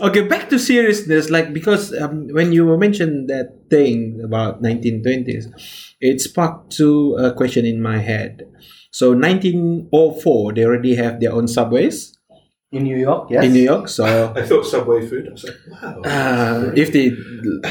okay, 0.08 0.22
back 0.22 0.48
to 0.50 0.58
seriousness. 0.58 1.30
Like 1.30 1.52
because 1.52 1.92
um, 1.94 2.28
when 2.28 2.52
you 2.52 2.76
mentioned 2.76 3.28
that 3.30 3.68
thing 3.70 4.20
about 4.24 4.62
1920s, 4.62 5.46
it 6.00 6.20
sparked 6.20 6.72
to 6.78 7.16
a 7.16 7.32
question 7.32 7.66
in 7.66 7.82
my 7.82 7.98
head. 7.98 8.48
So 8.90 9.12
1904, 9.12 10.52
they 10.52 10.64
already 10.64 10.94
have 10.96 11.20
their 11.20 11.32
own 11.32 11.48
subways 11.48 12.18
In 12.72 12.84
New 12.84 12.96
York, 12.96 13.28
yes. 13.28 13.44
in 13.44 13.52
New 13.52 13.62
York. 13.62 13.86
So 13.86 14.32
I 14.36 14.42
thought 14.46 14.64
Subway 14.64 15.06
food. 15.06 15.28
I 15.28 15.32
was 15.32 15.44
like, 15.44 15.82
wow. 15.82 16.00
uh, 16.06 16.72
if 16.74 16.90
they 16.94 17.10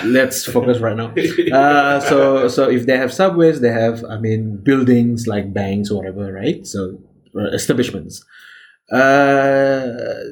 let's 0.05 0.45
focus 0.45 0.77
right 0.79 0.95
now. 0.95 1.11
Uh, 1.51 1.99
so 1.99 2.47
so 2.47 2.69
if 2.69 2.85
they 2.85 2.95
have 2.95 3.11
subways, 3.11 3.61
they 3.61 3.71
have 3.71 4.05
I 4.05 4.19
mean 4.19 4.61
buildings 4.63 5.25
like 5.25 5.53
banks 5.53 5.89
or 5.89 5.97
whatever, 5.97 6.31
right? 6.31 6.65
So 6.67 7.01
uh, 7.35 7.49
establishments. 7.49 8.23
uh, 8.91 10.29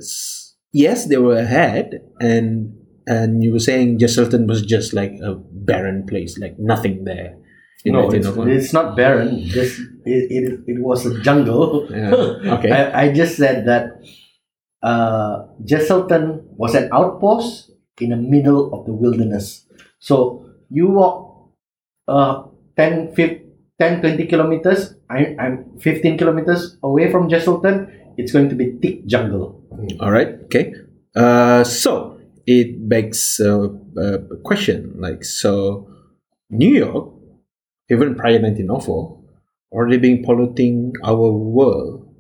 yes, 0.72 1.08
they 1.08 1.18
were 1.18 1.38
ahead, 1.38 2.02
and 2.20 2.78
and 3.08 3.44
you 3.44 3.52
were 3.52 3.60
saying 3.60 3.98
Jesselton 3.98 4.48
was 4.48 4.62
just 4.62 4.94
like 4.94 5.14
a 5.24 5.34
barren 5.34 6.06
place, 6.06 6.38
like 6.38 6.60
nothing 6.60 7.06
there. 7.06 7.38
in 7.86 7.94
no, 7.94 8.12
it's, 8.12 8.28
it's 8.28 8.74
not 8.74 8.96
barren. 8.96 9.42
Just 9.46 9.80
it, 10.06 10.30
it, 10.30 10.60
it 10.68 10.80
was 10.80 11.06
a 11.06 11.20
jungle. 11.22 11.88
Yeah, 11.90 12.14
okay. 12.58 12.72
I, 12.94 13.06
I 13.06 13.14
just 13.14 13.38
said 13.38 13.66
that 13.66 13.98
uh, 14.82 15.46
Jesselton 15.64 16.44
was 16.56 16.76
an 16.76 16.90
outpost 16.94 17.72
in 18.00 18.10
the 18.12 18.16
middle 18.16 18.74
of 18.74 18.86
the 18.86 18.94
wilderness. 18.94 19.66
So 20.00 20.46
you 20.70 20.88
walk 20.88 21.52
uh, 22.08 22.44
10, 22.78 23.16
15, 23.16 23.52
10 23.80 24.02
20 24.02 24.28
kilometers. 24.28 24.96
I, 25.10 25.36
I'm 25.40 25.80
15 25.80 26.18
kilometers 26.18 26.78
away 26.84 27.12
from 27.12 27.30
Jesselton. 27.30 27.92
It's 28.18 28.32
going 28.32 28.50
to 28.50 28.56
be 28.56 28.78
thick 28.82 29.06
jungle. 29.06 29.64
All 30.00 30.12
right. 30.12 30.36
Okay. 30.46 30.74
Uh, 31.16 31.64
so 31.64 32.20
it 32.46 32.88
begs 32.88 33.40
uh, 33.40 33.70
a 33.98 34.20
question 34.44 34.96
like 34.98 35.24
so, 35.24 35.88
New 36.50 36.70
York, 36.70 37.14
even 37.90 38.16
prior 38.16 38.40
1904, 38.42 39.22
already 39.72 39.98
been 39.98 40.24
polluting 40.24 40.94
our 41.04 41.32
world 41.32 42.14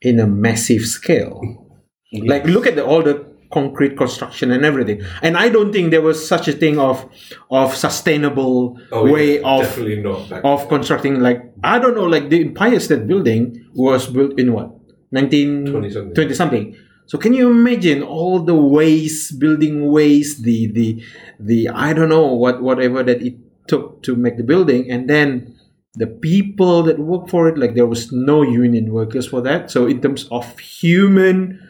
in 0.00 0.20
a 0.20 0.26
massive 0.26 0.82
scale. 0.82 1.65
Mm-hmm. 2.14 2.26
Like 2.28 2.44
look 2.44 2.66
at 2.66 2.76
the, 2.76 2.84
all 2.84 3.02
the 3.02 3.26
concrete 3.52 3.96
construction 3.96 4.50
and 4.50 4.64
everything. 4.64 5.02
And 5.22 5.36
I 5.36 5.48
don't 5.48 5.72
think 5.72 5.90
there 5.90 6.02
was 6.02 6.26
such 6.26 6.48
a 6.48 6.52
thing 6.52 6.78
of 6.78 7.04
of 7.50 7.74
sustainable 7.74 8.78
Oh, 8.92 9.10
way 9.10 9.40
yeah, 9.40 9.58
of 9.58 10.44
of 10.44 10.68
constructing 10.68 11.20
like 11.20 11.42
I 11.62 11.78
don't 11.78 11.94
know 11.94 12.04
like 12.04 12.28
the 12.28 12.42
Empire 12.42 12.80
State 12.80 13.06
Building 13.06 13.64
was 13.74 14.06
built 14.06 14.38
in 14.38 14.52
what 14.52 14.70
19 15.12 15.66
20 15.66 15.90
something. 15.90 16.14
20 16.14 16.34
something. 16.34 16.76
So 17.06 17.18
can 17.18 17.32
you 17.32 17.50
imagine 17.50 18.02
all 18.02 18.40
the 18.40 18.54
waste, 18.54 19.38
building 19.38 19.86
waste, 19.90 20.42
the 20.42 20.66
the 20.72 21.02
the 21.38 21.68
I 21.68 21.92
don't 21.92 22.08
know 22.08 22.26
what 22.34 22.62
whatever 22.62 23.02
that 23.02 23.22
it 23.22 23.36
took 23.68 24.02
to 24.02 24.16
make 24.16 24.36
the 24.36 24.44
building, 24.44 24.90
and 24.90 25.08
then 25.08 25.54
the 25.94 26.06
people 26.06 26.82
that 26.82 26.98
work 26.98 27.28
for 27.28 27.48
it, 27.48 27.56
like 27.56 27.74
there 27.74 27.86
was 27.86 28.12
no 28.12 28.42
union 28.42 28.92
workers 28.92 29.26
for 29.26 29.40
that. 29.42 29.70
So 29.70 29.86
in 29.86 30.00
terms 30.02 30.28
of 30.30 30.58
human 30.58 31.65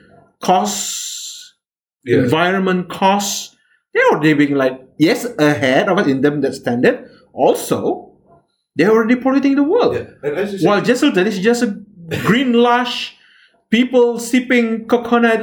costs, 0.46 1.54
Yeah. 2.06 2.22
environment 2.24 2.82
costs, 2.88 3.56
they're 3.92 4.08
already 4.12 4.34
being 4.34 4.54
like 4.54 4.76
yes 5.06 5.26
ahead 5.50 5.88
of 5.90 5.98
it 6.02 6.06
in 6.12 6.20
them 6.24 6.40
that 6.44 6.54
standard. 6.54 6.96
Also, 7.32 7.78
they're 8.76 8.92
already 8.96 9.16
polluting 9.16 9.54
the 9.60 9.66
world. 9.72 9.94
Yeah. 9.94 10.06
And 10.24 10.32
as 10.42 10.52
you 10.52 10.58
said, 10.58 10.66
While 10.68 10.82
Jesselton 10.88 11.26
is 11.26 11.38
just 11.40 11.62
a 11.66 11.70
green 12.28 12.52
lush, 12.68 13.16
people 13.70 14.18
sipping 14.30 14.86
coconut 14.86 15.42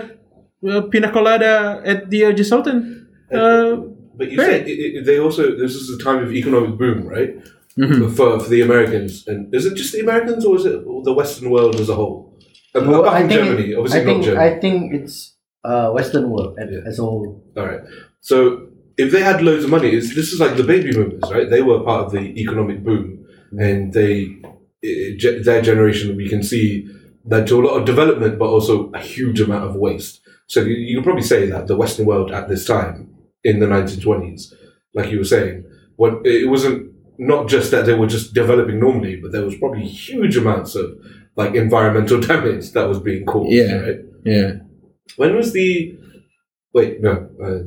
uh, 0.69 0.81
pina 0.91 1.11
colada 1.11 1.81
at 1.83 2.09
the 2.09 2.19
uh, 2.25 2.31
Jesselton. 2.31 3.05
Uh, 3.33 3.75
but 4.15 4.31
you 4.31 4.37
said 4.37 4.67
it, 4.67 4.77
it, 4.97 5.05
they 5.05 5.17
also 5.19 5.43
this 5.57 5.73
is 5.75 5.89
a 5.89 5.99
time 6.03 6.23
of 6.23 6.31
economic 6.31 6.77
boom, 6.77 6.99
right? 7.15 7.31
mhm. 7.77 8.13
For 8.15 8.39
for 8.39 8.49
the 8.49 8.61
Americans, 8.61 9.25
and 9.27 9.49
is 9.57 9.65
it 9.65 9.73
just 9.75 9.91
the 9.93 10.01
Americans 10.07 10.45
or 10.45 10.55
is 10.59 10.65
it 10.65 10.77
the 11.03 11.13
Western 11.13 11.49
world 11.49 11.75
as 11.83 11.89
a 11.89 11.95
whole? 11.95 12.32
Well, 12.73 13.01
apart 13.01 13.19
from 13.21 13.29
think, 13.29 13.41
Germany, 13.45 13.73
obviously 13.75 14.01
I 14.01 14.03
think, 14.05 14.17
not 14.19 14.25
Germany. 14.25 14.49
I 14.55 14.59
think 14.59 14.93
it's 14.93 15.35
uh, 15.63 15.91
Western 15.91 16.29
world 16.29 16.57
as, 16.59 16.69
Yeah. 16.71 16.79
as 16.85 16.99
a 16.99 17.03
whole. 17.03 17.43
All 17.57 17.65
right. 17.65 17.81
So 18.21 18.67
if 18.97 19.11
they 19.11 19.21
had 19.21 19.41
loads 19.41 19.63
of 19.65 19.69
money, 19.69 19.91
this 19.91 20.31
is 20.33 20.39
like 20.39 20.57
the 20.57 20.63
baby 20.63 20.91
boomers, 20.91 21.23
right? 21.31 21.49
They 21.49 21.61
were 21.61 21.79
part 21.81 22.05
of 22.05 22.11
the 22.11 22.19
economic 22.41 22.83
boom, 22.83 23.25
and 23.57 23.93
they 23.93 24.37
i- 24.83 25.15
ge- 25.17 25.43
their 25.43 25.61
generation 25.61 26.15
we 26.17 26.27
can 26.29 26.43
see 26.43 26.87
led 27.25 27.47
to 27.47 27.59
a 27.61 27.63
lot 27.65 27.77
of 27.79 27.85
development, 27.85 28.37
but 28.37 28.45
also 28.49 28.91
a 28.93 28.99
huge 28.99 29.39
amount 29.39 29.63
of 29.69 29.75
waste. 29.75 30.19
So 30.47 30.61
you, 30.61 30.75
you 30.75 30.95
can 30.97 31.03
probably 31.03 31.23
say 31.23 31.45
that 31.47 31.67
the 31.67 31.77
Western 31.77 32.05
world 32.05 32.31
at 32.31 32.49
this 32.49 32.65
time 32.65 33.15
in 33.43 33.59
the 33.59 33.65
1920s, 33.67 34.53
like 34.93 35.09
you 35.11 35.19
were 35.19 35.23
saying, 35.23 35.63
when 35.95 36.21
it 36.25 36.49
wasn't 36.49 36.91
not 37.17 37.47
just 37.47 37.71
that 37.71 37.85
they 37.85 37.93
were 37.93 38.07
just 38.07 38.33
developing 38.33 38.79
normally, 38.79 39.15
but 39.15 39.31
there 39.31 39.45
was 39.45 39.55
probably 39.55 39.85
huge 39.85 40.35
amounts 40.35 40.75
of 40.75 40.85
like 41.35 41.55
environmental 41.55 42.19
damage 42.31 42.71
that 42.71 42.87
was 42.87 42.99
being 42.99 43.25
caused. 43.25 43.51
Yeah. 43.51 43.75
Right? 43.75 43.99
yeah. 44.25 44.51
When 45.17 45.35
was 45.35 45.51
the 45.53 45.97
wait? 46.73 47.01
No, 47.01 47.11
uh, 47.43 47.59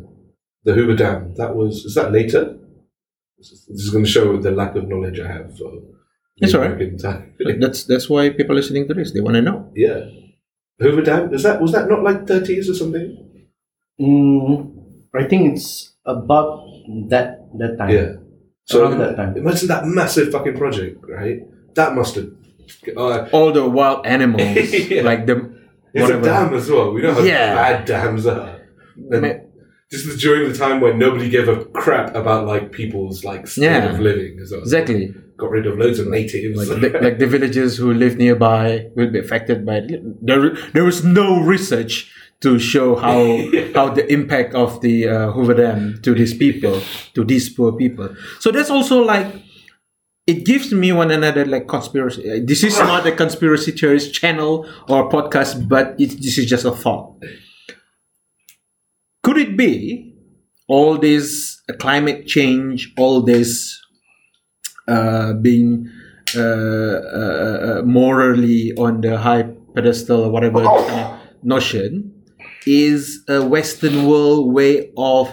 the 0.64 0.72
Hoover 0.74 0.94
Dam. 0.96 1.34
That 1.36 1.54
was 1.56 1.84
is 1.84 1.94
that 1.94 2.12
later? 2.12 2.58
This 3.38 3.52
is- 3.52 3.66
this 3.68 3.82
is 3.82 3.90
going 3.90 4.04
to 4.04 4.10
show 4.10 4.36
the 4.38 4.50
lack 4.50 4.74
of 4.76 4.88
knowledge 4.88 5.20
I 5.20 5.28
have. 5.30 5.52
So 5.56 5.82
It's 6.38 6.54
all 6.54 6.62
right. 6.62 6.98
Time. 6.98 7.34
That's 7.60 7.84
that's 7.84 8.08
why 8.08 8.30
people 8.30 8.52
are 8.52 8.60
listening 8.60 8.88
to 8.88 8.94
this. 8.94 9.12
They 9.12 9.20
want 9.20 9.36
to 9.36 9.42
know. 9.42 9.70
yeah, 9.74 10.00
Hoover 10.80 11.02
Dam. 11.02 11.32
Is 11.34 11.42
that 11.44 11.60
was 11.60 11.72
that 11.72 11.88
not 11.88 12.02
like 12.02 12.26
thirties 12.26 12.68
or 12.70 12.74
something? 12.74 13.08
Mm, 14.00 14.72
I 15.14 15.24
think 15.24 15.52
it's 15.54 15.94
about 16.04 16.64
that 17.08 17.48
that 17.58 17.76
time. 17.78 17.90
Yeah. 17.90 18.12
So 18.64 18.82
Around 18.82 18.98
that 18.98 19.16
time. 19.16 19.36
imagine 19.36 19.68
that 19.68 19.86
massive 19.86 20.32
fucking 20.32 20.56
project, 20.56 20.98
right? 21.08 21.40
That 21.74 21.94
must 21.94 22.16
have. 22.16 22.30
Uh, 22.96 23.28
All 23.32 23.52
the 23.52 23.68
wild 23.68 24.06
animals, 24.16 24.40
Yeah. 24.90 25.02
like 25.02 25.26
the 25.26 25.36
it's 25.94 26.02
whatever. 26.02 26.20
a 26.20 26.24
dam 26.24 26.54
as 26.54 26.70
well. 26.70 26.92
We 26.92 27.02
know 27.02 27.14
how 27.14 27.20
Yeah. 27.22 27.54
bad 27.54 27.84
dams 27.86 28.26
are. 28.26 28.60
And 29.10 29.40
this 29.90 30.04
is 30.06 30.20
during 30.20 30.50
the 30.50 30.56
time 30.56 30.80
when 30.80 30.98
nobody 30.98 31.28
gave 31.30 31.48
a 31.48 31.64
crap 31.66 32.14
about 32.14 32.46
like 32.46 32.72
people's 32.72 33.24
like 33.24 33.46
state 33.46 33.64
Yeah. 33.64 33.92
of 33.92 34.00
living 34.00 34.38
as 34.42 34.50
well. 34.52 34.60
Exactly. 34.62 35.14
Got 35.36 35.50
rid 35.50 35.66
of 35.66 35.78
loads 35.78 35.98
of 35.98 36.08
natives. 36.08 36.56
Like 36.58 36.80
the, 36.80 36.98
like 37.00 37.18
the 37.18 37.26
villagers 37.26 37.76
who 37.76 37.92
live 37.92 38.16
nearby 38.16 38.86
will 38.96 39.10
be 39.10 39.18
affected 39.18 39.66
by 39.66 39.76
it. 39.76 40.00
There, 40.24 40.56
there 40.72 40.84
was 40.84 41.04
no 41.04 41.40
research 41.42 42.10
to 42.40 42.58
show 42.58 42.96
how 42.96 43.20
how 43.74 43.88
the 43.90 44.04
impact 44.12 44.54
of 44.54 44.80
the 44.80 45.08
uh, 45.08 45.30
Hoover 45.32 45.54
Dam 45.54 45.98
to 46.02 46.14
these 46.14 46.34
people, 46.34 46.80
to 47.14 47.24
these 47.24 47.48
poor 47.48 47.72
people. 47.72 48.08
So 48.40 48.50
that's 48.50 48.70
also 48.70 49.02
like 49.02 49.26
it 50.26 50.44
gives 50.44 50.72
me 50.72 50.92
one 50.92 51.10
another 51.10 51.44
like 51.44 51.68
conspiracy. 51.68 52.28
uh, 52.30 52.40
This 52.44 52.64
is 52.64 52.78
not 52.78 53.06
a 53.06 53.12
conspiracy 53.12 53.70
theorist 53.72 54.12
channel 54.14 54.66
or 54.88 55.08
podcast, 55.08 55.68
but 55.68 55.94
it, 55.98 56.20
this 56.22 56.38
is 56.38 56.46
just 56.46 56.64
a 56.64 56.72
thought. 56.72 57.14
Could 59.22 59.38
it 59.38 59.56
be 59.56 60.14
all 60.68 60.98
this 60.98 61.60
uh, 61.68 61.74
climate 61.74 62.26
change, 62.26 62.92
all 62.96 63.22
this 63.22 63.80
uh, 64.88 65.32
being 65.34 65.90
uh, 66.36 66.40
uh, 66.40 66.42
uh, 67.78 67.82
morally 67.84 68.72
on 68.76 69.00
the 69.00 69.18
high 69.18 69.44
pedestal 69.74 70.24
or 70.24 70.30
whatever 70.30 70.62
notion 71.42 72.12
is 72.66 73.22
a 73.28 73.44
Western 73.44 74.06
world 74.06 74.52
way 74.52 74.90
of 74.96 75.30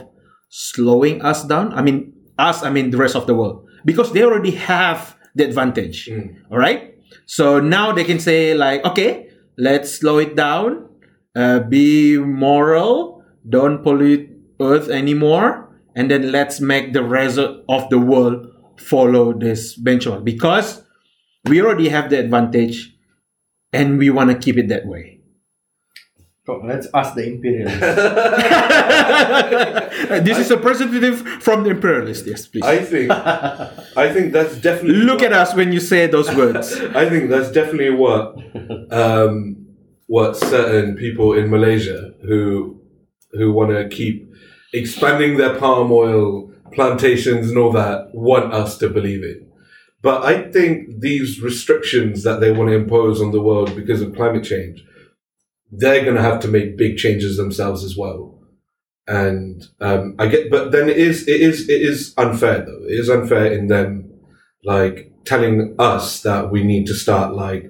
slowing 0.49 1.21
us 1.21 1.43
down. 1.45 1.73
I 1.73 1.81
mean, 1.81 2.13
us, 2.37 2.63
I 2.63 2.69
mean, 2.69 2.91
the 2.91 2.97
rest 2.97 3.15
of 3.15 3.25
the 3.25 3.33
world, 3.33 3.65
because 3.85 4.11
they 4.13 4.23
already 4.23 4.51
have 4.51 5.15
the 5.35 5.43
advantage. 5.43 6.09
All 6.51 6.57
right. 6.57 6.95
So 7.25 7.59
now 7.59 7.91
they 7.91 8.03
can 8.03 8.19
say, 8.19 8.53
like, 8.53 8.83
okay, 8.85 9.29
let's 9.57 9.91
slow 9.93 10.17
it 10.17 10.35
down, 10.35 10.89
uh, 11.35 11.59
be 11.59 12.17
moral, 12.17 13.23
don't 13.47 13.83
pollute 13.83 14.29
Earth 14.61 14.89
anymore, 14.89 15.69
and 15.95 16.09
then 16.09 16.31
let's 16.31 16.59
make 16.59 16.93
the 16.93 17.03
rest 17.03 17.37
of 17.37 17.89
the 17.89 17.99
world 17.99 18.47
follow 18.77 19.33
this 19.33 19.79
benchmark 19.79 20.23
because 20.23 20.83
we 21.45 21.61
already 21.61 21.89
have 21.89 22.09
the 22.09 22.19
advantage 22.19 22.95
and 23.71 23.97
we 23.97 24.09
want 24.09 24.29
to 24.29 24.37
keep 24.37 24.57
it 24.57 24.67
that 24.69 24.85
way. 24.85 25.19
So 26.45 26.59
let's 26.61 26.87
ask 26.93 27.15
the 27.15 27.25
imperialists. 27.25 27.79
this 30.25 30.37
is 30.37 30.51
a 30.51 30.57
representative 30.57 31.21
from 31.41 31.63
the 31.63 31.69
imperialists. 31.69 32.27
yes, 32.27 32.47
please. 32.47 32.63
I 32.63 32.79
think 32.79 33.11
I 33.11 34.11
think 34.11 34.33
that's 34.33 34.57
definitely 34.57 35.03
Look 35.03 35.21
at 35.21 35.31
us 35.31 35.55
when 35.55 35.71
you 35.71 35.79
say 35.79 36.05
those 36.07 36.29
words. 36.35 36.73
I 36.95 37.07
think 37.07 37.29
that's 37.29 37.49
definitely 37.49 37.91
what 37.91 38.35
um, 38.91 39.67
what 40.07 40.35
certain 40.35 40.97
people 40.97 41.31
in 41.31 41.49
Malaysia 41.49 42.13
who 42.23 42.77
who 43.31 43.53
want 43.53 43.71
to 43.71 43.87
keep 43.87 44.29
expanding 44.73 45.37
their 45.37 45.57
palm 45.57 45.93
oil 45.93 46.51
plantations 46.73 47.47
and 47.47 47.57
all 47.57 47.71
that 47.71 48.13
want 48.13 48.53
us 48.53 48.77
to 48.79 48.89
believe 48.89 49.23
in. 49.23 49.47
But 50.01 50.25
I 50.25 50.51
think 50.51 50.99
these 50.99 51.39
restrictions 51.41 52.23
that 52.23 52.41
they 52.41 52.51
want 52.51 52.69
to 52.69 52.75
impose 52.75 53.21
on 53.21 53.31
the 53.31 53.41
world 53.41 53.73
because 53.73 54.01
of 54.01 54.13
climate 54.13 54.43
change, 54.43 54.83
they're 55.77 56.03
going 56.03 56.15
to 56.15 56.21
have 56.21 56.39
to 56.41 56.47
make 56.47 56.77
big 56.77 56.97
changes 56.97 57.37
themselves 57.37 57.83
as 57.83 57.97
well. 57.97 58.39
And 59.07 59.63
um, 59.81 60.15
I 60.19 60.27
get, 60.27 60.49
but 60.49 60.71
then 60.71 60.87
it 60.87 60.97
is 60.97 61.27
it 61.27 61.41
is 61.41 61.67
it 61.67 61.81
is 61.81 62.13
unfair 62.17 62.59
though. 62.59 62.83
It 62.87 62.99
is 62.99 63.09
unfair 63.09 63.51
in 63.51 63.67
them 63.67 64.09
like 64.63 65.11
telling 65.25 65.75
us 65.77 66.21
that 66.21 66.51
we 66.51 66.63
need 66.63 66.87
to 66.87 66.93
start 66.93 67.33
like 67.33 67.69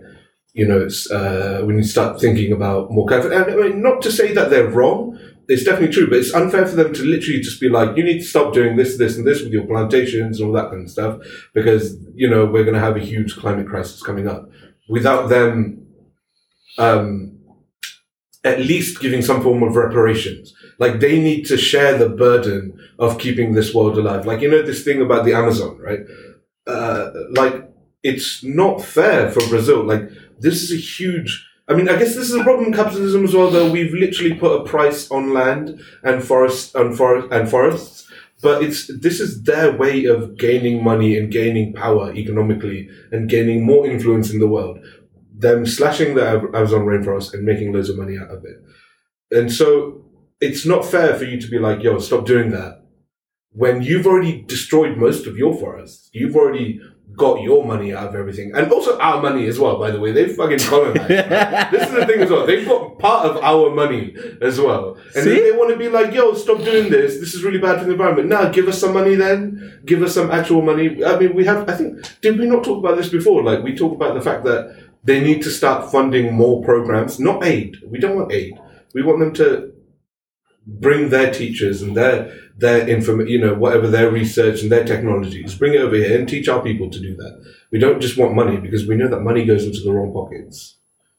you 0.54 0.68
know 0.68 0.82
it's, 0.82 1.10
uh, 1.10 1.64
we 1.66 1.74
need 1.74 1.84
to 1.84 1.88
start 1.88 2.22
thinking 2.22 2.52
about 2.52 2.92
more 2.92 3.08
careful. 3.08 3.32
And 3.32 3.52
I 3.52 3.56
mean, 3.56 3.82
not 3.82 4.04
to 4.04 4.12
say 4.12 4.34
that 4.34 4.52
they're 4.52 4.70
wrong. 4.70 5.20
It's 5.50 5.66
definitely 5.66 5.94
true, 5.94 6.08
but 6.08 6.20
it's 6.20 6.34
unfair 6.34 6.66
for 6.66 6.76
them 6.76 6.94
to 6.94 7.04
literally 7.04 7.42
just 7.42 7.60
be 7.60 7.68
like, 7.68 7.98
you 7.98 8.04
need 8.04 8.20
to 8.20 8.26
stop 8.26 8.54
doing 8.54 8.78
this, 8.78 8.98
this, 8.98 9.18
and 9.18 9.28
this 9.28 9.42
with 9.42 9.52
your 9.52 9.66
plantations 9.66 10.40
and 10.40 10.48
all 10.48 10.54
that 10.54 10.70
kind 10.70 10.84
of 10.84 10.90
stuff, 10.90 11.20
because 11.54 11.98
you 12.14 12.30
know 12.30 12.46
we're 12.46 12.64
going 12.64 12.76
to 12.76 12.80
have 12.80 12.96
a 12.96 13.02
huge 13.02 13.36
climate 13.36 13.68
crisis 13.68 14.02
coming 14.02 14.28
up. 14.28 14.50
Without 14.88 15.30
them 15.30 15.84
um, 16.78 17.40
at 18.44 18.60
least 18.60 19.00
giving 19.00 19.22
some 19.22 19.42
form 19.42 19.64
of 19.64 19.76
reparations. 19.76 20.54
Like 20.80 21.00
they 21.00 21.20
need 21.20 21.46
to 21.46 21.58
share 21.58 21.98
the 21.98 22.10
burden 22.10 22.80
of 23.00 23.20
keeping 23.20 23.54
this 23.54 23.74
world 23.74 23.98
alive. 23.98 24.26
Like 24.26 24.42
you 24.42 24.50
know 24.50 24.62
this 24.62 24.84
thing 24.84 25.02
about 25.02 25.26
the 25.26 25.34
Amazon, 25.34 25.78
right? 25.78 26.02
Uh, 26.68 27.12
like 27.32 27.70
it's 28.04 28.44
not 28.44 28.82
fair 28.82 29.32
for 29.32 29.48
Brazil. 29.48 29.84
Like 29.84 30.10
this 30.40 30.62
is 30.62 30.72
a 30.72 30.78
huge. 30.78 31.50
I 31.68 31.76
mean, 31.76 31.88
I 31.88 31.98
guess 31.98 32.16
this 32.16 32.30
is 32.30 32.36
a 32.36 32.44
problem 32.44 32.68
in 32.68 32.74
capitalism 32.74 33.24
as 33.24 33.34
well. 33.34 33.50
Though 33.50 33.72
we've 33.72 33.94
literally 33.94 34.34
put 34.34 34.60
a 34.60 34.66
price 34.66 35.10
on 35.10 35.34
land 35.34 35.82
and 36.04 36.24
forests 36.24 36.76
and 36.76 36.96
forest 36.96 37.30
and 37.32 37.50
forests, 37.50 38.06
but 38.42 38.62
it's 38.62 38.88
this 38.88 39.22
is 39.22 39.44
their 39.44 39.72
way 39.72 40.04
of 40.04 40.38
gaining 40.38 40.84
money 40.84 41.18
and 41.18 41.32
gaining 41.32 41.72
power 41.72 42.14
economically 42.14 42.90
and 43.12 43.30
gaining 43.30 43.66
more 43.66 43.88
influence 43.88 44.32
in 44.32 44.40
the 44.40 44.48
world. 44.48 44.80
Them 45.44 45.66
slashing 45.66 46.16
the 46.16 46.26
Amazon 46.60 46.86
rainforest 46.92 47.34
and 47.34 47.44
making 47.44 47.74
loads 47.74 47.90
of 47.90 47.98
money 47.98 48.18
out 48.18 48.32
of 48.32 48.46
it, 48.46 48.58
and 49.38 49.52
so 49.52 50.06
it's 50.40 50.66
not 50.66 50.86
fair 50.86 51.16
for 51.16 51.26
you 51.26 51.40
to 51.40 51.48
be 51.48 51.60
like, 51.60 51.84
"Yo, 51.84 52.00
stop 52.00 52.26
doing 52.26 52.52
that." 52.52 52.74
When 53.52 53.84
you've 53.84 54.08
already 54.08 54.42
destroyed 54.56 54.98
most 54.98 55.28
of 55.28 55.38
your 55.38 55.54
forests, 55.54 56.10
you've 56.12 56.36
already 56.36 56.80
got 57.16 57.42
your 57.42 57.66
money 57.66 57.94
out 57.94 58.08
of 58.08 58.16
everything, 58.16 58.52
and 58.56 58.72
also 58.72 58.98
our 59.00 59.22
money 59.22 59.46
as 59.48 59.60
well. 59.60 59.78
By 59.78 59.92
the 59.92 60.00
way, 60.00 60.12
they've 60.12 60.36
fucking 60.36 60.60
colonized. 60.60 61.10
this 61.74 61.88
is 61.88 61.94
the 61.94 62.06
thing 62.06 62.22
as 62.22 62.30
well. 62.30 62.46
They've 62.48 62.68
got 62.68 62.98
part 63.00 63.26
of 63.26 63.38
our 63.44 63.70
money 63.70 64.16
as 64.42 64.60
well, 64.60 64.98
and 65.16 65.24
See? 65.24 65.30
then 65.30 65.44
they 65.44 65.52
want 65.52 65.72
to 65.72 65.78
be 65.78 65.90
like, 65.90 66.14
"Yo, 66.14 66.34
stop 66.34 66.60
doing 66.60 66.90
this. 66.90 67.20
This 67.20 67.34
is 67.34 67.44
really 67.44 67.60
bad 67.60 67.80
for 67.80 67.86
the 67.86 67.92
environment." 67.92 68.30
Now, 68.30 68.50
give 68.50 68.68
us 68.68 68.80
some 68.80 68.94
money. 68.94 69.16
Then 69.16 69.82
give 69.86 70.02
us 70.02 70.14
some 70.14 70.32
actual 70.32 70.62
money. 70.62 71.04
I 71.04 71.20
mean, 71.20 71.36
we 71.36 71.46
have. 71.46 71.70
I 71.70 71.76
think 71.76 72.00
did 72.22 72.40
we 72.40 72.48
not 72.48 72.64
talk 72.64 72.80
about 72.80 72.98
this 72.98 73.10
before? 73.10 73.44
Like 73.44 73.64
we 73.64 73.76
talked 73.76 73.96
about 73.96 74.14
the 74.16 74.22
fact 74.22 74.44
that 74.46 74.93
they 75.04 75.20
need 75.20 75.42
to 75.44 75.50
start 75.50 75.92
funding 75.92 76.34
more 76.34 76.64
programs, 76.64 77.20
not 77.20 77.46
aid. 77.46 77.78
We 77.86 78.00
don't 78.00 78.16
want 78.16 78.32
aid. 78.32 78.54
We 78.94 79.04
want 79.04 79.20
them 79.20 79.34
to 79.34 79.74
bring 80.66 81.10
their 81.10 81.32
teachers 81.32 81.82
and 81.82 81.96
their 81.96 82.34
their 82.58 82.88
inform 82.88 83.28
you 83.28 83.40
know 83.40 83.54
whatever 83.54 83.88
their 83.88 84.10
research 84.10 84.62
and 84.62 84.72
their 84.72 84.86
technologies 84.86 85.56
bring 85.56 85.74
it 85.74 85.82
over 85.82 85.96
here 85.96 86.18
and 86.18 86.30
teach 86.30 86.48
our 86.48 86.62
people 86.62 86.90
to 86.90 87.02
do 87.02 87.16
that 87.18 87.44
we 87.72 87.80
don't 87.80 88.00
just 88.00 88.18
want 88.18 88.34
money 88.34 88.56
because 88.58 88.88
we 88.88 88.96
know 88.96 89.10
that 89.10 89.20
money 89.20 89.44
goes 89.44 89.66
into 89.66 89.82
the 89.82 89.92
wrong 89.92 90.14
pockets 90.14 90.78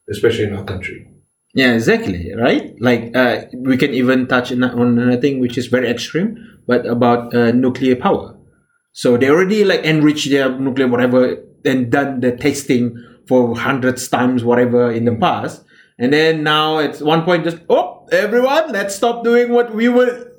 especially 0.09 0.45
in 0.45 0.55
our 0.55 0.63
country 0.63 1.07
Yeah, 1.55 1.73
exactly. 1.73 2.35
Right. 2.35 2.75
Like 2.81 3.15
uh, 3.15 3.47
we 3.53 3.77
can 3.77 3.93
even 3.93 4.27
touch 4.27 4.51
on 4.51 4.61
another 4.61 5.15
thing 5.15 5.39
which 5.39 5.57
is 5.57 5.67
very 5.67 5.87
extreme, 5.87 6.35
but 6.67 6.85
about 6.85 7.33
uh, 7.33 7.51
nuclear 7.51 7.95
power. 7.95 8.35
So 8.91 9.15
they 9.15 9.29
already 9.29 9.63
like 9.63 9.85
enriched 9.85 10.29
their 10.29 10.51
nuclear 10.51 10.89
whatever 10.89 11.39
and 11.63 11.89
done 11.89 12.19
the 12.19 12.35
testing 12.35 12.99
for 13.27 13.57
hundreds 13.57 14.07
times 14.07 14.43
whatever 14.43 14.91
in 14.91 15.05
the 15.05 15.15
past, 15.15 15.63
and 15.99 16.11
then 16.13 16.43
now 16.43 16.77
it's 16.79 17.01
one 17.01 17.23
point 17.23 17.43
just 17.43 17.57
oh 17.69 18.07
everyone 18.11 18.71
let's 18.71 18.95
stop 18.95 19.23
doing 19.23 19.51
what 19.51 19.73
we 19.73 19.89
were 19.89 20.31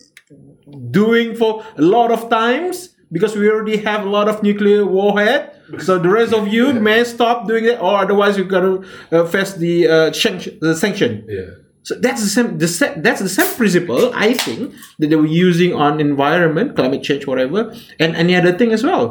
doing 0.91 1.35
for 1.35 1.65
a 1.77 1.83
lot 1.83 2.11
of 2.11 2.29
times 2.31 2.91
because 3.13 3.37
we 3.37 3.49
already 3.51 3.77
have 3.79 4.05
a 4.05 4.09
lot 4.09 4.29
of 4.29 4.43
nuclear 4.43 4.85
warhead. 4.85 5.53
So 5.79 5.99
the 5.99 6.09
rest 6.09 6.33
of 6.33 6.49
you 6.49 6.73
may 6.73 7.03
stop 7.05 7.49
doing 7.49 7.65
it, 7.65 7.81
or 7.81 7.97
otherwise 7.99 8.37
you're 8.37 8.47
going 8.47 8.83
to 8.83 9.23
uh, 9.23 9.27
face 9.27 9.55
the 9.55 9.89
uh, 9.89 10.13
sanction. 10.13 10.59
The 10.61 10.75
sanction. 10.77 11.25
yeah 11.29 11.51
So 11.83 11.95
that's 12.05 12.23
the 12.23 12.29
same. 12.37 12.59
The 12.59 12.69
sa- 12.69 12.95
that's 13.07 13.21
the 13.21 13.29
same 13.39 13.51
principle 13.61 14.13
I 14.15 14.35
think 14.35 14.75
that 14.99 15.09
they 15.11 15.17
were 15.17 15.27
using 15.49 15.73
on 15.75 16.01
environment, 16.01 16.75
climate 16.79 17.03
change, 17.03 17.27
whatever, 17.27 17.75
and 18.03 18.15
any 18.17 18.35
other 18.41 18.53
thing 18.59 18.71
as 18.79 18.83
well. 18.91 19.07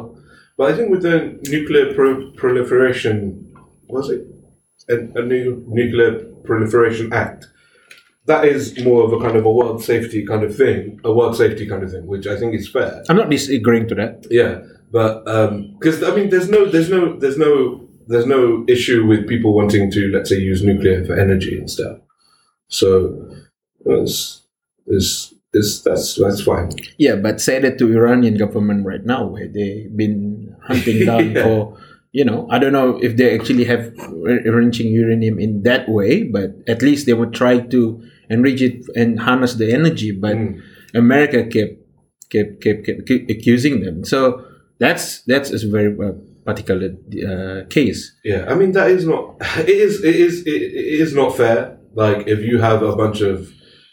but 0.58 0.66
i 0.70 0.76
think 0.76 0.88
with 0.94 1.02
the 1.08 1.16
nuclear 1.54 1.86
pro- 1.96 2.30
proliferation 2.40 3.18
was 3.88 4.10
it 4.10 4.26
a, 4.90 4.96
a 5.20 5.24
new 5.24 5.64
nuclear 5.68 6.24
proliferation 6.44 7.12
act 7.12 7.46
that 8.26 8.44
is 8.44 8.78
more 8.84 9.04
of 9.04 9.12
a 9.12 9.20
kind 9.20 9.36
of 9.36 9.44
a 9.44 9.50
world 9.50 9.82
safety 9.82 10.24
kind 10.26 10.42
of 10.42 10.54
thing 10.56 11.00
a 11.04 11.12
world 11.12 11.36
safety 11.36 11.66
kind 11.66 11.82
of 11.82 11.90
thing 11.90 12.06
which 12.06 12.26
i 12.26 12.36
think 12.38 12.54
is 12.54 12.68
fair 12.68 13.02
I'm 13.08 13.16
not 13.16 13.30
disagreeing 13.30 13.88
to 13.88 13.94
that. 13.96 14.26
Yeah, 14.30 14.60
but 14.90 15.26
um, 15.28 15.76
because 15.78 16.02
I 16.02 16.14
mean, 16.14 16.30
there's 16.30 16.48
no, 16.48 16.64
there's 16.66 16.88
no, 16.88 17.18
there's 17.18 17.36
no, 17.36 17.88
there's 18.06 18.26
no 18.26 18.64
issue 18.68 19.04
with 19.06 19.28
people 19.28 19.52
wanting 19.54 19.90
to, 19.90 20.08
let's 20.12 20.30
say, 20.30 20.38
use 20.38 20.62
nuclear 20.62 21.04
for 21.04 21.18
energy 21.18 21.58
and 21.58 21.68
stuff. 21.70 21.98
So, 22.68 23.28
it's, 23.84 24.42
it's, 24.86 25.34
it's, 25.52 25.82
that's 25.82 26.14
that's 26.14 26.42
fine. 26.42 26.70
Yeah, 26.98 27.16
but 27.16 27.40
say 27.40 27.58
that 27.60 27.78
to 27.78 27.92
Iranian 27.92 28.36
government 28.38 28.86
right 28.86 29.04
now, 29.04 29.26
where 29.26 29.48
they've 29.48 29.94
been 29.96 30.54
hunting 30.62 31.04
down 31.06 31.30
Yeah. 31.34 31.42
for, 31.42 31.78
you 32.18 32.24
know, 32.28 32.38
I 32.54 32.56
don't 32.60 32.72
know 32.78 32.90
if 33.06 33.12
they 33.18 33.28
actually 33.38 33.64
have 33.72 33.82
enriching 34.50 34.88
uranium 35.02 35.36
in 35.46 35.52
that 35.68 35.84
way, 35.98 36.12
but 36.36 36.48
at 36.72 36.80
least 36.86 37.02
they 37.06 37.16
would 37.20 37.32
try 37.42 37.54
to 37.74 37.80
enrich 38.34 38.60
it 38.68 38.76
and 39.00 39.10
harness 39.26 39.52
the 39.60 39.68
energy. 39.80 40.10
But 40.24 40.36
Mm. 40.36 40.60
America 41.04 41.38
kept, 41.54 41.74
kept 42.32 42.52
kept 42.64 42.80
kept 42.86 43.00
kept 43.08 43.30
accusing 43.34 43.74
them. 43.84 43.96
So 44.12 44.18
that's 44.84 45.04
that's 45.30 45.50
a 45.52 45.58
very 45.76 45.92
uh, 46.06 46.12
particular 46.48 46.88
uh, 47.30 47.58
case. 47.76 48.00
Yeah, 48.30 48.42
I 48.50 48.54
mean 48.60 48.70
that 48.78 48.88
is 48.96 49.04
not. 49.12 49.22
It 49.72 49.78
is. 49.86 49.92
It 50.10 50.16
is. 50.26 50.34
It, 50.52 50.60
it 50.92 51.00
is 51.04 51.12
not 51.20 51.30
fair. 51.40 51.56
Like 52.02 52.20
if 52.34 52.40
you 52.48 52.56
have 52.68 52.80
a 52.92 52.94
bunch 53.02 53.20
of. 53.30 53.36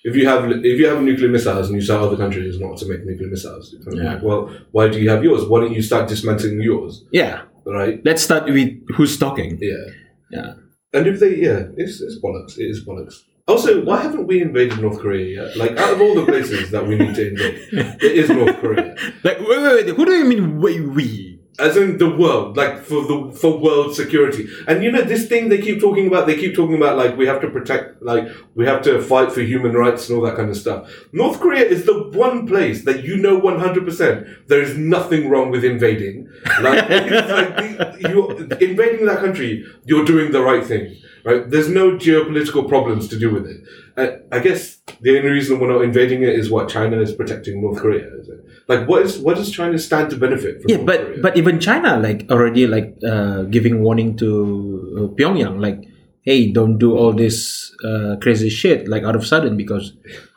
If 0.09 0.13
you 0.19 0.25
have 0.31 0.41
if 0.71 0.75
you 0.79 0.85
have 0.91 0.99
nuclear 1.09 1.31
missiles 1.35 1.65
and 1.69 1.75
you 1.79 1.85
tell 1.89 2.01
other 2.07 2.17
countries 2.23 2.59
not 2.65 2.73
to 2.79 2.85
make 2.91 3.01
nuclear 3.09 3.29
missiles, 3.35 3.63
it's 3.73 3.83
kind 3.85 3.97
of 3.97 4.03
Yeah. 4.03 4.13
like, 4.13 4.23
well, 4.27 4.41
why 4.75 4.85
do 4.93 4.97
you 5.03 5.09
have 5.13 5.21
yours? 5.27 5.41
Why 5.49 5.57
don't 5.61 5.75
you 5.79 5.81
start 5.91 6.03
dismantling 6.13 6.59
yours? 6.71 6.91
Yeah, 7.21 7.35
Right? 7.65 8.01
let's 8.03 8.23
start 8.23 8.45
with 8.45 8.69
who's 8.95 9.17
talking. 9.17 9.57
Yeah. 9.61 9.85
Yeah. 10.31 10.53
And 10.93 11.07
if 11.07 11.19
they, 11.19 11.35
yeah, 11.35 11.67
it's, 11.77 12.01
it's 12.01 12.19
bollocks. 12.19 12.57
It 12.57 12.65
is 12.65 12.85
bollocks. 12.85 13.23
Also, 13.47 13.83
why 13.83 14.01
haven't 14.01 14.27
we 14.27 14.41
invaded 14.41 14.79
North 14.79 14.99
Korea 14.99 15.43
yet? 15.43 15.57
Like, 15.57 15.77
out 15.77 15.93
of 15.93 16.01
all 16.01 16.15
the 16.15 16.25
places 16.25 16.71
that 16.71 16.87
we 16.87 16.95
need 16.95 17.13
to 17.15 17.27
invade, 17.27 17.67
it 18.01 18.11
is 18.11 18.29
North 18.29 18.57
Korea. 18.59 18.95
Like, 19.23 19.39
wait, 19.39 19.47
wait, 19.47 19.85
wait. 19.85 19.95
Who 19.95 20.05
do 20.05 20.13
you 20.13 20.25
mean 20.25 20.59
we? 20.61 20.79
we? 20.81 21.32
As 21.59 21.77
in 21.77 21.99
the 21.99 22.09
world, 22.09 22.57
like 22.57 22.81
for 22.81 23.03
the 23.03 23.31
for 23.39 23.59
world 23.59 23.95
security. 23.95 24.47
And 24.67 24.83
you 24.83 24.91
know 24.91 25.03
this 25.03 25.27
thing 25.27 25.49
they 25.49 25.61
keep 25.61 25.79
talking 25.79 26.07
about. 26.07 26.25
They 26.25 26.35
keep 26.35 26.55
talking 26.55 26.75
about 26.75 26.97
like 26.97 27.15
we 27.15 27.27
have 27.27 27.41
to 27.41 27.49
protect, 27.49 28.01
like 28.01 28.27
we 28.55 28.65
have 28.65 28.81
to 28.83 28.99
fight 29.01 29.31
for 29.31 29.41
human 29.41 29.73
rights 29.73 30.09
and 30.09 30.17
all 30.17 30.25
that 30.25 30.35
kind 30.35 30.49
of 30.49 30.57
stuff. 30.57 30.91
North 31.11 31.39
Korea 31.39 31.63
is 31.63 31.85
the 31.85 32.09
one 32.09 32.47
place 32.47 32.85
that 32.85 33.03
you 33.03 33.17
know 33.17 33.37
one 33.37 33.59
hundred 33.59 33.85
percent 33.85 34.25
there 34.47 34.63
is 34.63 34.75
nothing 34.77 35.29
wrong 35.29 35.51
with 35.51 35.63
invading. 35.63 36.27
Like, 36.61 36.89
like 36.89 38.01
you're 38.01 38.33
invading 38.57 39.05
that 39.05 39.19
country, 39.19 39.63
you're 39.85 40.05
doing 40.05 40.31
the 40.31 40.41
right 40.41 40.65
thing, 40.65 40.95
right? 41.23 41.47
There's 41.47 41.69
no 41.69 41.91
geopolitical 41.91 42.67
problems 42.67 43.07
to 43.09 43.19
do 43.19 43.31
with 43.31 43.45
it. 43.45 43.63
I, 43.95 44.35
I 44.35 44.39
guess 44.39 44.81
the 45.01 45.17
only 45.17 45.29
reason 45.29 45.59
we're 45.59 45.71
not 45.71 45.83
invading 45.83 46.23
it 46.23 46.29
is 46.29 46.49
what 46.49 46.69
China 46.69 46.99
is 46.99 47.13
protecting 47.13 47.61
North 47.61 47.79
Korea. 47.79 48.09
Is 48.19 48.29
it? 48.29 48.43
Like, 48.67 48.87
what 48.87 49.01
is 49.03 49.19
what 49.19 49.35
does 49.35 49.51
China 49.51 49.77
stand 49.77 50.09
to 50.11 50.17
benefit 50.17 50.61
from? 50.61 50.69
Yeah, 50.69 50.77
North 50.77 50.87
but 50.87 50.99
Korea? 51.05 51.21
but 51.21 51.37
even 51.37 51.59
China 51.59 51.99
like 51.99 52.25
already 52.31 52.65
like 52.67 52.95
uh, 53.05 53.43
giving 53.43 53.83
warning 53.83 54.15
to 54.17 54.29
uh, 54.31 55.15
Pyongyang 55.19 55.59
like, 55.59 55.83
hey, 56.21 56.51
don't 56.51 56.77
do 56.77 56.95
all 56.95 57.11
this 57.11 57.71
uh, 57.83 58.15
crazy 58.21 58.49
shit 58.49 58.87
like 58.87 59.03
out 59.03 59.15
of 59.15 59.25
sudden 59.27 59.57
because 59.57 59.91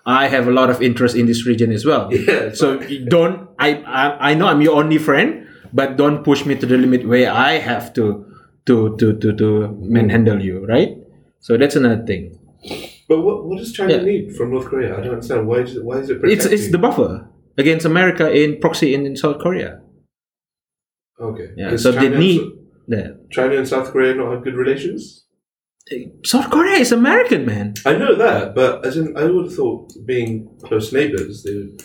I 0.04 0.26
have 0.26 0.48
a 0.48 0.50
lot 0.50 0.70
of 0.70 0.82
interest 0.82 1.14
in 1.14 1.26
this 1.26 1.46
region 1.46 1.70
as 1.70 1.84
well. 1.86 2.10
Yeah, 2.14 2.50
So 2.52 2.78
don't 3.08 3.46
I, 3.58 3.78
I 3.86 4.30
I 4.30 4.34
know 4.34 4.46
I'm 4.50 4.60
your 4.60 4.74
only 4.74 4.98
friend, 4.98 5.46
but 5.72 5.96
don't 5.96 6.24
push 6.24 6.44
me 6.44 6.54
to 6.58 6.66
the 6.66 6.76
limit 6.78 7.06
where 7.06 7.30
I 7.30 7.58
have 7.62 7.94
to 7.94 8.26
to 8.66 8.96
to 8.98 9.14
to 9.22 9.32
to 9.38 9.48
manhandle 9.78 10.42
you, 10.42 10.66
right? 10.66 10.98
So 11.38 11.54
that's 11.56 11.76
another 11.78 12.02
thing. 12.02 12.34
But 13.06 13.22
what, 13.22 13.46
what 13.46 13.58
does 13.62 13.70
China 13.70 13.94
Yeah. 13.94 14.02
need 14.02 14.34
from 14.34 14.50
North 14.50 14.66
Korea? 14.66 14.98
I 14.98 15.00
don't 15.00 15.14
understand. 15.22 15.46
Why 15.46 15.62
is 15.62 15.76
it, 15.78 15.84
why 15.86 16.02
is 16.02 16.10
it 16.10 16.18
It's 16.26 16.42
it's 16.44 16.74
the 16.74 16.78
buffer 16.82 17.22
against 17.58 17.86
America 17.86 18.30
in 18.30 18.60
proxy 18.60 18.94
in, 18.94 19.06
in 19.06 19.16
South 19.16 19.38
Korea. 19.38 19.80
okay. 21.20 21.50
Yeah, 21.56 21.76
so 21.76 21.92
they 21.92 21.98
China 21.98 22.10
and 22.10 22.18
need 22.20 22.42
that. 22.88 23.30
China 23.30 23.56
and 23.56 23.68
South 23.68 23.90
Korea 23.92 24.14
not 24.14 24.32
have 24.32 24.44
good 24.44 24.54
relations? 24.54 25.24
South 26.24 26.50
Korea 26.50 26.78
is 26.78 26.90
American, 26.90 27.46
man. 27.46 27.74
I 27.84 27.92
know 27.92 28.16
that, 28.16 28.54
but 28.54 28.84
as 28.84 28.96
in, 28.96 29.16
I 29.16 29.24
would 29.26 29.46
have 29.46 29.54
thought 29.54 29.92
being 30.04 30.48
close 30.64 30.92
neighbors, 30.92 31.44
they 31.44 31.54
would. 31.54 31.82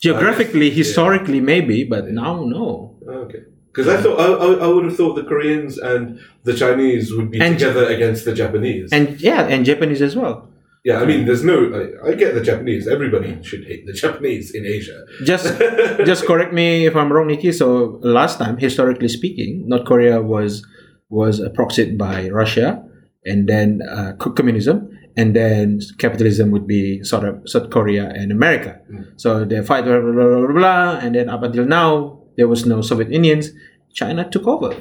Geographically, 0.00 0.68
uh, 0.68 0.70
yeah. 0.70 0.74
historically, 0.74 1.40
maybe, 1.40 1.84
but 1.84 2.08
now, 2.08 2.44
no. 2.44 2.98
okay. 3.06 3.42
Because 3.66 3.88
I 3.88 4.00
thought 4.00 4.18
I, 4.18 4.64
I, 4.64 4.66
would 4.66 4.86
have 4.86 4.96
thought 4.96 5.14
the 5.14 5.24
Koreans 5.24 5.76
and 5.78 6.20
the 6.44 6.54
Chinese 6.54 7.12
would 7.14 7.30
be 7.30 7.40
And- 7.40 7.58
together 7.58 7.84
against 7.86 8.24
the 8.24 8.34
Japanese. 8.34 8.92
And 8.92 9.20
yeah, 9.20 9.42
and 9.42 9.66
Japanese 9.66 10.02
as 10.02 10.16
well. 10.16 10.48
Yeah, 10.88 11.02
I 11.02 11.04
mean, 11.04 11.20
hmm. 11.20 11.26
there's 11.26 11.44
no. 11.44 11.56
I, 11.80 12.08
I 12.08 12.14
get 12.14 12.32
the 12.34 12.40
Japanese. 12.40 12.88
Everybody 12.88 13.36
should 13.42 13.64
hate 13.66 13.84
the 13.84 13.92
Japanese 13.92 14.54
in 14.54 14.64
Asia. 14.64 15.04
Just, 15.22 15.44
just 16.10 16.24
correct 16.24 16.54
me 16.54 16.86
if 16.86 16.96
I'm 16.96 17.12
wrong, 17.12 17.26
Nikki. 17.26 17.52
So 17.52 18.00
last 18.02 18.38
time, 18.38 18.56
historically 18.56 19.08
speaking, 19.08 19.68
North 19.68 19.84
Korea 19.84 20.22
was 20.22 20.66
was 21.10 21.40
proxied 21.58 21.98
by 21.98 22.30
Russia, 22.30 22.82
and 23.26 23.46
then 23.46 23.82
uh, 23.82 24.14
communism, 24.16 24.88
and 25.14 25.36
then 25.36 25.80
capitalism 25.98 26.50
would 26.52 26.66
be 26.66 27.04
sort 27.04 27.24
of 27.28 27.42
South 27.44 27.68
Korea 27.68 28.08
and 28.08 28.32
America. 28.32 28.80
Hmm. 28.88 29.02
So 29.16 29.44
they 29.44 29.60
fight 29.60 29.84
blah, 29.84 30.00
blah, 30.00 30.12
blah, 30.12 30.46
blah, 30.46 30.52
blah, 30.54 30.98
and 31.04 31.14
then 31.14 31.28
up 31.28 31.42
until 31.42 31.66
now, 31.66 32.22
there 32.38 32.48
was 32.48 32.64
no 32.64 32.80
Soviet 32.80 33.12
Unions. 33.12 33.50
China 33.92 34.26
took 34.26 34.46
over. 34.46 34.74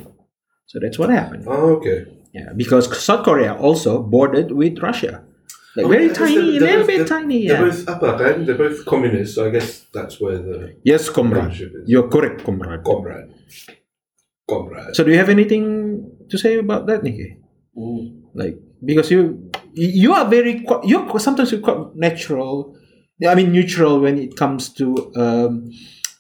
So 0.68 0.80
that's 0.80 0.98
what 0.98 1.10
happened. 1.10 1.44
Oh, 1.48 1.76
okay. 1.76 2.06
Yeah, 2.32 2.54
because 2.56 2.88
South 2.98 3.26
Korea 3.26 3.56
also 3.56 4.02
bordered 4.02 4.52
with 4.52 4.80
Russia. 4.80 5.27
Like 5.78 5.88
very 5.88 6.06
I 6.06 6.08
guess 6.08 6.18
they're- 6.18 6.28
tiny, 6.28 6.58
a 6.58 6.60
they're 6.60 6.70
little 6.80 6.88
both- 6.88 6.98
bit 6.98 7.08
tiny. 7.08 7.40
They're 7.48 7.60
Yeah. 7.62 7.70
both 7.70 7.90
upper 7.94 8.12
kan. 8.20 8.46
They're 8.46 8.58
both 8.66 8.80
communists, 8.86 9.36
so 9.36 9.46
I 9.48 9.52
guess 9.56 9.70
that's 9.94 10.16
where 10.22 10.38
the 10.48 10.58
Yes, 10.84 11.10
comrade. 11.10 11.52
is. 11.54 11.86
You're 11.86 12.08
correct, 12.10 12.44
comrade. 12.44 12.84
comrade. 12.84 13.30
Comrade. 14.50 14.96
So, 14.96 15.04
do 15.04 15.12
you 15.12 15.18
have 15.18 15.30
anything 15.30 16.10
to 16.30 16.38
say 16.38 16.58
about 16.60 16.88
that, 16.88 17.04
Nikki? 17.04 17.38
Mm. 17.78 18.32
Like, 18.34 18.58
because 18.84 19.12
you 19.12 19.50
you 19.74 20.14
are 20.14 20.26
very 20.30 20.66
you're 20.86 21.20
sometimes 21.20 21.52
you're 21.52 21.62
quite 21.62 21.96
natural. 21.96 22.76
I 23.28 23.36
mean, 23.36 23.52
neutral 23.52 24.00
when 24.00 24.18
it 24.18 24.36
comes 24.38 24.70
to 24.80 24.86
um, 25.16 25.70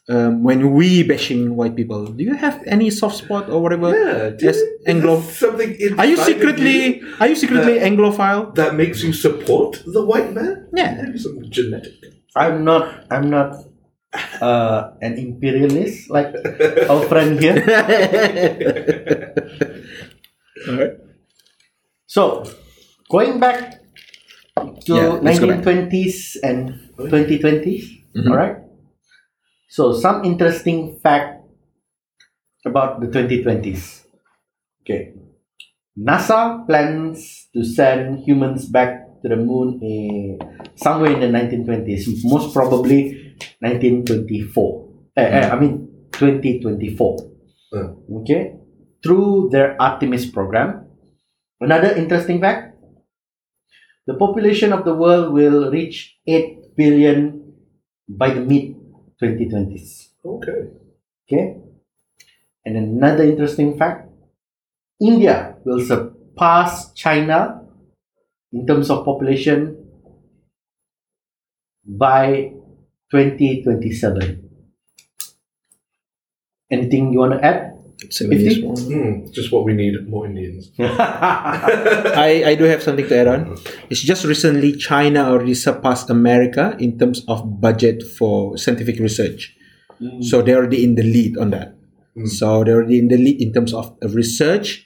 um, 0.10 0.43
when 0.43 0.72
we 0.74 1.03
bashing 1.03 1.55
white 1.55 1.76
people. 1.76 2.08
Do 2.08 2.24
you 2.24 2.36
have 2.36 2.64
any 2.66 2.89
soft 2.89 3.18
spot 3.18 3.49
or 3.49 3.62
whatever? 3.62 3.91
yeah, 3.91 4.32
Yes, 4.39 4.58
Anglo- 4.88 5.20
there 5.20 5.34
something 5.34 5.72
Are 5.99 6.05
you 6.05 6.16
inside 6.16 6.32
of 6.32 6.39
secretly 6.39 6.99
you 6.99 7.16
are 7.20 7.28
you 7.28 7.36
secretly 7.36 7.80
Anglophile? 7.80 8.55
that 8.55 8.76
makes 8.76 9.03
you 9.03 9.12
support 9.14 9.84
the 9.86 10.03
white 10.05 10.34
man? 10.34 10.68
Yeah. 10.74 11.01
Maybe 11.03 11.20
some 11.20 11.39
genetic. 11.49 11.93
I'm 12.36 12.64
not. 12.64 13.05
I'm 13.12 13.30
not 13.30 13.66
uh, 14.41 14.91
an 15.01 15.18
imperialist 15.18 16.10
like 16.10 16.32
our 16.89 17.01
friend 17.12 17.39
here. 17.39 17.60
Alright. 20.68 20.93
So, 22.08 22.45
going 23.12 23.39
back 23.39 23.82
to 24.88 24.93
Yeah, 24.95 25.08
let's 25.22 25.39
back. 25.39 25.62
1920s 25.66 26.38
and 26.43 26.80
2020s, 26.97 27.84
Mhm. 28.16 28.30
all 28.32 28.38
right? 28.38 28.58
So, 29.68 29.93
some 29.93 30.24
interesting 30.24 30.99
fact 31.03 31.43
about 32.65 32.99
the 33.01 33.07
2020s. 33.07 34.05
Okay. 34.82 35.13
NASA 35.97 36.65
plans 36.68 37.49
to 37.53 37.63
send 37.63 38.24
humans 38.24 38.70
back 38.70 39.22
to 39.22 39.30
the 39.30 39.36
moon 39.36 39.80
in, 39.82 40.39
somewhere 40.76 41.11
in 41.11 41.20
the 41.20 41.28
1920s, 41.28 42.22
most 42.24 42.53
probably 42.53 43.36
1924. 43.59 44.88
Eh, 45.18 45.22
eh, 45.22 45.49
I 45.49 45.59
mean, 45.59 45.88
2024 46.13 47.34
Uh, 47.68 47.91
okay, 48.24 48.55
through 49.03 49.49
their 49.51 49.76
Artemis 49.76 50.24
program. 50.32 50.88
Another 51.59 51.91
interesting 51.91 52.39
fact 52.39 52.78
the 54.07 54.15
population 54.15 54.72
of 54.72 54.86
the 54.86 54.95
world 54.95 55.34
will 55.34 55.70
reach 55.70 56.15
8 56.26 56.78
billion 56.78 57.43
by 58.07 58.32
the 58.32 58.39
mid 58.39 58.76
2020s. 59.22 60.09
okay. 60.26 60.68
Okay, 61.28 61.57
and 62.65 62.78
another 62.78 63.24
interesting 63.24 63.78
fact 63.78 64.07
India 64.99 65.55
will 65.65 65.80
surpass 65.84 66.93
China 66.93 67.61
in 68.51 68.65
terms 68.65 68.89
of 68.89 69.05
population 69.05 69.76
by 71.86 72.51
2027. 73.11 74.43
Anything 76.72 77.13
you 77.13 77.20
want 77.20 77.34
to 77.34 77.45
add? 77.45 77.76
Seven 78.10 78.39
years 78.39 78.62
more. 78.62 78.76
Hmm, 78.76 79.32
just 79.32 79.51
what 79.51 79.66
we 79.66 79.74
need 79.74 80.08
more 80.10 80.26
Indians. 80.26 80.72
I, 80.80 82.43
I 82.47 82.55
do 82.55 82.66
have 82.66 82.84
something 82.84 83.08
to 83.08 83.18
add 83.18 83.28
on. 83.28 83.58
It's 83.89 84.01
just 84.01 84.26
recently 84.26 84.76
China 84.76 85.30
already 85.30 85.53
surpassed 85.53 86.10
America 86.10 86.76
in 86.80 86.97
terms 86.97 87.24
of 87.28 87.62
budget 87.62 88.03
for 88.03 88.58
scientific 88.58 88.99
research. 88.99 89.55
So 90.22 90.41
they're 90.41 90.58
already 90.58 90.84
in 90.84 90.95
the 90.95 91.03
lead 91.03 91.38
on 91.38 91.49
that. 91.51 91.76
Mm. 92.16 92.30
So 92.30 92.64
they're 92.64 92.76
already 92.76 92.99
in 92.99 93.08
the 93.08 93.18
lead 93.18 93.41
in 93.41 93.53
terms 93.53 93.74
of 93.74 93.97
research. 94.14 94.86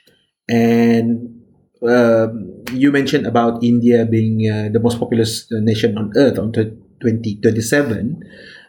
And 0.50 1.44
um, 1.84 2.64
you 2.72 2.92
mentioned 2.92 3.28
about 3.28 3.64
India 3.64 4.06
being 4.06 4.50
uh, 4.50 4.70
the 4.72 4.80
most 4.80 5.00
populous 5.00 5.52
uh, 5.52 5.60
nation 5.60 5.98
on 5.98 6.12
earth 6.16 6.38
until 6.38 6.66
2027. 7.02 8.24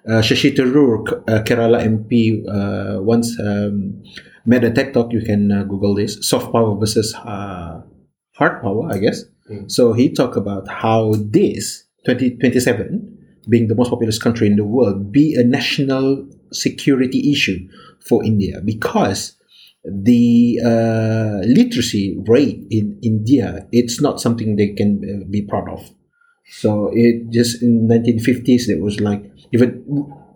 Uh, 0.04 0.10
Shashi 0.18 0.56
Tharoor, 0.56 1.06
uh, 1.28 1.42
Kerala 1.44 1.78
MP, 1.78 2.42
uh, 2.48 3.00
once 3.02 3.38
um, 3.38 4.02
made 4.44 4.64
a 4.64 4.70
TED 4.70 4.94
talk. 4.94 5.12
You 5.12 5.22
can 5.22 5.50
uh, 5.52 5.64
Google 5.64 5.94
this 5.94 6.18
soft 6.28 6.52
power 6.52 6.76
versus 6.78 7.14
uh, 7.14 7.82
hard 8.34 8.62
power, 8.62 8.88
I 8.90 8.98
guess. 8.98 9.24
Mm. 9.50 9.70
So 9.70 9.92
he 9.92 10.10
talked 10.10 10.36
about 10.36 10.68
how 10.68 11.14
this 11.18 11.84
2027 12.06 13.18
being 13.48 13.68
the 13.68 13.74
most 13.74 13.90
populous 13.90 14.18
country 14.18 14.46
in 14.46 14.56
the 14.56 14.64
world 14.64 15.12
be 15.12 15.34
a 15.34 15.44
national 15.44 16.28
security 16.52 17.32
issue 17.32 17.58
for 18.00 18.24
India 18.24 18.60
because 18.64 19.36
the 19.84 20.60
uh, 20.64 21.44
literacy 21.44 22.16
rate 22.28 22.64
in 22.70 22.98
India 23.02 23.66
it's 23.72 24.00
not 24.00 24.20
something 24.20 24.54
they 24.56 24.68
can 24.68 25.02
uh, 25.02 25.26
be 25.30 25.42
proud 25.42 25.68
of. 25.68 25.90
So 26.46 26.90
it 26.92 27.30
just 27.30 27.62
in 27.62 27.88
1950s 27.88 28.68
it 28.68 28.80
was 28.80 29.00
like 29.00 29.24
even 29.52 29.84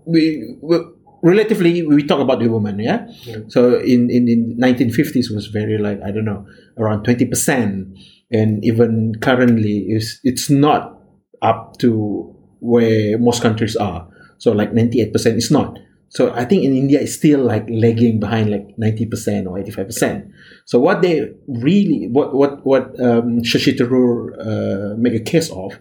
we, 0.04 0.56
we 0.62 0.78
relatively 1.26 1.86
we 1.86 2.02
talk 2.02 2.20
about 2.20 2.38
the 2.38 2.48
woman 2.48 2.78
yeah. 2.78 3.06
Yeah. 3.22 3.38
So 3.48 3.78
in, 3.78 4.10
in 4.10 4.28
in 4.28 4.56
1950s 4.58 5.34
was 5.34 5.46
very 5.48 5.78
like 5.78 6.00
I 6.02 6.10
don't 6.10 6.24
know 6.24 6.46
around 6.78 7.04
20 7.04 7.26
percent 7.26 7.98
and 8.30 8.64
even 8.64 9.14
currently 9.20 9.86
is 9.88 10.20
it's 10.24 10.50
not 10.50 11.00
up 11.42 11.78
to 11.78 12.34
where 12.60 13.18
most 13.18 13.42
countries 13.42 13.76
are. 13.76 14.08
So 14.38 14.52
like 14.52 14.72
98% 14.72 15.36
is 15.36 15.50
not. 15.50 15.78
So 16.08 16.32
I 16.32 16.44
think 16.44 16.64
in 16.64 16.76
India 16.76 17.00
it's 17.00 17.14
still 17.14 17.40
like 17.40 17.66
lagging 17.68 18.20
behind 18.20 18.50
like 18.50 18.76
90% 18.76 19.46
or 19.46 19.58
85%. 19.58 20.30
So 20.64 20.78
what 20.78 21.02
they 21.02 21.30
really 21.48 22.08
what 22.10 22.34
what 22.34 22.64
what 22.64 22.98
um, 23.00 23.42
Shashi 23.42 23.76
Tharoor 23.76 24.32
uh, 24.38 24.96
make 24.96 25.14
a 25.14 25.22
case 25.22 25.50
of 25.50 25.78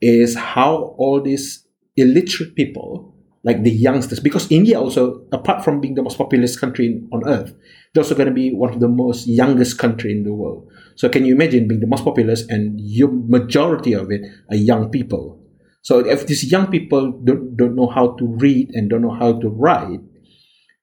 is 0.00 0.34
how 0.34 0.94
all 0.98 1.20
these 1.22 1.66
illiterate 1.96 2.54
people 2.54 3.15
like 3.46 3.62
the 3.62 3.70
youngsters. 3.70 4.20
Because 4.20 4.50
India 4.50 4.78
also 4.78 5.24
apart 5.32 5.64
from 5.64 5.80
being 5.80 5.94
the 5.94 6.02
most 6.02 6.18
populous 6.18 6.58
country 6.58 7.02
on 7.12 7.26
earth 7.26 7.54
they're 7.96 8.04
also 8.04 8.14
going 8.14 8.28
to 8.28 8.34
be 8.34 8.52
one 8.52 8.74
of 8.74 8.80
the 8.80 8.88
most 8.88 9.26
youngest 9.26 9.78
country 9.78 10.12
in 10.12 10.22
the 10.22 10.32
world. 10.34 10.68
So 10.96 11.08
can 11.08 11.24
you 11.24 11.34
imagine 11.34 11.66
being 11.66 11.80
the 11.80 11.86
most 11.86 12.04
populous 12.04 12.46
and 12.46 12.78
your 12.78 13.10
majority 13.10 13.94
of 13.94 14.10
it 14.10 14.20
are 14.50 14.56
young 14.56 14.90
people? 14.90 15.40
So 15.80 16.00
if 16.00 16.26
these 16.26 16.52
young 16.52 16.66
people 16.66 17.18
don't, 17.24 17.56
don't 17.56 17.74
know 17.74 17.88
how 17.88 18.14
to 18.16 18.26
read 18.26 18.68
and 18.74 18.90
don't 18.90 19.00
know 19.00 19.16
how 19.18 19.40
to 19.40 19.48
write 19.48 20.00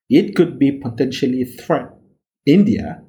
it 0.09 0.35
could 0.35 0.57
be 0.57 0.71
potentially 0.71 1.43
threat. 1.43 1.89
India 2.45 3.03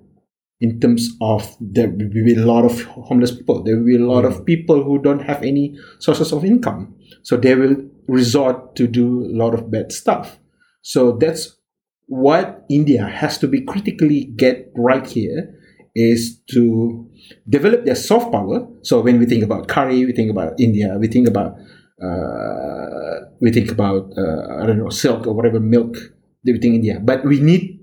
in 0.65 0.81
terms 0.81 1.11
of 1.21 1.57
there 1.61 1.91
will 1.91 2.11
be 2.31 2.35
a 2.35 2.45
lot 2.53 2.65
of 2.65 2.83
homeless 3.09 3.33
people. 3.39 3.63
There 3.63 3.77
will 3.77 3.91
be 3.95 3.97
a 3.97 4.07
lot 4.15 4.25
of 4.25 4.45
people 4.47 4.83
who 4.83 4.95
don't 5.07 5.25
have 5.31 5.43
any 5.43 5.79
sources 5.99 6.33
of 6.33 6.45
income. 6.45 6.95
So 7.23 7.37
they 7.37 7.55
will 7.55 7.77
resort 8.09 8.75
to 8.77 8.87
do 8.87 9.07
a 9.27 9.33
lot 9.43 9.53
of 9.53 9.71
bad 9.71 9.93
stuff. 9.93 10.39
So 10.81 11.01
that's 11.23 11.43
what 12.07 12.65
India 12.71 13.07
has 13.07 13.39
to 13.39 13.47
be 13.49 13.61
critically 13.61 14.25
get 14.25 14.73
right 14.77 15.07
here 15.07 15.55
is 15.95 16.41
to 16.55 16.65
develop 17.49 17.85
their 17.85 17.95
soft 17.95 18.33
power. 18.33 18.67
So 18.83 19.01
when 19.01 19.19
we 19.19 19.27
think 19.27 19.45
about 19.45 19.69
curry, 19.69 20.05
we 20.05 20.13
think 20.13 20.31
about 20.31 20.59
India, 20.59 20.97
we 20.99 21.09
think 21.09 21.29
about 21.29 21.57
uh, 22.03 23.17
we 23.41 23.53
think 23.53 23.71
about 23.71 24.13
uh, 24.17 24.63
I 24.63 24.67
don't 24.67 24.79
know 24.79 24.91
silk 24.91 25.27
or 25.27 25.35
whatever 25.35 25.61
milk. 25.61 25.97
We 26.45 26.59
think 26.59 26.75
India, 26.75 27.01
but 27.01 27.25
we 27.25 27.41
need 27.41 27.81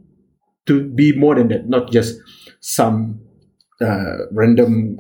to 0.68 0.84
be 0.84 1.18
more 1.18 1.36
than 1.36 1.48
that, 1.50 1.68
not 1.68 1.92
just 1.92 2.20
some 2.62 3.20
uh, 3.82 4.18
random 4.32 4.98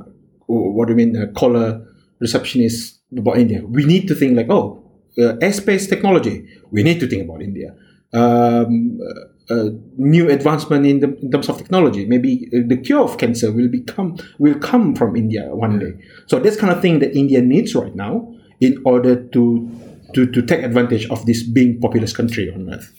what 0.47 0.87
do 0.87 0.91
you 0.93 0.97
mean 0.97 1.15
uh, 1.15 1.27
caller 1.31 1.87
receptionist 2.19 2.99
about 3.17 3.37
India. 3.37 3.61
We 3.65 3.85
need 3.85 4.07
to 4.07 4.15
think 4.15 4.35
like 4.35 4.47
oh, 4.49 4.83
uh, 5.17 5.33
airspace 5.41 5.87
technology. 5.89 6.47
We 6.71 6.83
need 6.83 6.99
to 6.99 7.07
think 7.07 7.23
about 7.23 7.41
India. 7.41 7.75
Um, 8.13 8.99
uh, 9.01 9.53
uh, 9.53 9.69
new 9.97 10.29
advancement 10.29 10.85
in, 10.85 10.99
the, 10.99 11.17
in 11.21 11.31
terms 11.31 11.49
of 11.49 11.57
technology. 11.57 12.05
Maybe 12.05 12.49
uh, 12.53 12.59
the 12.67 12.77
cure 12.77 13.01
of 13.01 13.17
cancer 13.17 13.51
will 13.51 13.67
become 13.67 14.17
will 14.39 14.57
come 14.59 14.95
from 14.95 15.15
India 15.15 15.53
one 15.53 15.79
day. 15.79 15.93
So 16.27 16.39
that's 16.39 16.55
kind 16.55 16.71
of 16.71 16.81
thing 16.81 16.99
that 16.99 17.15
India 17.15 17.41
needs 17.41 17.75
right 17.75 17.95
now 17.95 18.33
in 18.59 18.81
order 18.85 19.15
to 19.15 19.69
to, 20.13 20.25
to 20.25 20.41
take 20.41 20.63
advantage 20.63 21.09
of 21.09 21.25
this 21.25 21.43
being 21.43 21.79
populous 21.79 22.13
country 22.15 22.51
on 22.53 22.73
earth. 22.73 22.93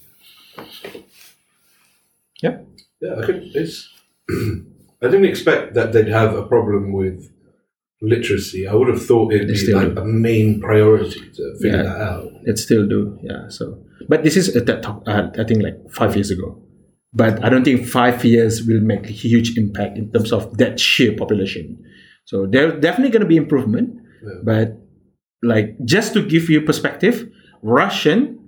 Yeah. 2.43 2.59
Yeah, 3.01 3.27
think 3.27 3.55
it's. 3.55 3.89
I 5.03 5.07
didn't 5.09 5.24
expect 5.26 5.74
that 5.74 5.93
they'd 5.93 6.09
have 6.09 6.35
a 6.35 6.45
problem 6.47 6.93
with 6.93 7.30
literacy. 8.01 8.66
I 8.66 8.74
would 8.74 8.89
have 8.89 9.05
thought 9.05 9.33
it'd 9.33 9.49
be 9.49 9.72
like 9.72 9.95
do. 9.95 10.01
a 10.01 10.05
main 10.05 10.61
priority 10.61 11.20
to 11.37 11.57
figure 11.61 11.78
Yeah. 11.78 11.83
that 11.85 12.01
out. 12.01 12.28
It 12.45 12.59
still 12.59 12.87
do, 12.89 13.18
yeah. 13.22 13.49
So, 13.49 13.78
but 14.09 14.22
this 14.24 14.37
is 14.37 14.55
a 14.57 14.64
TED 14.64 14.83
talk. 14.83 15.03
Uh, 15.07 15.30
I 15.39 15.45
think 15.45 15.62
like 15.62 15.78
five 15.91 16.14
years 16.16 16.30
ago. 16.30 16.59
But 17.14 17.45
I 17.45 17.49
don't 17.51 17.62
think 17.64 17.87
five 17.87 18.24
years 18.24 18.62
will 18.66 18.80
make 18.80 19.05
a 19.05 19.12
huge 19.12 19.57
impact 19.59 19.99
in 19.99 20.11
terms 20.12 20.33
of 20.33 20.57
that 20.59 20.80
sheer 20.80 21.14
population. 21.16 21.78
So 22.24 22.47
there's 22.47 22.80
definitely 22.80 23.11
going 23.11 23.20
to 23.22 23.28
be 23.28 23.37
improvement. 23.37 23.95
Yeah. 24.24 24.41
But 24.45 24.78
like 25.43 25.76
just 25.85 26.14
to 26.14 26.22
give 26.26 26.49
you 26.49 26.62
perspective, 26.62 27.28
Russian, 27.62 28.39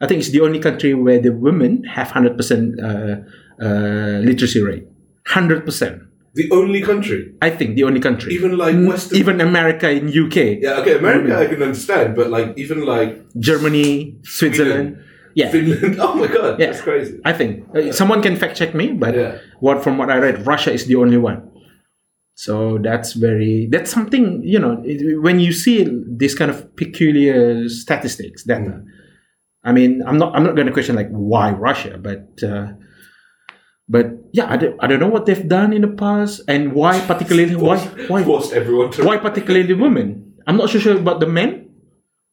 I 0.00 0.06
think 0.06 0.20
it's 0.20 0.30
the 0.30 0.40
only 0.40 0.60
country 0.60 0.94
where 0.94 1.18
the 1.20 1.32
women 1.32 1.84
have 1.84 2.10
hundred 2.10 2.36
percent 2.36 2.78
uh, 2.80 3.16
uh, 3.60 4.20
literacy 4.28 4.62
rate. 4.62 4.86
Hundred 5.26 5.64
percent. 5.64 6.02
The 6.34 6.50
only 6.50 6.80
country, 6.80 7.34
I 7.42 7.50
think 7.50 7.76
the 7.76 7.84
only 7.84 8.00
country. 8.00 8.32
even 8.34 8.56
like 8.56 8.74
Mm, 8.74 8.88
Western. 8.88 9.18
even 9.18 9.40
America 9.40 9.90
in 9.90 10.08
UK, 10.08 10.58
yeah, 10.62 10.80
okay, 10.80 10.96
America 10.96 11.36
I 11.36 11.46
can 11.46 11.62
understand, 11.62 12.16
but 12.16 12.30
like 12.30 12.56
even 12.56 12.86
like 12.86 13.20
Germany, 13.38 14.16
Switzerland. 14.24 14.96
Yeah, 15.34 15.50
Finland. 15.54 15.96
Oh 16.00 16.14
my 16.14 16.26
god, 16.26 16.58
Yeah. 16.58 16.66
that's 16.72 16.80
crazy. 16.80 17.20
I 17.24 17.32
think 17.32 17.64
uh, 17.76 17.92
someone 17.92 18.22
can 18.22 18.36
fact 18.36 18.56
check 18.56 18.74
me, 18.74 18.92
but 18.92 19.14
Yeah. 19.14 19.38
what 19.60 19.84
from 19.84 19.98
what 19.98 20.08
I 20.10 20.16
read, 20.18 20.46
Russia 20.46 20.72
is 20.72 20.86
the 20.86 20.96
only 20.96 21.18
one. 21.18 21.48
So 22.34 22.78
that's 22.82 23.12
very 23.12 23.68
that's 23.70 23.90
something 23.92 24.40
you 24.42 24.58
know 24.58 24.80
it- 24.84 25.20
when 25.20 25.38
you 25.38 25.52
see 25.52 25.84
this 26.08 26.34
kind 26.34 26.50
of 26.50 26.74
peculiar 26.76 27.68
statistics 27.68 28.42
data. 28.44 28.80
Mm. 28.80 28.84
I 29.64 29.70
mean, 29.72 30.02
I'm 30.08 30.16
not 30.18 30.34
I'm 30.34 30.44
not 30.44 30.56
going 30.56 30.66
to 30.66 30.72
question 30.72 30.96
like 30.96 31.10
why 31.12 31.52
Russia, 31.52 31.98
but 32.00 32.24
uh, 32.42 32.72
but 33.88 34.06
yeah, 34.32 34.46
I 34.50 34.56
don't, 34.56 34.76
I 34.80 34.86
don't 34.86 35.00
know 35.00 35.08
what 35.08 35.26
they've 35.26 35.46
done 35.48 35.72
in 35.72 35.82
the 35.82 35.88
past 35.88 36.42
and 36.48 36.72
why 36.72 37.00
particularly 37.06 37.56
why 37.56 37.78
why 38.08 38.22
forced 38.24 38.52
everyone 38.52 38.90
to. 38.92 39.04
why 39.04 39.16
particularly 39.18 39.74
women. 39.74 40.34
I'm 40.46 40.56
not 40.56 40.70
so 40.70 40.78
sure 40.78 40.96
about 40.96 41.20
the 41.20 41.26
men. 41.26 41.70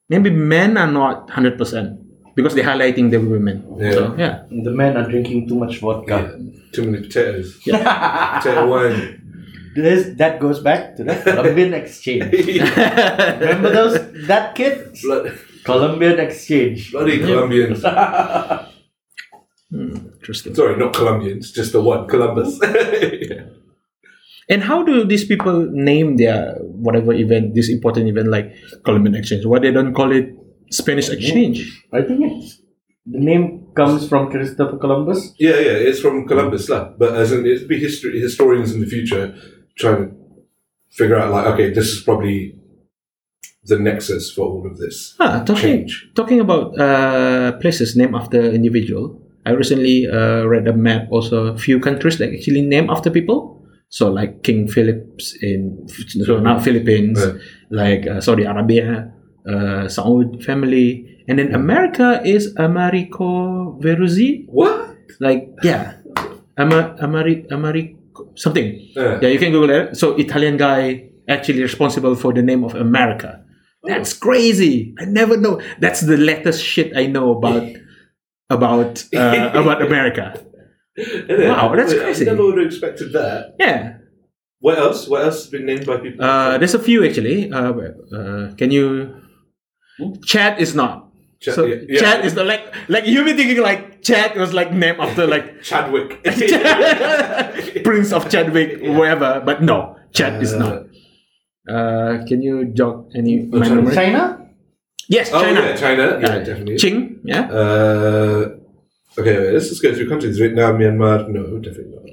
Maybe 0.10 0.30
men 0.30 0.78
are 0.78 0.90
not 0.90 1.30
hundred 1.30 1.58
percent 1.58 2.00
because 2.36 2.56
they're 2.56 2.66
highlighting 2.66 3.12
the 3.12 3.18
women. 3.22 3.66
Yeah. 3.78 3.92
So 3.92 4.16
yeah. 4.18 4.44
The 4.50 4.72
men 4.72 4.98
are 4.98 5.06
drinking 5.10 5.48
too 5.48 5.56
much 5.56 5.76
Yeah, 5.76 5.82
vodka. 5.82 6.40
too 6.74 6.90
many 6.90 7.04
potatoes. 7.06 7.60
Potato 7.64 8.66
wine. 8.68 9.16
This, 9.76 10.18
that 10.18 10.40
goes 10.40 10.60
back 10.60 10.96
to 10.98 11.04
the 11.04 11.14
Columbian 11.24 11.74
exchange. 11.76 12.34
Remember 12.34 13.70
those 13.70 14.02
that 14.28 14.56
kid? 14.56 14.98
Columbian 15.64 16.20
exchange. 16.20 16.92
bloody 16.92 17.20
Colombians. 17.20 17.84
Interesting. 19.72 20.56
Sorry, 20.56 20.76
not 20.78 20.94
Colombians, 20.94 21.52
just 21.52 21.72
the 21.74 21.82
one, 21.82 22.08
Columbus. 22.08 22.60
And 24.50 24.64
how 24.64 24.82
do 24.84 25.06
these 25.06 25.26
people 25.26 25.68
name 25.70 26.18
their 26.18 26.56
whatever 26.62 27.14
event, 27.14 27.54
this 27.54 27.70
important 27.70 28.08
event 28.10 28.30
like 28.30 28.52
Columbian 28.84 29.14
Exchange? 29.14 29.46
Why 29.46 29.60
they 29.60 29.72
don't 29.72 29.94
call 29.94 30.12
it 30.12 30.34
Spanish 30.72 31.08
Exchange? 31.10 31.86
I 31.94 32.02
think 32.02 32.20
it's 32.26 32.60
the 33.06 33.20
name 33.20 33.68
comes 33.76 34.10
from 34.10 34.30
Christopher 34.32 34.78
Columbus. 34.78 35.34
yeah, 35.38 35.52
yeah, 35.52 35.78
it's 35.90 36.00
from 36.00 36.28
Columbus, 36.28 36.68
lah. 36.68 36.90
But 36.98 37.16
as 37.16 37.32
in, 37.32 37.46
it'd 37.46 37.68
be 37.68 37.80
history, 37.80 38.20
historians 38.20 38.74
in 38.74 38.82
the 38.82 38.88
future 38.88 39.36
trying 39.78 40.10
to 40.10 40.16
figure 40.90 41.16
out, 41.18 41.32
like, 41.32 41.46
okay, 41.54 41.70
this 41.72 41.88
is 41.90 42.02
probably 42.02 42.56
the 43.66 43.78
nexus 43.78 44.32
for 44.34 44.46
all 44.50 44.66
of 44.66 44.78
this. 44.78 45.16
Ah, 45.20 45.44
talking 45.46 45.86
Change. 45.86 46.10
talking 46.16 46.40
about 46.40 46.74
uh, 46.80 47.52
places 47.62 47.96
named 47.96 48.16
after 48.16 48.42
individual. 48.42 49.22
I 49.46 49.52
recently 49.52 50.08
uh, 50.08 50.44
read 50.46 50.68
a 50.68 50.74
map. 50.74 51.08
Also, 51.12 51.48
a 51.48 51.58
few 51.58 51.80
countries 51.80 52.18
that 52.20 52.34
actually 52.34 52.62
named 52.62 52.90
after 52.90 53.10
people. 53.10 53.56
So 53.90 54.10
like 54.12 54.44
King 54.44 54.68
Philips 54.68 55.34
in 55.42 55.88
so 56.26 56.40
now 56.40 56.60
Philippines, 56.60 57.18
Right. 57.26 57.42
like 57.72 58.04
uh, 58.08 58.22
Saudi 58.22 58.44
Arabia, 58.44 59.12
uh, 59.48 59.90
Saud 59.90 60.44
family, 60.44 61.18
and 61.28 61.40
then 61.40 61.56
America 61.56 62.22
is 62.24 62.54
Americo 62.58 63.80
Veruzzi. 63.82 64.46
What? 64.48 64.96
Like 65.20 65.50
yeah, 65.64 65.98
Ama, 66.58 66.96
Amari, 67.02 67.46
Americo 67.50 68.30
something. 68.36 68.78
Yeah. 68.96 69.20
Yeah, 69.22 69.30
you 69.30 69.40
can 69.40 69.52
Google 69.52 69.72
it. 69.72 69.98
So 69.98 70.16
Italian 70.18 70.58
guy 70.58 71.10
actually 71.28 71.62
responsible 71.64 72.14
for 72.16 72.32
the 72.34 72.42
name 72.44 72.64
of 72.64 72.76
America. 72.76 73.42
That's 73.84 74.14
crazy. 74.14 74.94
I 75.00 75.06
never 75.06 75.38
know. 75.38 75.62
That's 75.80 76.02
the 76.02 76.18
latest 76.18 76.64
shit 76.64 76.94
I 76.96 77.08
know 77.08 77.32
about 77.38 77.64
about 78.50 79.04
uh, 79.16 79.52
about 79.54 79.82
America. 79.82 80.44
Wow, 81.30 81.76
that's 81.76 81.94
crazy. 81.94 82.26
I 82.28 82.32
never 82.32 82.44
would 82.46 82.58
have 82.58 82.68
expected 82.68 83.14
that. 83.14 83.56
Yeah. 83.60 83.98
What 84.60 84.78
else? 84.78 85.08
What 85.08 85.24
else 85.24 85.44
has 85.44 85.48
been 85.48 85.66
named 85.66 85.86
by 85.86 85.98
people? 85.98 86.26
Uh, 86.26 86.58
there's 86.58 86.74
a 86.74 86.80
few 86.80 87.06
actually. 87.06 87.52
Uh, 87.52 87.72
uh, 87.72 88.56
can 88.56 88.72
you? 88.72 89.16
Chad 90.26 90.60
is 90.60 90.76
not. 90.76 91.08
Ch- 91.40 91.52
so 91.52 91.66
yeah, 91.66 91.76
yeah. 91.88 92.00
Chad 92.00 92.26
is 92.26 92.34
not 92.36 92.46
like 92.46 92.74
like 92.90 93.06
you 93.06 93.24
be 93.24 93.34
thinking 93.34 93.62
like 93.64 94.02
Chad 94.02 94.36
was 94.36 94.54
like 94.54 94.74
named 94.74 95.00
after 95.00 95.26
like 95.28 95.62
Chadwick. 95.64 96.22
Prince 97.84 98.12
of 98.12 98.30
Chadwick, 98.30 98.82
whatever. 98.82 99.42
But 99.46 99.62
no, 99.64 99.96
Chad 100.12 100.42
is 100.44 100.54
Uh, 100.54 100.58
not. 100.60 100.86
Uh, 101.70 102.26
can 102.28 102.42
you 102.42 102.66
jog 102.74 103.12
any 103.16 103.50
China. 103.94 104.39
Memory? 105.10 105.26
China? 105.26 105.32
Yes, 105.32 105.32
Oh 105.34 105.42
China. 105.42 105.60
yeah, 105.60 105.76
China. 105.76 106.20
Yeah, 106.22 106.36
Uh, 106.36 106.44
definitely. 106.44 106.76
Qing, 106.76 107.20
yeah. 107.24 107.50
Uh, 107.52 108.56
okay, 109.20 109.38
wait, 109.40 109.54
let's 109.54 109.70
just 109.70 109.82
go 109.82 109.94
through 109.94 110.10
countries. 110.10 110.38
Vietnam, 110.38 110.78
Myanmar, 110.78 111.28
no, 111.30 111.58
definitely 111.60 111.94
not. 111.96 112.06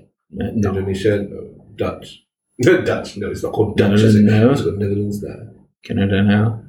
Uh, 0.46 0.50
no. 0.54 0.68
Indonesia, 0.70 1.22
no. 1.22 1.50
Dutch. 1.76 2.22
No, 2.58 2.80
Dutch. 2.80 3.18
No, 3.18 3.30
it's 3.30 3.42
not 3.42 3.52
called 3.52 3.76
Dutch. 3.76 4.00
Is 4.00 4.14
it? 4.16 4.22
No. 4.22 4.50
It's 4.52 4.62
got 4.62 4.78
Netherlands 4.78 5.20
there. 5.20 5.52
Canada 5.84 6.22
now. 6.22 6.62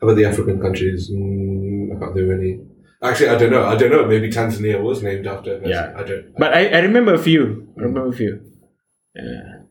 How 0.00 0.08
about 0.08 0.16
the 0.16 0.24
African 0.24 0.58
countries? 0.58 1.10
Mm, 1.12 1.94
I 1.94 2.00
can't 2.00 2.14
think 2.14 2.24
of 2.24 2.38
any. 2.40 2.60
Actually, 3.02 3.28
I 3.28 3.36
don't 3.36 3.50
know. 3.50 3.64
I 3.66 3.76
don't 3.76 3.90
know. 3.90 4.06
Maybe 4.06 4.30
Tanzania 4.30 4.80
was 4.82 5.02
named 5.02 5.26
after. 5.26 5.58
a. 5.62 5.68
Yeah. 5.68 5.92
I 5.94 6.02
don't. 6.02 6.32
But 6.38 6.54
I, 6.54 6.68
I 6.68 6.78
remember 6.78 7.12
a 7.12 7.18
few. 7.18 7.68
I 7.76 7.82
remember 7.82 8.08
a 8.08 8.12
few. 8.16 8.40
Yeah. 9.14 9.68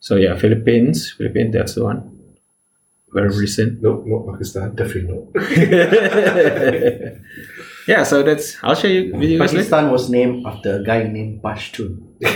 So 0.00 0.16
yeah, 0.16 0.36
Philippines. 0.36 1.10
Philippines, 1.16 1.54
that's 1.54 1.74
the 1.74 1.84
one. 1.84 2.11
Very 3.12 3.28
recent. 3.28 3.82
Nope, 3.82 4.04
not 4.08 4.24
Pakistan. 4.32 4.74
Definitely 4.74 5.12
not. 5.12 5.24
yeah, 7.88 8.02
so 8.08 8.22
that's 8.24 8.56
I'll 8.64 8.74
show 8.74 8.88
you 8.88 9.12
video 9.12 9.38
guys 9.38 9.52
later. 9.52 9.68
Pakistan 9.68 9.90
was 9.92 10.08
named 10.08 10.46
after 10.46 10.80
a 10.80 10.82
guy 10.82 11.04
named 11.04 11.42
Pashtun. 11.44 12.00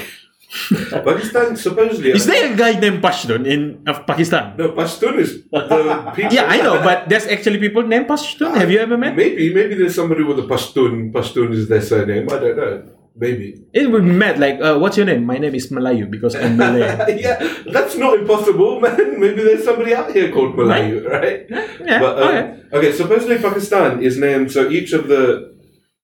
Pakistan 1.05 1.57
supposedly. 1.57 2.13
Is 2.13 2.27
there 2.27 2.53
a 2.53 2.57
guy 2.57 2.79
named 2.79 3.03
Pashtun 3.03 3.47
in 3.49 3.81
of 3.89 4.07
Pakistan? 4.07 4.57
No, 4.57 4.77
Pashtun 4.77 5.17
is 5.19 5.45
the 5.49 6.13
people. 6.17 6.33
Yeah, 6.33 6.45
I 6.45 6.61
know, 6.61 6.81
but 6.85 7.09
there's 7.09 7.27
actually 7.27 7.59
people 7.59 7.83
named 7.83 8.07
Pashtun. 8.07 8.57
Have 8.57 8.71
you 8.71 8.79
ever 8.79 8.97
met? 8.97 9.17
Maybe, 9.17 9.53
maybe 9.53 9.75
there's 9.75 9.95
somebody 9.97 10.23
with 10.25 10.39
a 10.39 10.47
Pashtun. 10.47 11.13
Pashtun 11.13 11.53
is 11.53 11.69
their 11.69 11.81
surname. 11.83 12.29
I 12.29 12.39
don't 12.39 12.57
know. 12.57 12.96
Maybe. 13.19 13.65
It 13.73 13.91
would 13.91 14.05
be 14.05 14.11
mad. 14.13 14.39
like, 14.39 14.61
uh, 14.61 14.79
what's 14.79 14.99
your 14.99 15.07
name? 15.07 15.25
My 15.25 15.39
name 15.39 15.55
is 15.55 15.71
Melayu 15.71 16.11
because 16.11 16.37
I'm 16.37 16.59
Malay. 16.59 17.19
yeah, 17.21 17.41
that's 17.73 17.97
not 17.97 18.19
impossible, 18.19 18.79
man. 18.85 19.19
Maybe 19.19 19.43
there's 19.43 19.65
somebody 19.65 19.95
out 19.95 20.13
here 20.13 20.31
called 20.31 20.55
Malayu, 20.55 21.09
right? 21.09 21.47
yeah, 21.49 21.99
But 22.01 22.23
um, 22.23 22.29
okay. 22.29 22.63
okay, 22.73 22.93
supposedly 22.93 23.39
Pakistan 23.39 24.03
is 24.03 24.19
named. 24.19 24.53
So 24.53 24.69
each 24.69 24.93
of 24.93 25.09
the 25.09 25.57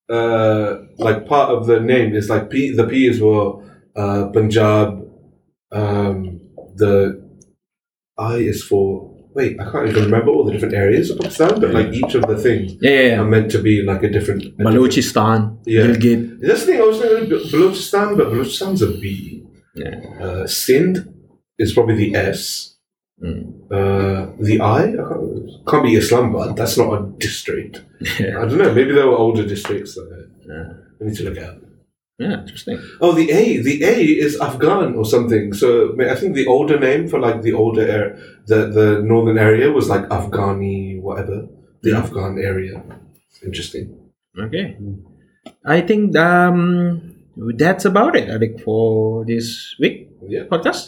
uh, 0.08 0.86
like 0.96 1.26
part 1.26 1.50
of 1.50 1.66
the 1.66 1.80
name 1.80 2.14
is 2.14 2.30
like 2.30 2.48
P. 2.48 2.74
The 2.74 2.86
P 2.86 3.06
is 3.06 3.18
for 3.18 3.62
uh, 3.94 4.28
Punjab. 4.32 5.06
Um, 5.70 6.40
the 6.76 7.20
I 8.16 8.36
is 8.36 8.64
for 8.64 9.12
wait. 9.34 9.58
I 9.60 9.64
can't 9.70 9.88
even 9.88 10.04
remember 10.04 10.30
all 10.30 10.44
the 10.44 10.52
different 10.52 10.74
areas 10.74 11.10
of 11.10 11.18
Pakistan, 11.18 11.60
but 11.60 11.70
like 11.72 11.88
each 12.00 12.14
of 12.14 12.22
the 12.26 12.36
things 12.36 12.76
Yeah, 12.80 13.00
yeah, 13.08 13.20
are 13.20 13.24
meant 13.34 13.50
to 13.52 13.58
be 13.68 13.82
like 13.82 14.02
a 14.02 14.10
different. 14.10 14.42
a 14.44 14.48
different- 14.48 15.58
Yeah. 15.66 15.82
Gilgit. 15.86 16.40
That's 16.40 16.60
the 16.60 16.66
thing. 16.66 16.80
I 16.80 16.84
was 16.84 16.98
thinking 17.00 17.28
Bal- 17.30 17.48
Balochistan, 17.52 18.16
but 18.18 18.26
Balochistan's 18.32 18.82
a 18.82 18.90
B. 19.02 19.44
Yeah. 19.74 19.94
Uh, 20.20 20.46
Sindh 20.46 20.98
is 21.58 21.72
probably 21.72 21.96
the 21.96 22.14
S. 22.14 22.76
Mm. 23.22 23.52
Uh, 23.70 24.32
the 24.40 24.60
I, 24.60 24.82
I 24.84 24.96
can't, 25.08 25.66
can't 25.68 25.84
be 25.84 25.94
Islamabad. 25.94 26.56
That's 26.56 26.76
not 26.76 26.90
a 26.98 27.00
district. 27.18 27.82
Yeah. 28.20 28.40
I 28.40 28.44
don't 28.46 28.58
know. 28.58 28.72
Maybe 28.74 28.92
there 28.92 29.06
were 29.06 29.16
older 29.16 29.46
districts. 29.46 29.96
Uh, 29.96 30.04
Yeah. 30.48 30.72
I 31.00 31.04
need 31.04 31.16
to 31.16 31.24
look 31.28 31.38
at. 31.38 31.54
Yeah, 32.22 32.40
interesting. 32.42 32.78
Oh, 33.04 33.12
the 33.20 33.26
A. 33.40 33.42
The 33.68 33.76
A 33.92 33.96
is 34.26 34.32
Afghan 34.48 34.88
or 35.00 35.04
something. 35.14 35.52
So 35.62 35.68
I 36.14 36.16
think 36.20 36.34
the 36.40 36.46
older 36.54 36.78
name 36.88 37.02
for 37.10 37.18
like 37.26 37.38
the 37.46 37.52
older 37.62 37.84
air, 37.96 38.06
the 38.50 38.58
the 38.78 38.88
northern 39.12 39.38
area 39.48 39.66
was 39.78 39.86
like 39.94 40.04
Afghani, 40.18 40.76
whatever. 41.06 41.38
The 41.82 41.90
Yeah. 41.90 42.02
Afghan 42.02 42.32
area. 42.52 42.76
Interesting. 43.48 43.86
Okay. 44.46 44.66
I 45.76 45.78
think 45.90 46.16
um 46.16 46.58
that's 47.62 47.84
about 47.92 48.12
it, 48.20 48.26
I 48.34 48.38
think, 48.42 48.54
for 48.66 49.24
this 49.30 49.46
week 49.82 49.96
Yeah. 50.34 50.44
podcast. 50.52 50.82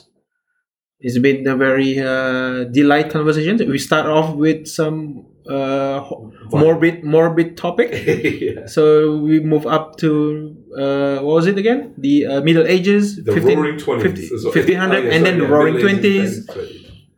It's 1.07 1.19
been 1.19 1.47
a 1.55 1.57
very 1.57 1.93
uh, 1.99 2.65
delight 2.79 3.09
conversation. 3.11 3.55
We 3.77 3.79
start 3.79 4.07
off 4.07 4.29
with 4.45 4.67
some 4.79 5.27
uh, 5.49 6.05
morbid 6.51 7.05
morbid 7.05 7.57
topic. 7.57 7.91
yeah. 8.41 8.67
So 8.67 9.17
we 9.17 9.41
move 9.41 9.67
up 9.67 9.97
to 9.99 10.57
uh, 10.77 11.19
what 11.21 11.35
was 11.35 11.47
it 11.47 11.59
again? 11.59 11.95
The 11.99 12.27
uh, 12.27 12.41
Middle 12.41 12.67
Ages, 12.67 13.23
The 13.25 13.33
15 13.33 13.59
Roaring 13.59 13.79
Twenties, 13.79 14.31
50 14.31 14.45
1500, 14.45 15.07
and 15.13 15.27
then 15.27 15.39
the 15.39 15.47
Roaring 15.47 15.79
Twenties, 15.79 16.49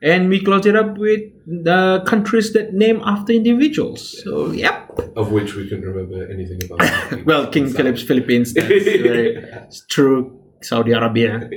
and 0.03 0.29
we 0.29 0.43
close 0.43 0.66
it 0.66 0.77
up 0.77 0.99
with 0.99 1.20
the 1.47 2.03
countries 2.07 2.53
that 2.53 2.74
name 2.74 3.01
after 3.05 3.33
individuals. 3.33 4.22
So 4.22 4.51
yep. 4.51 4.91
of 5.16 5.33
which 5.33 5.55
we 5.55 5.68
can 5.68 5.83
remember 5.83 6.31
anything 6.31 6.61
about. 6.64 7.24
Well, 7.27 7.47
King 7.49 7.68
Philip's 7.68 8.03
Philippines. 8.03 8.55
That's 8.55 8.68
very 8.68 9.37
it's 9.37 9.87
true. 9.87 10.43
Saudi 10.62 10.93
Arabia. 10.93 11.49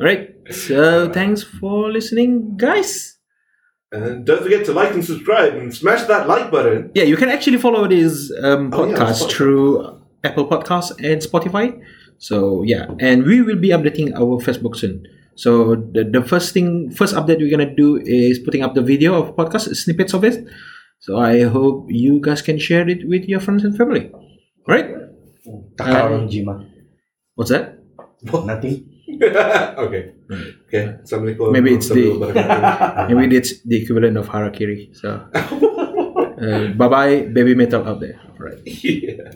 All 0.00 0.06
right. 0.06 0.34
So 0.50 1.12
thanks 1.12 1.42
for 1.42 1.90
listening, 1.90 2.56
guys. 2.56 3.15
And 3.92 4.26
don't 4.26 4.42
forget 4.42 4.64
to 4.66 4.72
like 4.72 4.92
and 4.94 5.04
subscribe 5.04 5.54
and 5.54 5.72
smash 5.74 6.02
that 6.10 6.26
like 6.26 6.50
button. 6.50 6.90
Yeah, 6.94 7.04
you 7.04 7.16
can 7.16 7.28
actually 7.28 7.58
follow 7.58 7.86
this 7.86 8.32
um, 8.42 8.70
Oh, 8.74 8.84
yeah, 8.84 8.96
podcast 8.98 9.22
Spotify. 9.22 9.30
through 9.30 10.00
Apple 10.24 10.46
Podcasts 10.48 10.90
and 10.98 11.22
Spotify. 11.22 11.80
So 12.18 12.62
yeah, 12.64 12.86
and 12.98 13.24
we 13.24 13.42
will 13.42 13.56
be 13.60 13.68
updating 13.70 14.12
our 14.14 14.42
Facebook 14.42 14.74
soon. 14.76 15.06
So 15.36 15.76
the, 15.76 16.02
the 16.02 16.22
first 16.24 16.52
thing, 16.52 16.90
first 16.90 17.14
update 17.14 17.38
we're 17.38 17.50
gonna 17.50 17.74
do 17.74 17.96
is 18.02 18.38
putting 18.40 18.62
up 18.62 18.74
the 18.74 18.82
video 18.82 19.14
of 19.14 19.36
podcast 19.36 19.74
snippets 19.76 20.14
of 20.14 20.24
it. 20.24 20.46
So 20.98 21.18
I 21.18 21.42
hope 21.44 21.86
you 21.88 22.20
guys 22.20 22.42
can 22.42 22.58
share 22.58 22.88
it 22.88 23.06
with 23.06 23.28
your 23.28 23.38
friends 23.38 23.62
and 23.64 23.76
family. 23.76 24.10
Right? 24.66 24.90
Takar 25.78 26.10
Um, 26.10 26.12
orang 26.12 26.26
Jima. 26.32 26.66
What's 27.36 27.50
that? 27.54 27.78
Nothing. 28.24 28.82
okay. 29.78 30.12
Okay. 30.76 30.96
Maybe 31.52 31.74
it's 31.74 31.88
the- 31.88 33.06
Maybe 33.14 33.36
it's 33.36 33.62
the 33.62 33.76
equivalent 33.82 34.16
of 34.16 34.28
harakiri. 34.28 34.94
So 34.96 35.08
uh, 35.34 36.68
bye 36.76 36.88
bye, 36.88 37.22
baby 37.32 37.54
metal 37.54 37.86
out 37.88 38.00
there. 38.00 38.20
All 38.38 38.46
right. 38.46 38.60
yeah. 38.84 39.32